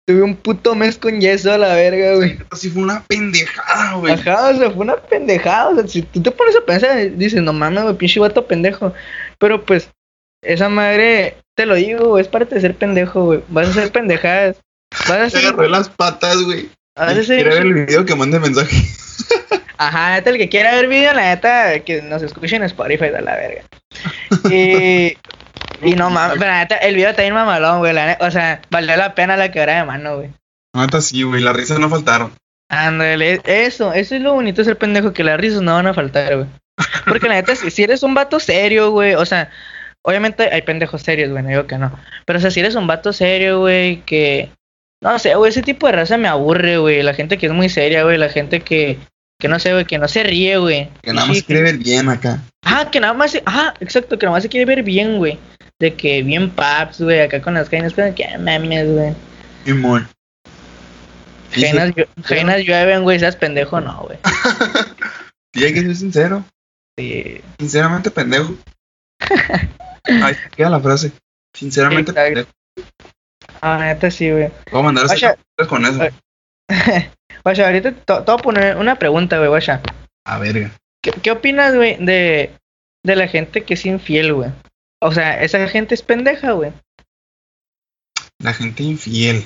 tuve 0.06 0.22
un 0.22 0.36
puto 0.36 0.74
mes 0.74 0.98
con 0.98 1.18
yeso 1.18 1.50
a 1.50 1.58
la 1.58 1.74
verga, 1.74 2.16
güey. 2.16 2.38
Así 2.50 2.68
fue 2.68 2.82
una 2.82 3.02
pendejada, 3.04 3.94
güey. 3.94 4.12
Ajá, 4.12 4.50
o 4.50 4.56
sea, 4.58 4.70
fue 4.70 4.82
una 4.82 4.96
pendejada. 4.96 5.70
O 5.70 5.74
sea, 5.76 5.88
si 5.88 6.02
tú 6.02 6.22
te 6.22 6.30
pones 6.30 6.54
a 6.54 6.64
pensar, 6.64 7.16
dices, 7.16 7.42
no 7.42 7.54
mames, 7.54 7.84
güey, 7.84 7.96
pinche 7.96 8.20
vato 8.20 8.46
pendejo. 8.46 8.92
Pero 9.38 9.64
pues, 9.64 9.88
esa 10.42 10.68
madre, 10.68 11.38
te 11.56 11.64
lo 11.64 11.74
digo, 11.74 12.10
güey, 12.10 12.20
es 12.20 12.28
parte 12.28 12.54
de 12.54 12.60
ser 12.60 12.74
pendejo, 12.74 13.24
güey. 13.24 13.42
Vas 13.48 13.68
a 13.68 13.70
hacer 13.70 13.92
pendejadas. 13.92 14.60
Vas 15.08 15.34
a 15.34 15.38
Te 15.40 15.46
agarré 15.46 15.70
las 15.70 15.88
patas, 15.88 16.42
güey. 16.42 16.68
quiere 16.94 17.44
ver 17.44 17.62
el 17.62 17.72
video 17.72 18.04
que 18.04 18.14
mande 18.14 18.38
mensaje. 18.38 18.76
Ajá, 19.86 20.14
neta, 20.14 20.30
el 20.30 20.38
que 20.38 20.48
quiera 20.48 20.74
ver 20.74 20.88
video, 20.88 21.12
la 21.12 21.22
neta, 21.22 21.80
que 21.80 22.02
nos 22.02 22.22
escuche 22.22 22.56
en 22.56 22.62
Spotify, 22.64 23.10
da 23.10 23.20
la 23.20 23.36
verga. 23.36 23.62
Y. 24.50 25.16
Y 25.84 25.94
no 25.94 26.10
mames, 26.10 26.38
pero 26.38 26.50
la 26.50 26.60
neta, 26.60 26.76
el 26.76 26.94
video 26.94 27.10
está 27.10 27.22
bien 27.22 27.34
mamalón, 27.34 27.80
güey. 27.80 27.92
la 27.92 28.06
neta, 28.06 28.24
o 28.24 28.30
sea, 28.30 28.62
valió 28.70 28.96
la 28.96 29.16
pena 29.16 29.36
la 29.36 29.50
quebrada 29.50 29.80
de 29.80 29.84
mano, 29.84 30.16
güey. 30.16 30.30
Neta 30.74 31.00
sí, 31.00 31.24
güey. 31.24 31.42
Las 31.42 31.56
risas 31.56 31.80
no 31.80 31.90
faltaron. 31.90 32.32
Ándale, 32.68 33.40
eso, 33.44 33.92
eso 33.92 34.14
es 34.14 34.22
lo 34.22 34.34
bonito 34.34 34.60
de 34.60 34.66
ser 34.66 34.78
pendejo, 34.78 35.12
que 35.12 35.24
las 35.24 35.40
risas 35.40 35.60
no 35.60 35.74
van 35.74 35.88
a 35.88 35.94
faltar, 35.94 36.36
güey. 36.36 36.46
Porque 37.06 37.28
la 37.28 37.34
neta, 37.34 37.56
si, 37.56 37.70
si 37.70 37.82
eres 37.82 38.02
un 38.02 38.14
vato 38.14 38.38
serio, 38.40 38.92
güey, 38.92 39.14
o 39.14 39.26
sea, 39.26 39.50
obviamente 40.02 40.48
hay 40.52 40.62
pendejos 40.62 41.02
serios, 41.02 41.30
güey, 41.30 41.42
no 41.42 41.48
digo 41.50 41.66
que 41.66 41.78
no. 41.78 41.92
Pero 42.24 42.38
o 42.38 42.42
sea, 42.42 42.50
si 42.50 42.60
eres 42.60 42.74
un 42.74 42.86
vato 42.86 43.12
serio, 43.12 43.60
güey, 43.60 44.02
que... 44.02 44.50
No 45.02 45.18
sé, 45.18 45.34
güey, 45.34 45.50
ese 45.50 45.62
tipo 45.62 45.86
de 45.86 45.94
raza 45.94 46.16
me 46.16 46.28
aburre, 46.28 46.78
güey. 46.78 47.02
La 47.02 47.12
gente 47.12 47.36
que 47.36 47.46
es 47.46 47.52
muy 47.52 47.68
seria, 47.68 48.04
güey, 48.04 48.18
la 48.18 48.28
gente 48.28 48.60
que... 48.60 48.98
Que 49.42 49.48
no 49.48 49.58
sé, 49.58 49.72
güey, 49.72 49.84
que 49.84 49.98
no 49.98 50.06
se 50.06 50.22
ríe, 50.22 50.56
güey. 50.56 50.88
Que 51.02 51.12
nada 51.12 51.26
más 51.26 51.38
Sí, 51.38 51.42
quiere 51.42 51.62
ver 51.62 51.76
bien 51.76 52.08
acá. 52.08 52.40
Ah, 52.64 52.88
que 52.92 53.00
nada 53.00 53.12
más... 53.12 53.32
se- 53.32 53.42
Ah, 53.44 53.74
exacto, 53.80 54.16
que 54.16 54.24
nada 54.24 54.36
más 54.36 54.44
se 54.44 54.48
quiere 54.48 54.64
ver 54.66 54.84
bien, 54.84 55.18
güey. 55.18 55.36
De 55.80 55.94
que 55.94 56.22
bien 56.22 56.48
paps, 56.48 57.00
güey, 57.00 57.18
acá 57.18 57.42
con 57.42 57.54
las 57.54 57.68
cadenas, 57.68 57.92
que 57.92 58.24
ah, 58.24 58.38
mames, 58.38 58.88
güey. 58.88 59.14
Simón. 59.64 60.08
Jainas 61.50 61.92
jainas 62.22 62.60
llueven, 62.60 63.02
güey, 63.02 63.18
seas 63.18 63.34
pendejo, 63.34 63.80
no, 63.80 64.02
güey. 64.02 64.18
Sí, 65.54 65.64
hay 65.64 65.74
que 65.74 65.82
ser 65.82 65.96
sincero. 65.96 66.44
Sí. 66.96 67.40
Sinceramente 67.58 68.12
pendejo. 68.12 68.54
Ahí 70.04 70.34
se 70.34 70.50
queda 70.56 70.70
la 70.70 70.80
frase. 70.80 71.10
Sinceramente 71.52 72.12
Exacto. 72.12 72.26
pendejo. 72.34 72.50
Ah, 73.60 73.78
neta, 73.80 74.08
sí, 74.08 74.30
güey. 74.30 74.52
Voy 74.70 74.80
a 74.80 74.84
mandar 74.84 75.06
a 75.06 75.66
con 75.66 75.84
eso. 75.84 75.98
Ay. 77.44 77.54
Guacha, 77.56 77.66
ahorita 77.66 77.92
te, 77.92 78.12
voy 78.12 78.22
a 78.34 78.36
poner 78.42 78.76
una 78.76 78.96
pregunta, 78.96 79.38
güey, 79.38 79.48
guacha. 79.48 79.80
A 80.26 80.38
verga. 80.38 80.70
¿Qué, 81.02 81.10
qué 81.22 81.30
opinas, 81.32 81.74
güey, 81.74 81.96
de, 81.98 82.52
de 83.04 83.16
la 83.16 83.26
gente 83.28 83.62
que 83.64 83.74
es 83.74 83.84
infiel, 83.86 84.32
güey? 84.34 84.50
O 85.02 85.12
sea, 85.12 85.42
esa 85.42 85.66
gente 85.68 85.94
es 85.94 86.02
pendeja, 86.02 86.52
güey. 86.52 86.72
La 88.38 88.52
gente 88.52 88.82
infiel. 88.82 89.44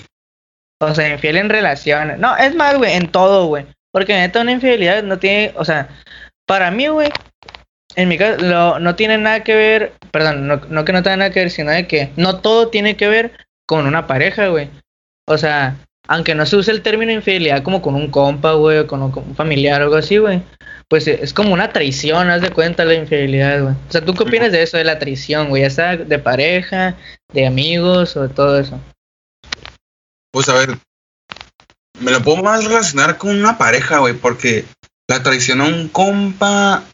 O 0.80 0.94
sea, 0.94 1.08
infiel 1.08 1.36
en 1.38 1.48
relaciones. 1.48 2.18
No, 2.18 2.36
es 2.36 2.54
más, 2.54 2.76
güey, 2.76 2.94
en 2.94 3.10
todo, 3.10 3.46
güey. 3.46 3.66
Porque 3.92 4.14
neta 4.14 4.42
una 4.42 4.52
infidelidad 4.52 5.02
no 5.02 5.18
tiene, 5.18 5.52
o 5.56 5.64
sea, 5.64 5.88
para 6.46 6.70
mí, 6.70 6.88
güey, 6.88 7.10
en 7.94 8.08
mi 8.08 8.18
caso, 8.18 8.42
lo- 8.44 8.78
no 8.78 8.94
tiene 8.94 9.16
nada 9.16 9.42
que 9.42 9.54
ver, 9.54 9.92
perdón, 10.12 10.46
no, 10.46 10.56
no 10.68 10.84
que 10.84 10.92
no 10.92 11.02
tenga 11.02 11.16
nada 11.16 11.30
que 11.30 11.40
ver, 11.40 11.50
sino 11.50 11.70
de 11.70 11.86
que 11.86 12.10
no 12.16 12.40
todo 12.42 12.68
tiene 12.68 12.96
que 12.96 13.08
ver 13.08 13.32
con 13.66 13.86
una 13.86 14.06
pareja, 14.06 14.48
güey. 14.48 14.68
O 15.26 15.38
sea, 15.38 15.76
aunque 16.08 16.34
no 16.34 16.46
se 16.46 16.56
use 16.56 16.70
el 16.70 16.82
término 16.82 17.12
infidelidad 17.12 17.62
como 17.62 17.82
con 17.82 17.94
un 17.94 18.10
compa, 18.10 18.52
güey, 18.52 18.78
o 18.78 18.86
con 18.86 19.02
un, 19.02 19.34
familiar 19.34 19.80
o 19.80 19.84
algo 19.84 19.96
así, 19.96 20.18
güey. 20.18 20.42
Pues 20.88 21.08
eh, 21.08 21.18
es 21.22 21.32
como 21.32 21.52
una 21.52 21.72
traición, 21.72 22.30
haz 22.30 22.42
de 22.42 22.50
cuenta 22.50 22.84
la 22.84 22.94
infidelidad, 22.94 23.62
güey. 23.62 23.74
O 23.74 23.92
sea, 23.92 24.04
¿tú 24.04 24.14
qué 24.14 24.22
opinas 24.22 24.52
de 24.52 24.62
eso, 24.62 24.76
de 24.76 24.84
la 24.84 24.98
traición, 24.98 25.48
güey? 25.48 25.62
Ya 25.62 25.70
sea 25.70 25.96
de 25.96 26.18
pareja, 26.18 26.96
de 27.32 27.46
amigos 27.46 28.16
o 28.16 28.22
de 28.22 28.28
todo 28.28 28.58
eso. 28.58 28.80
Pues 30.30 30.48
a 30.48 30.54
ver. 30.54 30.78
Me 31.98 32.12
lo 32.12 32.22
puedo 32.22 32.42
más 32.42 32.64
relacionar 32.64 33.16
con 33.16 33.36
una 33.36 33.58
pareja, 33.58 33.98
güey. 33.98 34.14
Porque 34.14 34.64
la 35.08 35.22
traición 35.22 35.60
a 35.60 35.64
un 35.64 35.88
compa. 35.88 36.84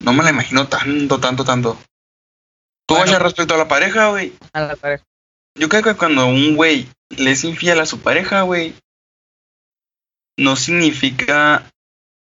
No 0.00 0.12
me 0.12 0.24
la 0.24 0.30
imagino 0.30 0.68
tanto, 0.68 1.20
tanto, 1.20 1.44
tanto. 1.44 1.78
Tú, 2.86 2.94
Bueno. 2.94 3.06
Guacha, 3.06 3.18
respecto 3.18 3.54
a 3.54 3.58
la 3.58 3.68
pareja, 3.68 4.08
güey. 4.08 4.32
A 4.52 4.60
la 4.60 4.76
pareja. 4.76 5.04
Yo 5.56 5.68
creo 5.68 5.82
que 5.82 5.94
cuando 5.94 6.26
un 6.26 6.54
güey 6.54 6.88
le 7.16 7.30
es 7.30 7.44
infiel 7.44 7.80
a 7.80 7.86
su 7.86 8.00
pareja, 8.00 8.42
güey, 8.42 8.74
no 10.38 10.56
significa, 10.56 11.70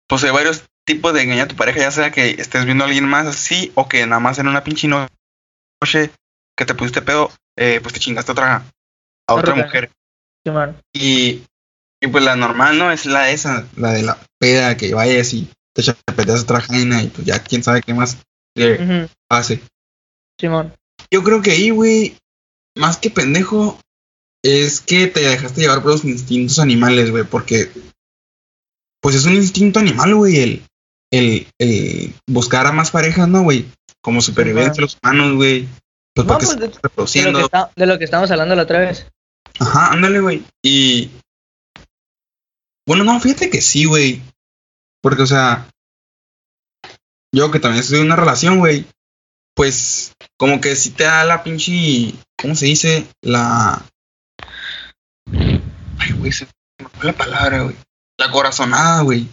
pues 0.07 0.23
hay 0.23 0.31
varios 0.31 0.63
tipos 0.85 1.13
de 1.13 1.23
engañar 1.23 1.45
a 1.45 1.49
tu 1.49 1.55
pareja, 1.55 1.79
ya 1.79 1.91
sea 1.91 2.11
que 2.11 2.29
estés 2.29 2.65
viendo 2.65 2.83
a 2.83 2.87
alguien 2.87 3.05
más 3.05 3.27
así 3.27 3.71
o 3.75 3.89
que 3.89 4.05
nada 4.05 4.19
más 4.19 4.39
en 4.39 4.47
una 4.47 4.63
pinche 4.63 4.87
noche 4.87 6.11
que 6.57 6.65
te 6.65 6.75
pusiste 6.75 7.01
pedo, 7.01 7.31
eh, 7.57 7.79
pues 7.81 7.93
te 7.93 7.99
chingaste 7.99 8.31
a 8.31 8.33
otra, 8.33 8.63
a 9.27 9.33
otra 9.33 9.55
mujer. 9.55 9.91
Y, 10.93 11.43
y 12.01 12.07
pues 12.07 12.23
la 12.23 12.35
normal, 12.35 12.77
¿no? 12.77 12.91
Es 12.91 13.05
la 13.05 13.31
esa, 13.31 13.67
la 13.75 13.91
de 13.91 14.03
la 14.03 14.17
peda, 14.39 14.77
que 14.77 14.93
vayas 14.93 15.33
y 15.33 15.49
te 15.73 15.83
chapeteas 15.83 16.39
a 16.39 16.43
otra 16.43 16.61
jaina 16.61 17.01
y 17.03 17.07
pues 17.07 17.25
ya 17.25 17.39
quién 17.39 17.63
sabe 17.63 17.81
qué 17.81 17.93
más 17.93 18.17
le 18.55 18.81
Ujú, 18.81 19.09
pase. 19.27 19.61
Simón. 20.39 20.73
Yo 21.11 21.23
creo 21.23 21.41
que 21.41 21.51
ahí, 21.51 21.71
güey, 21.71 22.17
más 22.75 22.97
que 22.97 23.09
pendejo, 23.09 23.79
es 24.43 24.79
que 24.81 25.07
te 25.07 25.21
dejaste 25.21 25.61
llevar 25.61 25.81
por 25.81 25.91
los 25.91 26.05
instintos 26.05 26.59
animales, 26.59 27.11
güey, 27.11 27.23
porque 27.23 27.71
pues 29.01 29.15
es 29.15 29.25
un 29.25 29.33
instinto 29.35 29.79
animal, 29.79 30.15
güey, 30.15 30.37
el, 30.37 30.65
el, 31.11 31.47
el 31.59 32.13
buscar 32.27 32.65
a 32.67 32.71
más 32.71 32.91
parejas, 32.91 33.27
¿no, 33.27 33.43
güey? 33.43 33.65
Como 34.01 34.21
supervivencia 34.21 34.73
de 34.73 34.81
los 34.81 34.97
humanos, 35.01 35.35
güey. 35.35 35.67
Pues 36.13 36.27
No, 36.27 36.37
pues, 36.37 36.49
de- 36.59 36.67
lo, 37.31 37.37
que 37.39 37.43
está- 37.43 37.71
de 37.75 37.85
lo 37.85 37.97
que 37.97 38.05
estábamos 38.05 38.31
hablando 38.31 38.55
la 38.55 38.63
otra 38.63 38.79
vez. 38.79 39.07
Ajá, 39.59 39.91
ándale, 39.91 40.19
güey. 40.21 40.43
Y. 40.63 41.09
Bueno, 42.87 43.03
no, 43.03 43.19
fíjate 43.19 43.49
que 43.49 43.61
sí, 43.61 43.85
güey. 43.85 44.21
Porque, 45.01 45.23
o 45.23 45.27
sea. 45.27 45.69
Yo 47.33 47.51
que 47.51 47.59
también 47.59 47.81
estoy 47.83 47.99
en 47.99 48.05
una 48.05 48.15
relación, 48.15 48.59
güey. 48.59 48.85
Pues, 49.55 50.13
como 50.37 50.61
que 50.61 50.75
sí 50.75 50.91
te 50.91 51.03
da 51.03 51.23
la 51.25 51.43
pinche. 51.43 52.13
¿Cómo 52.41 52.55
se 52.55 52.65
dice? 52.65 53.07
La. 53.21 53.81
Ay, 55.99 56.11
güey, 56.17 56.31
se 56.31 56.45
me 56.79 56.89
fue 56.89 57.05
la 57.05 57.13
palabra, 57.13 57.63
güey. 57.63 57.75
La 58.17 58.31
corazonada, 58.31 59.01
güey. 59.01 59.27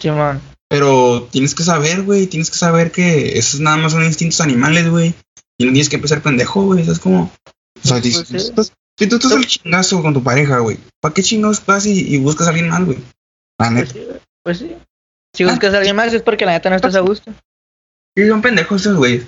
Simón. 0.00 0.40
Pero 0.68 1.28
tienes 1.30 1.54
que 1.54 1.62
saber, 1.64 2.02
güey. 2.02 2.26
Tienes 2.26 2.50
que 2.50 2.56
saber 2.56 2.92
que 2.92 3.38
esos 3.38 3.60
nada 3.60 3.76
más 3.76 3.92
son 3.92 4.04
instintos 4.04 4.40
animales, 4.40 4.88
güey. 4.88 5.14
Y 5.58 5.64
no 5.66 5.72
tienes 5.72 5.88
que 5.88 5.96
empezar 5.96 6.22
pendejo, 6.22 6.62
güey. 6.64 6.88
Es 6.88 6.98
como. 6.98 7.24
O 7.24 7.86
sea, 7.88 7.94
Pues 8.00 8.02
dices, 8.02 8.28
sí. 8.28 8.36
estás- 8.36 8.72
si 8.98 9.06
tú 9.06 9.16
estás 9.16 9.32
al 9.32 9.46
chingazo 9.46 10.02
con 10.02 10.12
tu 10.14 10.22
pareja, 10.22 10.58
güey, 10.58 10.78
¿para 11.00 11.14
qué 11.14 11.22
chingados 11.22 11.64
vas 11.64 11.86
y, 11.86 12.14
y 12.14 12.18
buscas 12.18 12.46
a 12.46 12.50
alguien 12.50 12.68
más, 12.68 12.84
güey? 12.84 12.98
La 13.58 13.68
Pues 13.70 13.72
neta. 13.72 13.92
sí. 13.92 14.06
Pues 14.44 14.58
sí. 14.58 14.76
Si 15.34 15.44
buscas 15.44 15.72
a 15.74 15.78
alguien 15.78 15.96
más 15.96 16.12
es 16.12 16.22
porque 16.22 16.44
la 16.44 16.52
neta 16.52 16.68
no 16.68 16.76
estás 16.76 16.94
a 16.94 17.00
gusto. 17.00 17.32
Sí, 18.16 18.28
son 18.28 18.42
pendejos 18.42 18.82
esos 18.82 18.96
güeyes. 18.96 19.24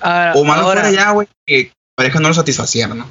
Ahora, 0.00 0.32
O 0.34 0.44
malo 0.44 0.62
ahora, 0.62 0.82
fuera 0.82 0.94
ya, 0.96 1.12
güey, 1.12 1.28
que 1.46 1.72
pareja 2.00 2.18
no 2.18 2.28
lo 2.28 2.34
satisfaciera, 2.34 2.94
¿no? 2.94 3.10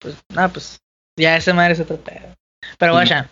pues, 0.00 0.16
no, 0.28 0.52
pues, 0.52 0.78
ya 1.18 1.36
esa 1.38 1.54
madre 1.54 1.72
es 1.72 1.80
otro 1.80 1.96
pedo. 1.96 2.34
Pero 2.78 2.92
Sí. 2.92 2.96
vaya, 2.96 3.30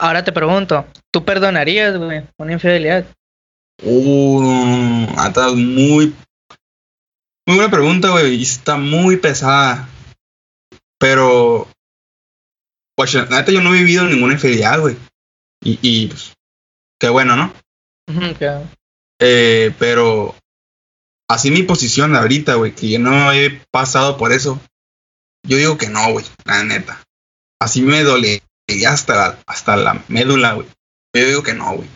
ahora 0.00 0.24
te 0.24 0.32
pregunto, 0.32 0.84
¿tú 1.12 1.24
perdonarías, 1.24 1.96
güey, 1.96 2.26
una 2.36 2.52
infidelidad? 2.52 3.06
Uh, 3.82 5.06
está 5.26 5.52
muy. 5.52 6.12
Muy 7.46 7.56
buena 7.56 7.70
pregunta, 7.70 8.10
güey. 8.10 8.34
Y 8.36 8.42
está 8.42 8.76
muy 8.76 9.16
pesada. 9.16 9.88
Pero. 10.98 11.68
La 12.96 13.24
neta, 13.38 13.52
yo 13.52 13.60
no 13.60 13.74
he 13.74 13.78
vivido 13.78 14.04
ninguna 14.04 14.34
infidelidad, 14.34 14.80
güey. 14.80 14.96
Y, 15.62 15.78
y, 15.82 16.06
pues. 16.08 16.32
Qué 17.00 17.08
bueno, 17.08 17.36
¿no? 17.36 17.52
Ujú, 18.08 18.34
claro. 18.34 18.66
Eh, 19.20 19.72
pero. 19.78 20.34
Así 21.28 21.50
mi 21.50 21.62
posición 21.62 22.14
ahorita, 22.16 22.54
güey, 22.54 22.74
que 22.74 22.90
yo 22.90 22.98
no 22.98 23.32
he 23.32 23.50
pasado 23.70 24.16
por 24.16 24.32
eso. 24.32 24.60
Yo 25.46 25.56
digo 25.56 25.78
que 25.78 25.88
no, 25.88 26.12
güey, 26.12 26.24
la 26.44 26.64
neta. 26.64 27.02
Así 27.60 27.82
me 27.82 28.02
dolería 28.02 28.40
hasta 28.90 29.14
la, 29.14 29.38
hasta 29.46 29.76
la 29.76 30.02
médula, 30.08 30.54
güey. 30.54 30.66
Yo 31.14 31.26
digo 31.26 31.42
que 31.42 31.54
no, 31.54 31.76
güey. 31.76 31.88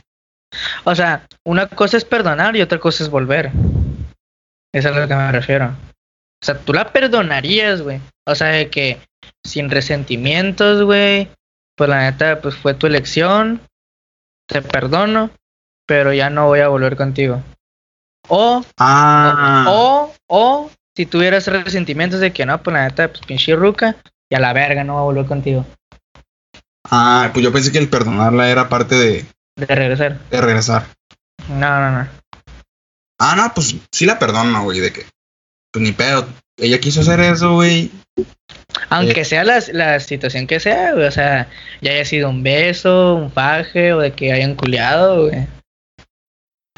O 0.84 0.94
sea, 0.94 1.26
una 1.44 1.66
cosa 1.66 1.96
es 1.96 2.04
perdonar 2.04 2.56
y 2.56 2.62
otra 2.62 2.78
cosa 2.78 3.04
es 3.04 3.10
volver. 3.10 3.52
Es 4.72 4.86
a 4.86 4.90
lo 4.90 5.06
que 5.06 5.14
me 5.14 5.32
refiero. 5.32 5.66
O 5.66 6.44
sea, 6.44 6.58
tú 6.58 6.72
la 6.72 6.92
perdonarías, 6.92 7.82
güey. 7.82 8.00
O 8.26 8.34
sea, 8.34 8.48
de 8.48 8.70
que 8.70 8.98
sin 9.44 9.70
resentimientos, 9.70 10.82
güey. 10.84 11.28
Pues 11.76 11.90
la 11.90 12.10
neta, 12.10 12.40
pues 12.40 12.54
fue 12.54 12.74
tu 12.74 12.86
elección. 12.86 13.60
Te 14.46 14.62
perdono, 14.62 15.30
pero 15.86 16.12
ya 16.12 16.30
no 16.30 16.46
voy 16.46 16.60
a 16.60 16.68
volver 16.68 16.96
contigo. 16.96 17.42
O, 18.28 18.64
Ah. 18.78 19.64
o, 19.68 20.14
o, 20.28 20.70
si 20.96 21.06
tuvieras 21.06 21.46
resentimientos 21.46 22.20
de 22.20 22.32
que 22.32 22.44
no, 22.46 22.62
pues 22.62 22.74
la 22.74 22.84
neta, 22.84 23.08
pues 23.08 23.20
pinche 23.26 23.54
ruca, 23.56 23.96
y 24.30 24.34
a 24.36 24.40
la 24.40 24.52
verga 24.52 24.84
no 24.84 24.94
voy 24.94 25.00
a 25.00 25.04
volver 25.04 25.26
contigo. 25.26 25.66
Ah, 26.90 27.30
pues 27.32 27.44
yo 27.44 27.52
pensé 27.52 27.70
que 27.72 27.78
el 27.78 27.88
perdonarla 27.88 28.50
era 28.50 28.68
parte 28.68 28.94
de, 28.94 29.26
De 29.56 29.74
regresar. 29.74 30.18
de 30.30 30.40
regresar. 30.40 30.86
No, 31.48 31.80
no, 31.80 31.90
no. 32.02 32.08
Ah, 33.20 33.34
no, 33.36 33.52
pues 33.54 33.74
sí 33.92 34.06
la 34.06 34.18
perdono, 34.18 34.62
güey, 34.64 34.80
de 34.80 34.92
que. 34.92 35.06
Pues 35.72 35.82
ni 35.82 35.92
pedo. 35.92 36.26
Ella 36.56 36.78
quiso 36.80 37.00
hacer 37.00 37.20
eso, 37.20 37.54
güey. 37.54 37.90
Aunque 38.90 39.24
sea 39.24 39.44
la, 39.44 39.62
la 39.72 40.00
situación 40.00 40.46
que 40.46 40.60
sea, 40.60 40.92
güey, 40.94 41.06
o 41.06 41.10
sea, 41.12 41.48
ya 41.80 41.92
haya 41.92 42.04
sido 42.04 42.30
un 42.30 42.42
beso, 42.42 43.14
un 43.16 43.30
faje, 43.30 43.92
o 43.92 43.98
de 44.00 44.12
que 44.12 44.32
hayan 44.32 44.54
culiado, 44.54 45.26
güey. 45.28 45.46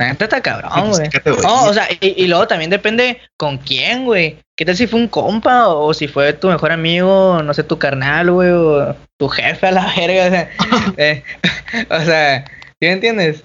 La 0.00 0.08
neta 0.08 0.24
está 0.24 0.40
cabrón, 0.40 0.88
güey. 0.90 1.10
No, 1.42 1.64
o 1.64 1.74
sea, 1.74 1.86
y, 2.00 2.24
y 2.24 2.26
luego 2.26 2.48
también 2.48 2.70
depende 2.70 3.20
con 3.36 3.58
quién, 3.58 4.06
güey. 4.06 4.38
¿Qué 4.56 4.64
tal 4.64 4.74
si 4.74 4.86
fue 4.86 4.98
un 4.98 5.08
compa 5.08 5.68
o 5.68 5.92
si 5.92 6.08
fue 6.08 6.32
tu 6.32 6.48
mejor 6.48 6.72
amigo, 6.72 7.42
no 7.42 7.52
sé, 7.52 7.64
tu 7.64 7.78
carnal, 7.78 8.30
güey, 8.30 8.50
o 8.50 8.96
tu 9.18 9.28
jefe 9.28 9.66
a 9.66 9.72
la 9.72 9.92
verga? 9.96 10.26
O 10.26 10.30
sea, 10.30 10.94
eh, 10.96 11.22
o 11.90 12.00
sea 12.04 12.44
¿sí 12.46 12.86
me 12.86 12.92
entiendes? 12.92 13.44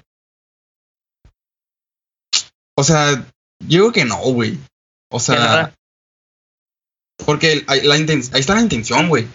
O 2.78 2.84
sea, 2.84 3.12
yo 3.60 3.80
digo 3.80 3.92
que 3.92 4.06
no, 4.06 4.16
güey. 4.18 4.58
O 5.10 5.20
sea, 5.20 5.74
porque 7.24 7.64
ahí, 7.66 7.82
la 7.82 7.98
inten- 7.98 8.30
ahí 8.34 8.40
está 8.40 8.54
la 8.54 8.62
intención, 8.62 9.08
güey. 9.10 9.26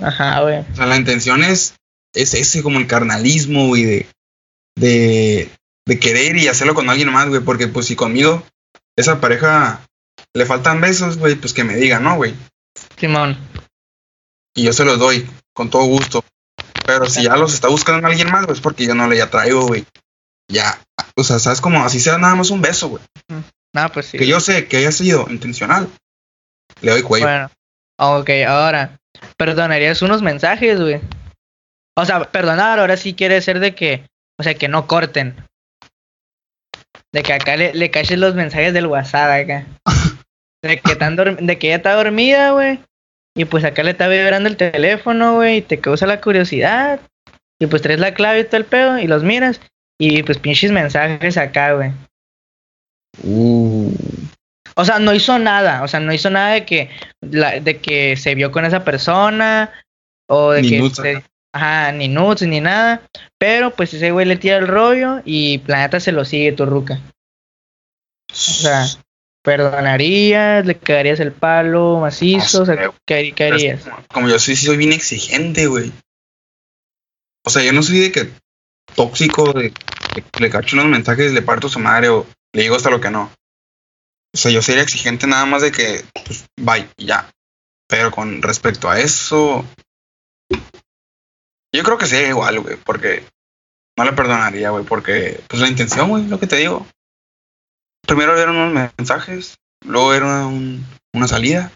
Ajá, 0.00 0.40
güey. 0.40 0.58
O 0.58 0.74
sea, 0.74 0.86
la 0.86 0.96
intención 0.96 1.44
es, 1.44 1.76
es 2.12 2.34
ese, 2.34 2.62
como 2.62 2.80
el 2.80 2.88
carnalismo, 2.88 3.68
güey, 3.68 3.84
de, 3.84 4.06
de, 4.76 5.50
de 5.90 5.98
querer 5.98 6.36
y 6.36 6.46
hacerlo 6.46 6.76
con 6.76 6.88
alguien 6.88 7.10
más, 7.10 7.28
güey. 7.28 7.40
Porque, 7.40 7.66
pues, 7.66 7.86
si 7.86 7.96
conmigo, 7.96 8.44
esa 8.96 9.20
pareja 9.20 9.80
le 10.32 10.46
faltan 10.46 10.80
besos, 10.80 11.18
güey, 11.18 11.34
pues 11.34 11.52
que 11.52 11.64
me 11.64 11.74
diga, 11.74 11.98
¿no, 11.98 12.14
güey? 12.14 12.32
Simón. 12.96 13.36
Y 14.54 14.62
yo 14.62 14.72
se 14.72 14.84
los 14.84 15.00
doy, 15.00 15.28
con 15.52 15.68
todo 15.68 15.82
gusto. 15.86 16.24
Pero 16.86 17.10
si 17.10 17.24
ya 17.24 17.34
los 17.34 17.54
está 17.54 17.66
buscando 17.66 18.06
alguien 18.06 18.30
más, 18.30 18.44
güey, 18.44 18.56
es 18.56 18.60
porque 18.60 18.86
yo 18.86 18.94
no 18.94 19.08
le 19.08 19.20
atraigo, 19.20 19.66
güey. 19.66 19.84
Ya. 20.46 20.80
O 21.16 21.24
sea, 21.24 21.40
¿sabes 21.40 21.60
cómo? 21.60 21.84
Así 21.84 21.98
sea 21.98 22.18
nada 22.18 22.36
más 22.36 22.50
un 22.50 22.62
beso, 22.62 22.90
güey. 22.90 23.02
No, 23.72 23.90
pues 23.90 24.06
sí. 24.06 24.18
Que 24.18 24.28
yo 24.28 24.38
sé 24.38 24.68
que 24.68 24.76
haya 24.76 24.92
sido 24.92 25.26
intencional. 25.28 25.88
Le 26.82 26.92
doy 26.92 27.02
cuello. 27.02 27.26
Bueno, 27.26 27.50
ok, 27.98 28.30
ahora, 28.46 29.00
¿perdonarías 29.36 30.02
unos 30.02 30.22
mensajes, 30.22 30.80
güey? 30.80 31.00
O 31.96 32.06
sea, 32.06 32.30
perdonar 32.30 32.78
ahora 32.78 32.96
sí 32.96 33.14
quiere 33.14 33.42
ser 33.42 33.58
de 33.58 33.74
que, 33.74 34.06
o 34.38 34.44
sea, 34.44 34.54
que 34.54 34.68
no 34.68 34.86
corten. 34.86 35.34
De 37.12 37.22
que 37.22 37.32
acá 37.32 37.56
le, 37.56 37.74
le 37.74 37.90
caches 37.90 38.18
los 38.18 38.34
mensajes 38.34 38.72
del 38.72 38.86
WhatsApp 38.86 39.44
acá. 39.44 39.66
De 40.62 40.78
que, 40.78 40.94
tan 40.94 41.16
de 41.16 41.58
que 41.58 41.68
ella 41.68 41.76
está 41.76 41.94
dormida, 41.94 42.50
güey. 42.50 42.78
Y 43.34 43.46
pues 43.46 43.64
acá 43.64 43.82
le 43.82 43.92
está 43.92 44.08
vibrando 44.08 44.46
el 44.46 44.58
teléfono, 44.58 45.36
güey, 45.36 45.56
y 45.58 45.62
te 45.62 45.80
causa 45.80 46.06
la 46.06 46.20
curiosidad. 46.20 47.00
Y 47.58 47.66
pues 47.66 47.80
traes 47.80 47.98
la 47.98 48.12
clave 48.12 48.40
y 48.40 48.44
todo 48.44 48.58
el 48.58 48.66
pedo, 48.66 48.98
y 48.98 49.06
los 49.06 49.22
miras. 49.22 49.60
Y 49.98 50.22
pues 50.22 50.36
pinches 50.36 50.70
mensajes 50.70 51.38
acá, 51.38 51.72
güey. 51.72 51.92
Uh. 53.24 53.94
O 54.76 54.84
sea, 54.84 54.98
no 54.98 55.14
hizo 55.14 55.38
nada, 55.38 55.82
o 55.82 55.88
sea, 55.88 56.00
no 56.00 56.12
hizo 56.12 56.30
nada 56.30 56.52
de 56.52 56.64
que 56.64 56.90
la, 57.20 57.60
de 57.60 57.78
que 57.78 58.16
se 58.16 58.34
vio 58.34 58.50
con 58.52 58.64
esa 58.64 58.84
persona 58.84 59.72
o 60.28 60.52
de 60.52 60.62
Ni 60.62 60.68
que 60.68 60.94
se- 60.94 61.24
ajá, 61.52 61.92
ni 61.92 62.08
nudes 62.08 62.48
ni 62.48 62.60
nada, 62.60 63.08
pero 63.38 63.74
pues 63.74 63.94
ese 63.94 64.10
güey 64.10 64.26
le 64.26 64.36
tira 64.36 64.56
el 64.56 64.68
rollo 64.68 65.20
y 65.24 65.62
la 65.66 65.78
neta 65.78 66.00
se 66.00 66.12
lo 66.12 66.24
sigue 66.24 66.52
tu 66.52 66.66
ruca. 66.66 67.00
O 68.30 68.34
sea, 68.34 68.86
perdonarías, 69.42 70.64
le 70.66 70.78
cagarías 70.78 71.20
el 71.20 71.32
palo 71.32 71.98
macizo, 72.00 72.62
o 72.62 72.66
sea, 72.66 72.76
¿qué, 73.04 73.32
qué 73.34 73.50
Pero 73.50 73.56
es 73.56 73.64
harías? 73.64 73.84
como, 73.84 74.06
como 74.08 74.28
yo 74.28 74.38
sí, 74.38 74.54
sí 74.56 74.66
soy 74.66 74.76
bien 74.76 74.92
exigente, 74.92 75.66
güey. 75.66 75.92
O 77.44 77.50
sea, 77.50 77.62
yo 77.62 77.72
no 77.72 77.82
soy 77.82 77.98
de 78.00 78.12
que 78.12 78.30
tóxico, 78.94 79.52
de 79.52 79.72
que 79.72 80.40
le 80.40 80.50
cacho 80.50 80.76
unos 80.76 80.86
mensajes, 80.86 81.32
le 81.32 81.42
parto 81.42 81.68
su 81.68 81.78
madre 81.78 82.08
o 82.10 82.26
le 82.52 82.62
digo 82.62 82.76
hasta 82.76 82.90
lo 82.90 83.00
que 83.00 83.10
no. 83.10 83.30
O 84.32 84.38
sea, 84.38 84.50
yo 84.52 84.62
sería 84.62 84.82
exigente 84.82 85.26
nada 85.26 85.44
más 85.46 85.62
de 85.62 85.72
que, 85.72 86.04
pues, 86.24 86.46
bye, 86.56 86.88
ya. 86.96 87.28
Pero 87.88 88.12
con 88.12 88.42
respecto 88.42 88.88
a 88.88 89.00
eso, 89.00 89.64
yo 91.74 91.82
creo 91.82 91.98
que 91.98 92.06
sería 92.06 92.28
igual, 92.28 92.60
güey, 92.60 92.76
porque 92.76 93.24
no 93.98 94.04
le 94.04 94.12
perdonaría, 94.12 94.70
güey, 94.70 94.84
porque, 94.84 95.40
pues, 95.48 95.60
la 95.62 95.68
intención, 95.68 96.08
güey, 96.08 96.26
lo 96.26 96.38
que 96.40 96.46
te 96.46 96.56
digo. 96.56 96.86
Primero 98.06 98.36
eran 98.36 98.56
unos 98.56 98.90
mensajes, 98.98 99.56
luego 99.84 100.14
era 100.14 100.46
un- 100.46 100.84
una 101.14 101.28
salida, 101.28 101.70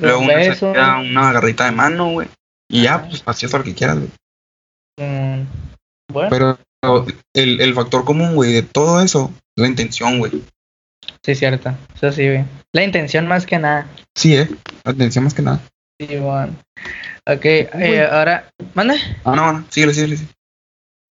luego 0.00 0.20
Un 0.20 0.24
una, 0.26 0.54
salida, 0.54 0.98
una 0.98 1.30
agarrita 1.30 1.64
de 1.64 1.72
mano, 1.72 2.10
güey. 2.12 2.28
Y 2.70 2.82
ya, 2.82 3.08
pues, 3.08 3.22
hacías 3.26 3.52
lo 3.52 3.64
que 3.64 3.74
quieras, 3.74 3.96
güey. 3.98 4.10
mm, 5.00 5.46
bueno, 6.12 6.28
Pero 6.30 6.58
el, 7.34 7.60
el 7.60 7.74
factor 7.74 8.04
común, 8.04 8.34
güey, 8.34 8.52
de 8.52 8.62
todo 8.62 9.00
eso, 9.00 9.32
es 9.56 9.62
la 9.62 9.68
intención, 9.68 10.18
güey. 10.18 10.42
sí, 11.22 11.34
cierto, 11.34 11.74
eso 11.94 12.12
sí, 12.12 12.26
güey. 12.26 12.44
La 12.72 12.84
intención 12.84 13.26
más 13.26 13.46
que 13.46 13.58
nada. 13.58 13.88
Sí, 14.14 14.36
eh. 14.36 14.48
La 14.84 14.92
intención 14.92 15.24
más 15.24 15.34
que 15.34 15.42
nada. 15.42 15.60
Sí, 16.00 16.16
bueno. 16.16 16.54
Ok, 17.26 17.44
eh, 17.44 18.08
ahora, 18.10 18.50
manda. 18.74 18.94
Ah, 19.24 19.34
no, 19.36 19.52
no, 19.52 19.66
síguele, 19.70 19.94
síguele. 19.94 20.16
síguele. 20.16 20.34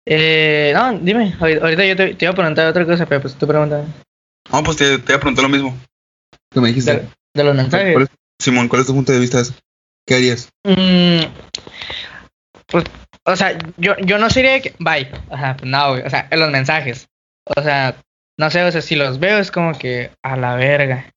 Eh, 0.05 0.71
no, 0.75 0.93
dime, 0.99 1.33
ahori- 1.39 1.61
ahorita 1.61 1.85
yo 1.85 1.95
te, 1.95 2.13
te 2.15 2.25
iba 2.25 2.33
a 2.33 2.35
preguntar 2.35 2.67
otra 2.67 2.85
cosa, 2.85 3.05
pero 3.05 3.21
pues 3.21 3.35
tú 3.35 3.47
pregúntame. 3.47 3.85
No, 4.51 4.63
pues 4.63 4.77
te, 4.77 4.97
te 4.99 5.05
voy 5.05 5.15
a 5.15 5.19
preguntar 5.19 5.43
lo 5.43 5.49
mismo. 5.49 5.77
¿Qué 6.51 6.59
me 6.59 6.67
dijiste? 6.67 6.93
De, 6.93 7.07
de 7.33 7.43
los 7.43 7.55
mensajes. 7.55 7.93
¿Cuál 7.93 8.03
es- 8.03 8.09
Simón, 8.41 8.67
¿cuál 8.67 8.81
es 8.81 8.87
tu 8.87 8.93
punto 8.93 9.13
de 9.13 9.19
vista 9.19 9.37
de 9.37 9.43
eso? 9.43 9.53
¿Qué 10.05 10.15
harías? 10.15 10.49
Mm, 10.65 11.23
pues, 12.67 12.83
o 13.25 13.35
sea, 13.37 13.57
yo, 13.77 13.95
yo 13.99 14.17
no 14.17 14.29
sería 14.29 14.51
de 14.53 14.61
que. 14.61 14.73
Bye. 14.79 15.09
Ajá, 15.31 15.55
pues 15.57 15.69
no. 15.71 15.91
O 15.91 16.09
sea, 16.09 16.27
en 16.29 16.39
los 16.41 16.51
mensajes. 16.51 17.07
O 17.55 17.61
sea, 17.63 17.95
no 18.37 18.49
sé, 18.51 18.63
o 18.63 18.71
sea, 18.71 18.81
si 18.81 18.95
los 18.97 19.19
veo 19.19 19.37
es 19.37 19.49
como 19.51 19.77
que 19.77 20.11
a 20.23 20.35
la 20.35 20.55
verga. 20.55 21.09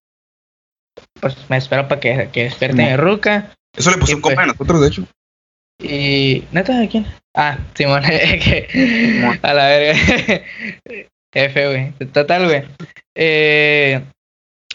Pues 1.20 1.36
me 1.49 1.57
espero 1.57 1.88
para 1.88 2.01
que, 2.01 2.28
que 2.32 2.44
despierte 2.44 2.76
Simón. 2.76 2.90
mi 2.90 2.97
ruca. 2.97 3.53
Eso 3.76 3.90
le 3.90 3.99
puso 3.99 4.14
un 4.16 4.22
compa 4.22 4.36
pues. 4.36 4.47
de 4.47 4.53
nosotros, 4.53 4.80
de 4.80 4.88
hecho. 4.88 5.07
Y. 5.82 6.44
¿Neta 6.53 6.78
de 6.78 6.88
quién? 6.88 7.07
Ah, 7.34 7.59
Simón. 7.74 8.03
que- 8.05 9.38
a 9.42 9.55
la 9.55 9.66
verga. 9.66 10.01
F, 11.34 11.66
güey. 11.66 11.92
Total, 12.12 12.44
güey. 12.47 12.64
Eh, 13.14 14.03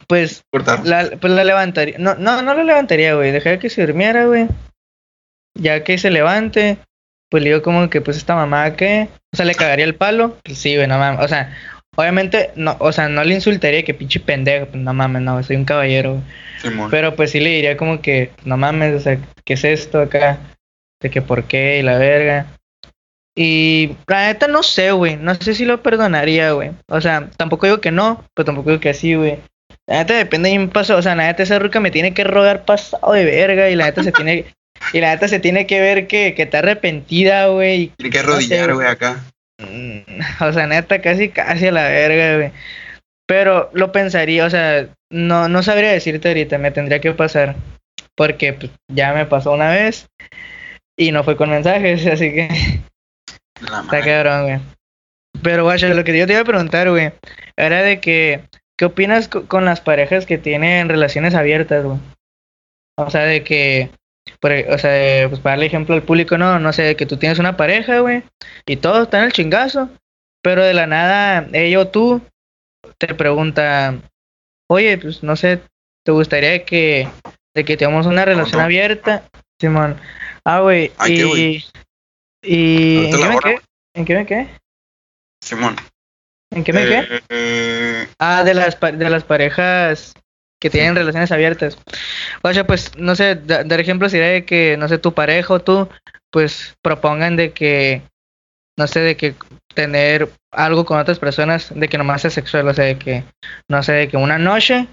pues 0.08 0.44
Cortar. 0.52 0.86
la, 0.86 1.10
pues 1.20 1.34
la 1.34 1.44
levantaría. 1.44 1.98
No, 1.98 2.16
no, 2.16 2.42
no 2.42 2.54
la 2.54 2.64
levantaría, 2.64 3.16
güey. 3.16 3.32
Dejaría 3.32 3.60
que 3.60 3.70
se 3.70 3.86
durmiera, 3.86 4.26
güey. 4.26 4.48
Ya 5.58 5.84
que 5.84 5.98
se 5.98 6.12
levante, 6.12 6.78
pues 7.30 7.44
le 7.44 7.50
digo 7.50 7.62
como 7.62 7.90
que, 7.90 8.02
pues 8.02 8.18
esta 8.18 8.36
mamá 8.36 8.76
que. 8.76 9.10
O 9.34 9.38
sea, 9.38 9.46
le 9.46 9.56
cagaría 9.56 9.86
el 9.86 9.96
palo. 9.96 10.38
Pues 10.44 10.58
sí, 10.60 10.76
güey, 10.76 10.88
no 10.88 10.98
mames. 11.00 11.26
O 11.26 11.28
sea, 11.28 11.56
Obviamente, 11.98 12.52
no, 12.56 12.78
o 12.80 12.92
sea, 12.92 13.10
no 13.10 13.24
le 13.24 13.34
insultaría 13.36 13.84
que 13.84 13.94
pinche 13.94 14.20
pendejo, 14.20 14.68
pues 14.68 14.82
no 14.82 14.94
mames, 14.94 15.22
no, 15.22 15.44
soy 15.44 15.58
un 15.58 15.66
caballero. 15.66 16.22
Simón. 16.62 16.90
Pero 16.90 17.16
pues 17.16 17.32
sí 17.32 17.40
le 17.40 17.50
diría 17.50 17.76
como 17.76 18.02
que, 18.02 18.32
no 18.46 18.56
mames, 18.56 18.96
o 18.96 19.00
sea, 19.00 19.18
¿qué 19.44 19.54
es 19.54 19.64
esto 19.66 20.00
acá? 20.00 20.40
De 21.02 21.10
que 21.10 21.22
por 21.22 21.44
qué 21.46 21.80
y 21.80 21.82
la 21.82 21.98
verga. 21.98 22.48
Y 23.36 23.96
la 24.08 24.28
neta 24.28 24.48
no 24.48 24.64
sé, 24.64 24.92
güey. 24.92 25.16
No 25.16 25.36
sé 25.36 25.54
si 25.54 25.66
lo 25.66 25.82
perdonaría, 25.82 26.52
güey. 26.52 26.72
O 26.88 27.02
sea, 27.02 27.30
tampoco 27.38 27.66
digo 27.66 27.82
que 27.82 27.92
no, 27.92 28.26
pero 28.34 28.46
tampoco 28.46 28.70
digo 28.70 28.82
que 28.82 28.94
sí, 28.94 29.16
güey. 29.16 29.40
La 29.88 30.00
neta 30.00 30.16
depende 30.16 30.50
de 30.50 30.60
mi 30.60 30.68
paso. 30.68 30.98
O 30.98 31.02
sea, 31.02 31.16
la 31.16 31.28
neta 31.28 31.44
esa 31.44 31.60
ruca 31.60 31.80
me 31.80 31.92
tiene 31.92 32.14
que 32.14 32.24
rogar 32.24 32.66
pasado 32.66 33.14
de 33.14 33.26
verga. 33.26 33.70
Y 33.70 33.76
la 33.76 33.86
neta 33.86 34.04
se 34.04 34.12
tiene. 34.12 34.46
y 34.94 35.00
la 35.00 35.14
neta 35.14 35.28
se 35.28 35.40
tiene 35.40 35.66
que 35.66 35.80
ver 35.80 36.08
que, 36.08 36.34
que 36.36 36.44
está 36.44 36.60
arrepentida, 36.60 37.48
güey. 37.48 37.92
Tiene 37.98 38.10
que 38.10 38.24
no 38.24 38.42
sé, 38.42 38.60
arrodillar, 38.60 38.74
güey, 38.74 38.88
acá. 38.88 39.24
O 40.42 40.54
sea, 40.54 40.68
neta, 40.68 41.02
casi, 41.02 41.30
casi 41.30 41.68
a 41.68 41.72
la 41.72 41.84
verga, 41.88 42.38
güey. 42.38 42.52
Pero 43.28 43.70
lo 43.74 43.92
pensaría, 43.92 44.46
o 44.46 44.50
sea, 44.50 44.88
no, 45.10 45.48
no 45.48 45.64
sabría 45.64 45.92
decirte 45.92 46.28
ahorita, 46.28 46.58
me 46.58 46.72
tendría 46.72 47.00
que 47.00 47.14
pasar. 47.14 47.56
Porque 48.16 48.54
pues, 48.54 48.72
ya 48.90 49.14
me 49.14 49.26
pasó 49.26 49.54
una 49.54 49.70
vez 49.70 50.10
y 50.98 51.12
no 51.12 51.24
fue 51.24 51.38
con 51.38 51.50
mensajes, 51.50 52.06
así 52.08 52.32
que 52.34 52.50
La 53.62 53.82
está 53.82 54.02
cabrón, 54.02 54.44
güey. 54.44 54.60
Pero, 55.44 55.64
guacha, 55.64 55.88
lo 55.90 56.04
que 56.04 56.18
yo 56.18 56.28
te 56.28 56.34
iba 56.34 56.42
a 56.42 56.46
preguntar, 56.46 56.90
güey, 56.90 57.14
era 57.56 57.82
de 57.82 58.00
que, 58.00 58.42
¿qué 58.78 58.86
opinas 58.86 59.28
co- 59.28 59.48
con 59.48 59.66
las 59.66 59.80
parejas 59.82 60.26
que 60.26 60.38
tienen 60.38 60.90
relaciones 60.90 61.34
abiertas, 61.36 61.84
güey? 61.86 61.98
O 62.98 63.10
sea, 63.10 63.22
de 63.22 63.44
que, 63.44 63.90
por 64.40 64.52
e- 64.52 64.72
o 64.74 64.78
sea, 64.78 65.28
pues 65.30 65.40
para 65.42 65.54
darle 65.54 65.66
ejemplo 65.68 65.96
al 65.96 66.04
público, 66.04 66.38
no, 66.38 66.60
no 66.60 66.74
sé, 66.74 66.96
que 66.96 67.06
tú 67.06 67.18
tienes 67.18 67.40
una 67.40 67.58
pareja, 67.58 68.00
güey, 68.00 68.24
y 68.66 68.78
todo 68.78 69.04
está 69.04 69.20
en 69.20 69.26
el 69.26 69.34
chingazo, 69.34 69.90
pero 70.42 70.64
de 70.64 70.74
la 70.74 70.88
nada, 70.88 71.48
ella 71.54 71.80
o 71.80 71.88
tú 71.88 72.22
te 72.98 73.14
pregunta, 73.16 73.96
oye, 74.68 74.98
pues 74.98 75.24
no 75.24 75.36
sé, 75.36 75.62
¿te 76.04 76.12
gustaría 76.12 76.64
que, 76.66 77.08
de 77.54 77.66
que 77.66 77.78
tengamos 77.78 78.06
una 78.06 78.26
relación 78.26 78.60
no. 78.60 78.66
abierta? 78.66 79.24
Simón, 79.60 79.98
ah, 80.46 80.60
güey, 80.62 80.92
Ay, 80.98 81.16
¿qué, 81.18 81.24
y, 81.24 81.66
y, 82.44 83.06
¿en 83.06 83.12
qué 83.12 83.18
me 83.18 83.34
borro, 83.34 83.42
quedé? 83.50 83.60
¿En 83.96 84.06
qué 84.06 84.16
me 84.16 84.26
quedé? 84.26 84.50
Simón. 85.44 85.76
¿En 86.52 86.64
qué 86.64 86.74
me 86.74 86.82
quedé? 86.86 87.00
Eh, 87.16 87.22
eh, 87.30 88.08
Ah, 88.20 88.44
de 88.44 88.54
las, 88.54 88.76
pa- 88.76 88.92
de 88.92 89.10
las 89.10 89.24
parejas 89.24 90.14
que 90.62 90.70
tienen 90.70 90.96
relaciones 90.96 91.32
abiertas. 91.32 91.78
O 92.44 92.54
sea, 92.54 92.66
pues, 92.68 92.96
no 92.98 93.16
sé, 93.16 93.36
da- 93.36 93.64
dar 93.64 93.80
ejemplo 93.80 94.08
sería 94.08 94.28
de 94.28 94.46
que, 94.46 94.78
no 94.78 94.88
sé, 94.88 95.00
tu 95.00 95.14
pareja 95.14 95.56
o 95.56 95.60
tú, 95.60 95.90
pues, 96.30 96.76
propongan 96.84 97.36
de 97.36 97.52
que, 97.52 98.04
no 98.78 98.88
sé, 98.88 99.00
de 99.00 99.18
que 99.18 99.34
tener 99.74 100.30
algo 100.52 100.86
con 100.86 101.00
otras 101.00 101.18
personas, 101.20 101.74
de 101.76 101.88
que 101.90 101.98
nomás 101.98 102.22
sea 102.22 102.30
sexual, 102.32 102.68
o 102.68 102.74
sea, 102.74 102.86
de 102.86 102.98
que, 102.98 103.24
no 103.68 103.82
sé, 103.82 103.94
de 103.94 104.08
que 104.08 104.18
una 104.18 104.38
noche, 104.38 104.88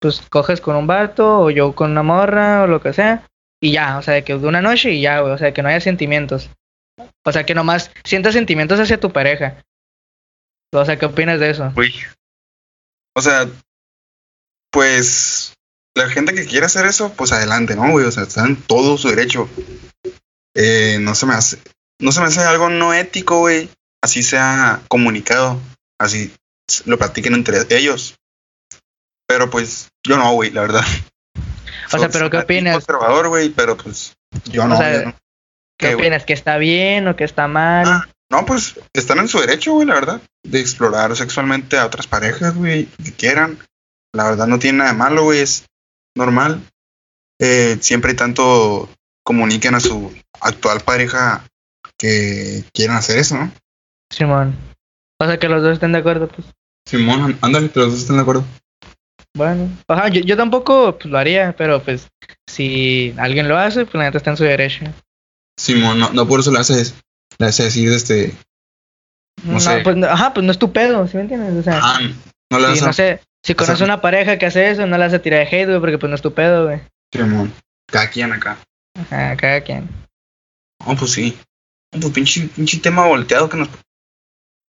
pues, 0.00 0.20
coges 0.30 0.60
con 0.60 0.74
un 0.76 0.86
vato 0.88 1.40
o 1.42 1.50
yo 1.50 1.74
con 1.74 1.92
una 1.92 2.02
morra 2.02 2.64
o 2.64 2.66
lo 2.66 2.80
que 2.80 2.92
sea, 2.92 3.22
y 3.62 3.72
ya, 3.72 3.98
o 3.98 4.02
sea, 4.02 4.14
de 4.14 4.24
que 4.24 4.36
de 4.36 4.46
una 4.46 4.60
noche 4.60 4.90
y 4.90 5.00
ya, 5.00 5.20
güey, 5.20 5.32
o 5.32 5.38
sea, 5.38 5.54
que 5.54 5.62
no 5.62 5.68
haya 5.68 5.80
sentimientos. 5.80 6.50
O 7.24 7.32
sea, 7.32 7.46
que 7.46 7.54
nomás 7.54 7.90
sientas 8.04 8.34
sentimientos 8.34 8.80
hacia 8.80 8.98
tu 9.00 9.10
pareja. 9.12 9.62
O 10.72 10.84
sea, 10.84 10.96
¿qué 10.98 11.06
opinas 11.06 11.38
de 11.38 11.50
eso? 11.50 11.70
Güey. 11.74 11.94
O 13.16 13.22
sea, 13.22 13.46
pues 14.74 15.54
la 15.96 16.08
gente 16.08 16.34
que 16.34 16.46
quiera 16.46 16.66
hacer 16.66 16.84
eso, 16.84 17.12
pues 17.12 17.30
adelante, 17.30 17.76
¿no, 17.76 17.92
güey? 17.92 18.04
O 18.04 18.10
sea, 18.10 18.24
está 18.24 18.44
en 18.44 18.56
todo 18.56 18.98
su 18.98 19.08
derecho. 19.08 19.48
Eh, 20.56 20.98
no 21.00 21.14
se 21.14 21.26
me 21.26 21.34
hace, 21.34 21.58
no 22.00 22.10
se 22.10 22.20
me 22.20 22.26
hace 22.26 22.40
algo 22.40 22.68
no 22.68 22.92
ético, 22.92 23.38
güey. 23.38 23.70
Así 24.02 24.24
sea 24.24 24.82
comunicado, 24.88 25.60
así 25.98 26.34
lo 26.86 26.98
platiquen 26.98 27.34
entre 27.34 27.64
ellos. 27.70 28.16
Pero 29.28 29.48
pues 29.48 29.90
yo 30.04 30.18
no, 30.18 30.32
güey, 30.32 30.50
la 30.50 30.62
verdad. 30.62 30.84
O 31.92 31.98
sea, 31.98 32.08
¿pero 32.08 32.28
qué 32.28 32.38
opinas? 32.38 32.74
conservador, 32.74 33.28
güey, 33.28 33.50
pero 33.50 33.76
pues 33.76 34.14
yo 34.46 34.64
O 34.64 34.66
no. 34.68 34.76
sea, 34.76 34.92
yo 34.92 35.04
no. 35.06 35.16
¿Qué 35.78 35.94
opinas? 35.94 36.24
¿Que 36.24 36.32
está 36.32 36.56
bien 36.58 37.06
o 37.06 37.14
que 37.14 37.24
está 37.24 37.46
mal? 37.46 37.86
Ah, 37.86 38.08
no, 38.30 38.44
pues 38.44 38.74
están 38.92 39.18
en 39.18 39.28
su 39.28 39.38
derecho, 39.38 39.72
güey, 39.74 39.86
la 39.86 39.94
verdad, 39.94 40.20
de 40.42 40.60
explorar 40.60 41.14
sexualmente 41.14 41.78
a 41.78 41.86
otras 41.86 42.06
parejas, 42.08 42.54
güey, 42.56 42.86
que 43.04 43.12
quieran. 43.12 43.58
La 44.14 44.24
verdad 44.24 44.46
no 44.46 44.58
tiene 44.58 44.78
nada 44.78 44.92
de 44.92 44.96
malo, 44.98 45.24
güey, 45.24 45.40
es 45.40 45.66
normal. 46.16 46.62
Eh, 47.40 47.76
siempre 47.80 48.12
y 48.12 48.16
tanto 48.16 48.88
comuniquen 49.24 49.74
a 49.74 49.80
su 49.80 50.12
actual 50.40 50.80
pareja 50.80 51.44
que 51.98 52.64
quieran 52.72 52.96
hacer 52.96 53.18
eso, 53.18 53.36
¿no? 53.36 53.52
Simón. 54.10 54.56
O 55.20 55.26
sea, 55.26 55.38
que 55.38 55.48
los 55.48 55.62
dos 55.62 55.72
estén 55.74 55.92
de 55.92 55.98
acuerdo, 55.98 56.28
pues. 56.28 56.46
Simón, 56.86 57.36
ándale, 57.40 57.70
que 57.70 57.80
los 57.80 57.90
dos 57.90 58.00
estén 58.00 58.16
de 58.16 58.22
acuerdo. 58.22 58.44
Bueno. 59.36 59.68
Ajá, 59.88 60.08
yo, 60.08 60.20
yo 60.20 60.36
tampoco 60.36 60.96
pues, 60.96 61.06
lo 61.10 61.18
haría, 61.18 61.54
pero 61.56 61.82
pues 61.82 62.08
si 62.48 63.12
alguien 63.18 63.48
lo 63.48 63.58
hace, 63.58 63.84
pues 63.84 63.94
la 63.94 64.04
neta 64.04 64.18
está 64.18 64.30
en 64.30 64.36
su 64.36 64.44
derecho. 64.44 64.84
Simón, 65.58 65.98
no, 65.98 66.10
no 66.12 66.28
por 66.28 66.38
eso 66.40 66.52
le 66.52 66.60
haces, 66.60 66.94
le 67.38 67.46
hace 67.46 67.64
decir, 67.64 67.92
este, 67.92 68.32
No 69.42 69.58
sé. 69.58 69.80
pues, 69.82 69.96
no- 69.96 70.06
ajá, 70.06 70.32
pues 70.34 70.44
no 70.46 70.52
es 70.52 70.58
tu 70.58 70.72
pedo, 70.72 71.06
¿sí 71.08 71.16
me 71.16 71.22
entiendes? 71.22 71.54
O 71.56 71.62
sea, 71.64 71.80
no 72.50 72.58
le 72.58 72.66
si, 72.66 72.70
das 72.74 72.82
no 72.82 72.88
a 72.88 72.92
sé, 72.92 73.20
si 73.44 73.54
conoces 73.54 73.78
sea- 73.78 73.84
una 73.86 74.00
pareja 74.00 74.38
que 74.38 74.46
hace 74.46 74.70
eso, 74.70 74.86
no 74.86 74.96
le 74.98 75.04
vas 75.04 75.14
a 75.14 75.20
tirar 75.20 75.40
de 75.40 75.46
hate, 75.56 75.66
güey, 75.68 75.80
porque 75.80 75.98
pues 75.98 76.08
no 76.10 76.16
es 76.16 76.22
tu 76.22 76.32
pedo, 76.34 76.66
güey. 76.66 76.80
Simón. 77.12 77.52
Cada 77.86 78.08
quien 78.10 78.32
acá. 78.32 78.56
Ajá, 78.98 79.36
cada 79.36 79.60
quien. 79.60 79.88
No, 80.86 80.96
pues 80.96 81.12
sí. 81.12 81.38
No, 81.92 82.00
pues 82.00 82.12
pinche, 82.12 82.48
pinche 82.48 82.78
tema 82.80 83.06
volteado 83.06 83.48
que 83.48 83.56
nos... 83.58 83.68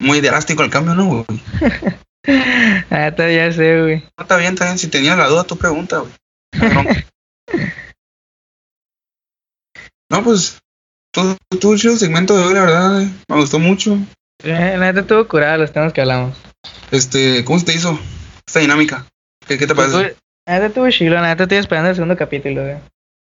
Muy 0.01 0.21
drástico 0.21 0.63
el 0.63 0.71
cambio, 0.71 0.95
¿no, 0.95 1.07
güey? 1.07 1.25
La 2.91 2.99
neta 2.99 3.31
ya 3.31 3.51
sé, 3.53 3.81
güey. 3.81 3.97
No, 4.19 4.23
está 4.23 4.37
bien, 4.37 4.55
está 4.55 4.65
bien. 4.67 4.79
Si 4.79 4.89
tenías 4.89 5.17
la 5.17 5.29
duda, 5.29 5.45
tu 5.45 5.57
pregunta, 5.57 5.99
güey. 6.01 6.13
No, 10.11 10.23
pues, 10.23 10.59
todo, 11.13 11.37
todo 11.61 11.73
el 11.73 11.79
segmento 11.99 12.37
de 12.37 12.45
hoy, 12.45 12.55
la 12.55 12.61
verdad, 12.61 12.93
güey. 12.93 13.07
Me 13.29 13.37
gustó 13.37 13.59
mucho. 13.59 13.99
Eh, 14.45 14.77
La 14.79 14.87
neta 14.87 15.01
estuvo 15.01 15.27
curada 15.27 15.57
los 15.57 15.73
temas 15.73 15.93
que 15.93 16.03
hablamos. 16.03 16.37
Este, 16.91 17.45
¿cómo 17.45 17.59
se 17.59 17.65
te 17.67 17.75
hizo 17.75 17.99
esta 18.55 18.61
dinámica? 18.61 19.05
¿Qué, 19.47 19.59
qué 19.59 19.67
te 19.67 19.75
Pues, 19.75 19.91
parece? 19.93 20.15
tú- 20.15 20.21
neta 20.47 20.67
estuvo 20.67 20.91
chilo, 20.91 21.21
neta 21.21 21.43
estoy 21.43 21.59
esperando 21.59 21.91
el 21.91 21.97
segundo 21.97 22.17
capítulo, 22.17 22.63
güey. 22.63 22.77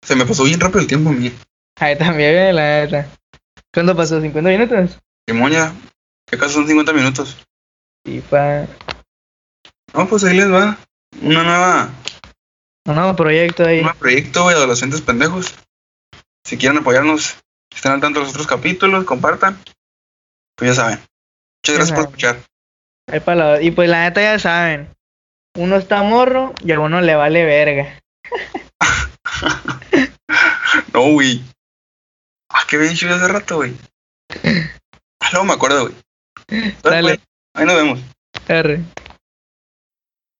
Se 0.04 0.14
me 0.14 0.26
pasó 0.26 0.44
bien 0.44 0.60
rápido 0.60 0.80
el 0.80 0.86
tiempo, 0.86 1.10
mía. 1.10 1.32
Ahí 1.80 1.96
también, 1.96 2.34
güey, 2.34 2.52
la 2.52 2.84
neta. 2.84 3.08
¿Cuánto 3.72 3.96
pasó? 3.96 4.20
¿50 4.20 4.42
minutos? 4.42 4.98
Simón 5.26 5.52
ya, 5.52 5.72
que 6.26 6.36
acaso 6.36 6.54
son 6.54 6.66
50 6.66 6.92
minutos. 6.92 7.36
Y 8.04 8.20
pa... 8.20 8.66
No, 9.94 10.06
pues 10.06 10.22
ahí 10.24 10.36
les 10.36 10.52
va. 10.52 10.76
Una 11.22 11.42
nueva, 11.42 11.88
Un 12.86 12.94
nuevo 12.94 13.16
proyecto 13.16 13.64
ahí. 13.64 13.78
un 13.78 13.84
nuevo 13.84 13.98
proyecto, 13.98 14.42
güey, 14.42 14.54
adolescentes 14.54 15.00
pendejos. 15.00 15.54
Si 16.44 16.58
quieren 16.58 16.78
apoyarnos, 16.78 17.36
estén 17.74 17.92
al 17.92 18.00
tanto 18.00 18.18
de 18.20 18.24
los 18.26 18.34
otros 18.34 18.46
capítulos, 18.46 19.04
compartan. 19.04 19.58
Pues 20.56 20.72
ya 20.76 20.82
saben. 20.82 20.98
Muchas 21.62 21.76
gracias 21.76 21.92
por 21.98 22.04
escuchar. 22.06 23.62
Y 23.62 23.70
pues 23.70 23.88
la 23.88 24.02
neta 24.04 24.20
ya 24.20 24.38
saben. 24.38 24.94
Uno 25.56 25.76
está 25.76 26.02
morro 26.02 26.54
y 26.62 26.72
a 26.72 26.80
uno 26.80 27.00
le 27.00 27.14
vale 27.14 27.44
verga. 27.44 28.00
No, 30.92 31.12
güey. 31.12 31.42
Ah, 32.50 32.64
qué 32.68 32.78
bien 32.78 32.94
chido 32.94 33.14
hace 33.14 33.28
rato, 33.28 33.56
güey. 33.56 33.74
Ah, 35.20 35.28
luego 35.32 35.46
me 35.46 35.52
acuerdo, 35.54 35.88
güey. 35.88 36.74
Dale. 36.82 37.20
Ahí 37.54 37.66
nos 37.66 37.76
vemos. 37.76 38.00
Arre. 38.48 38.80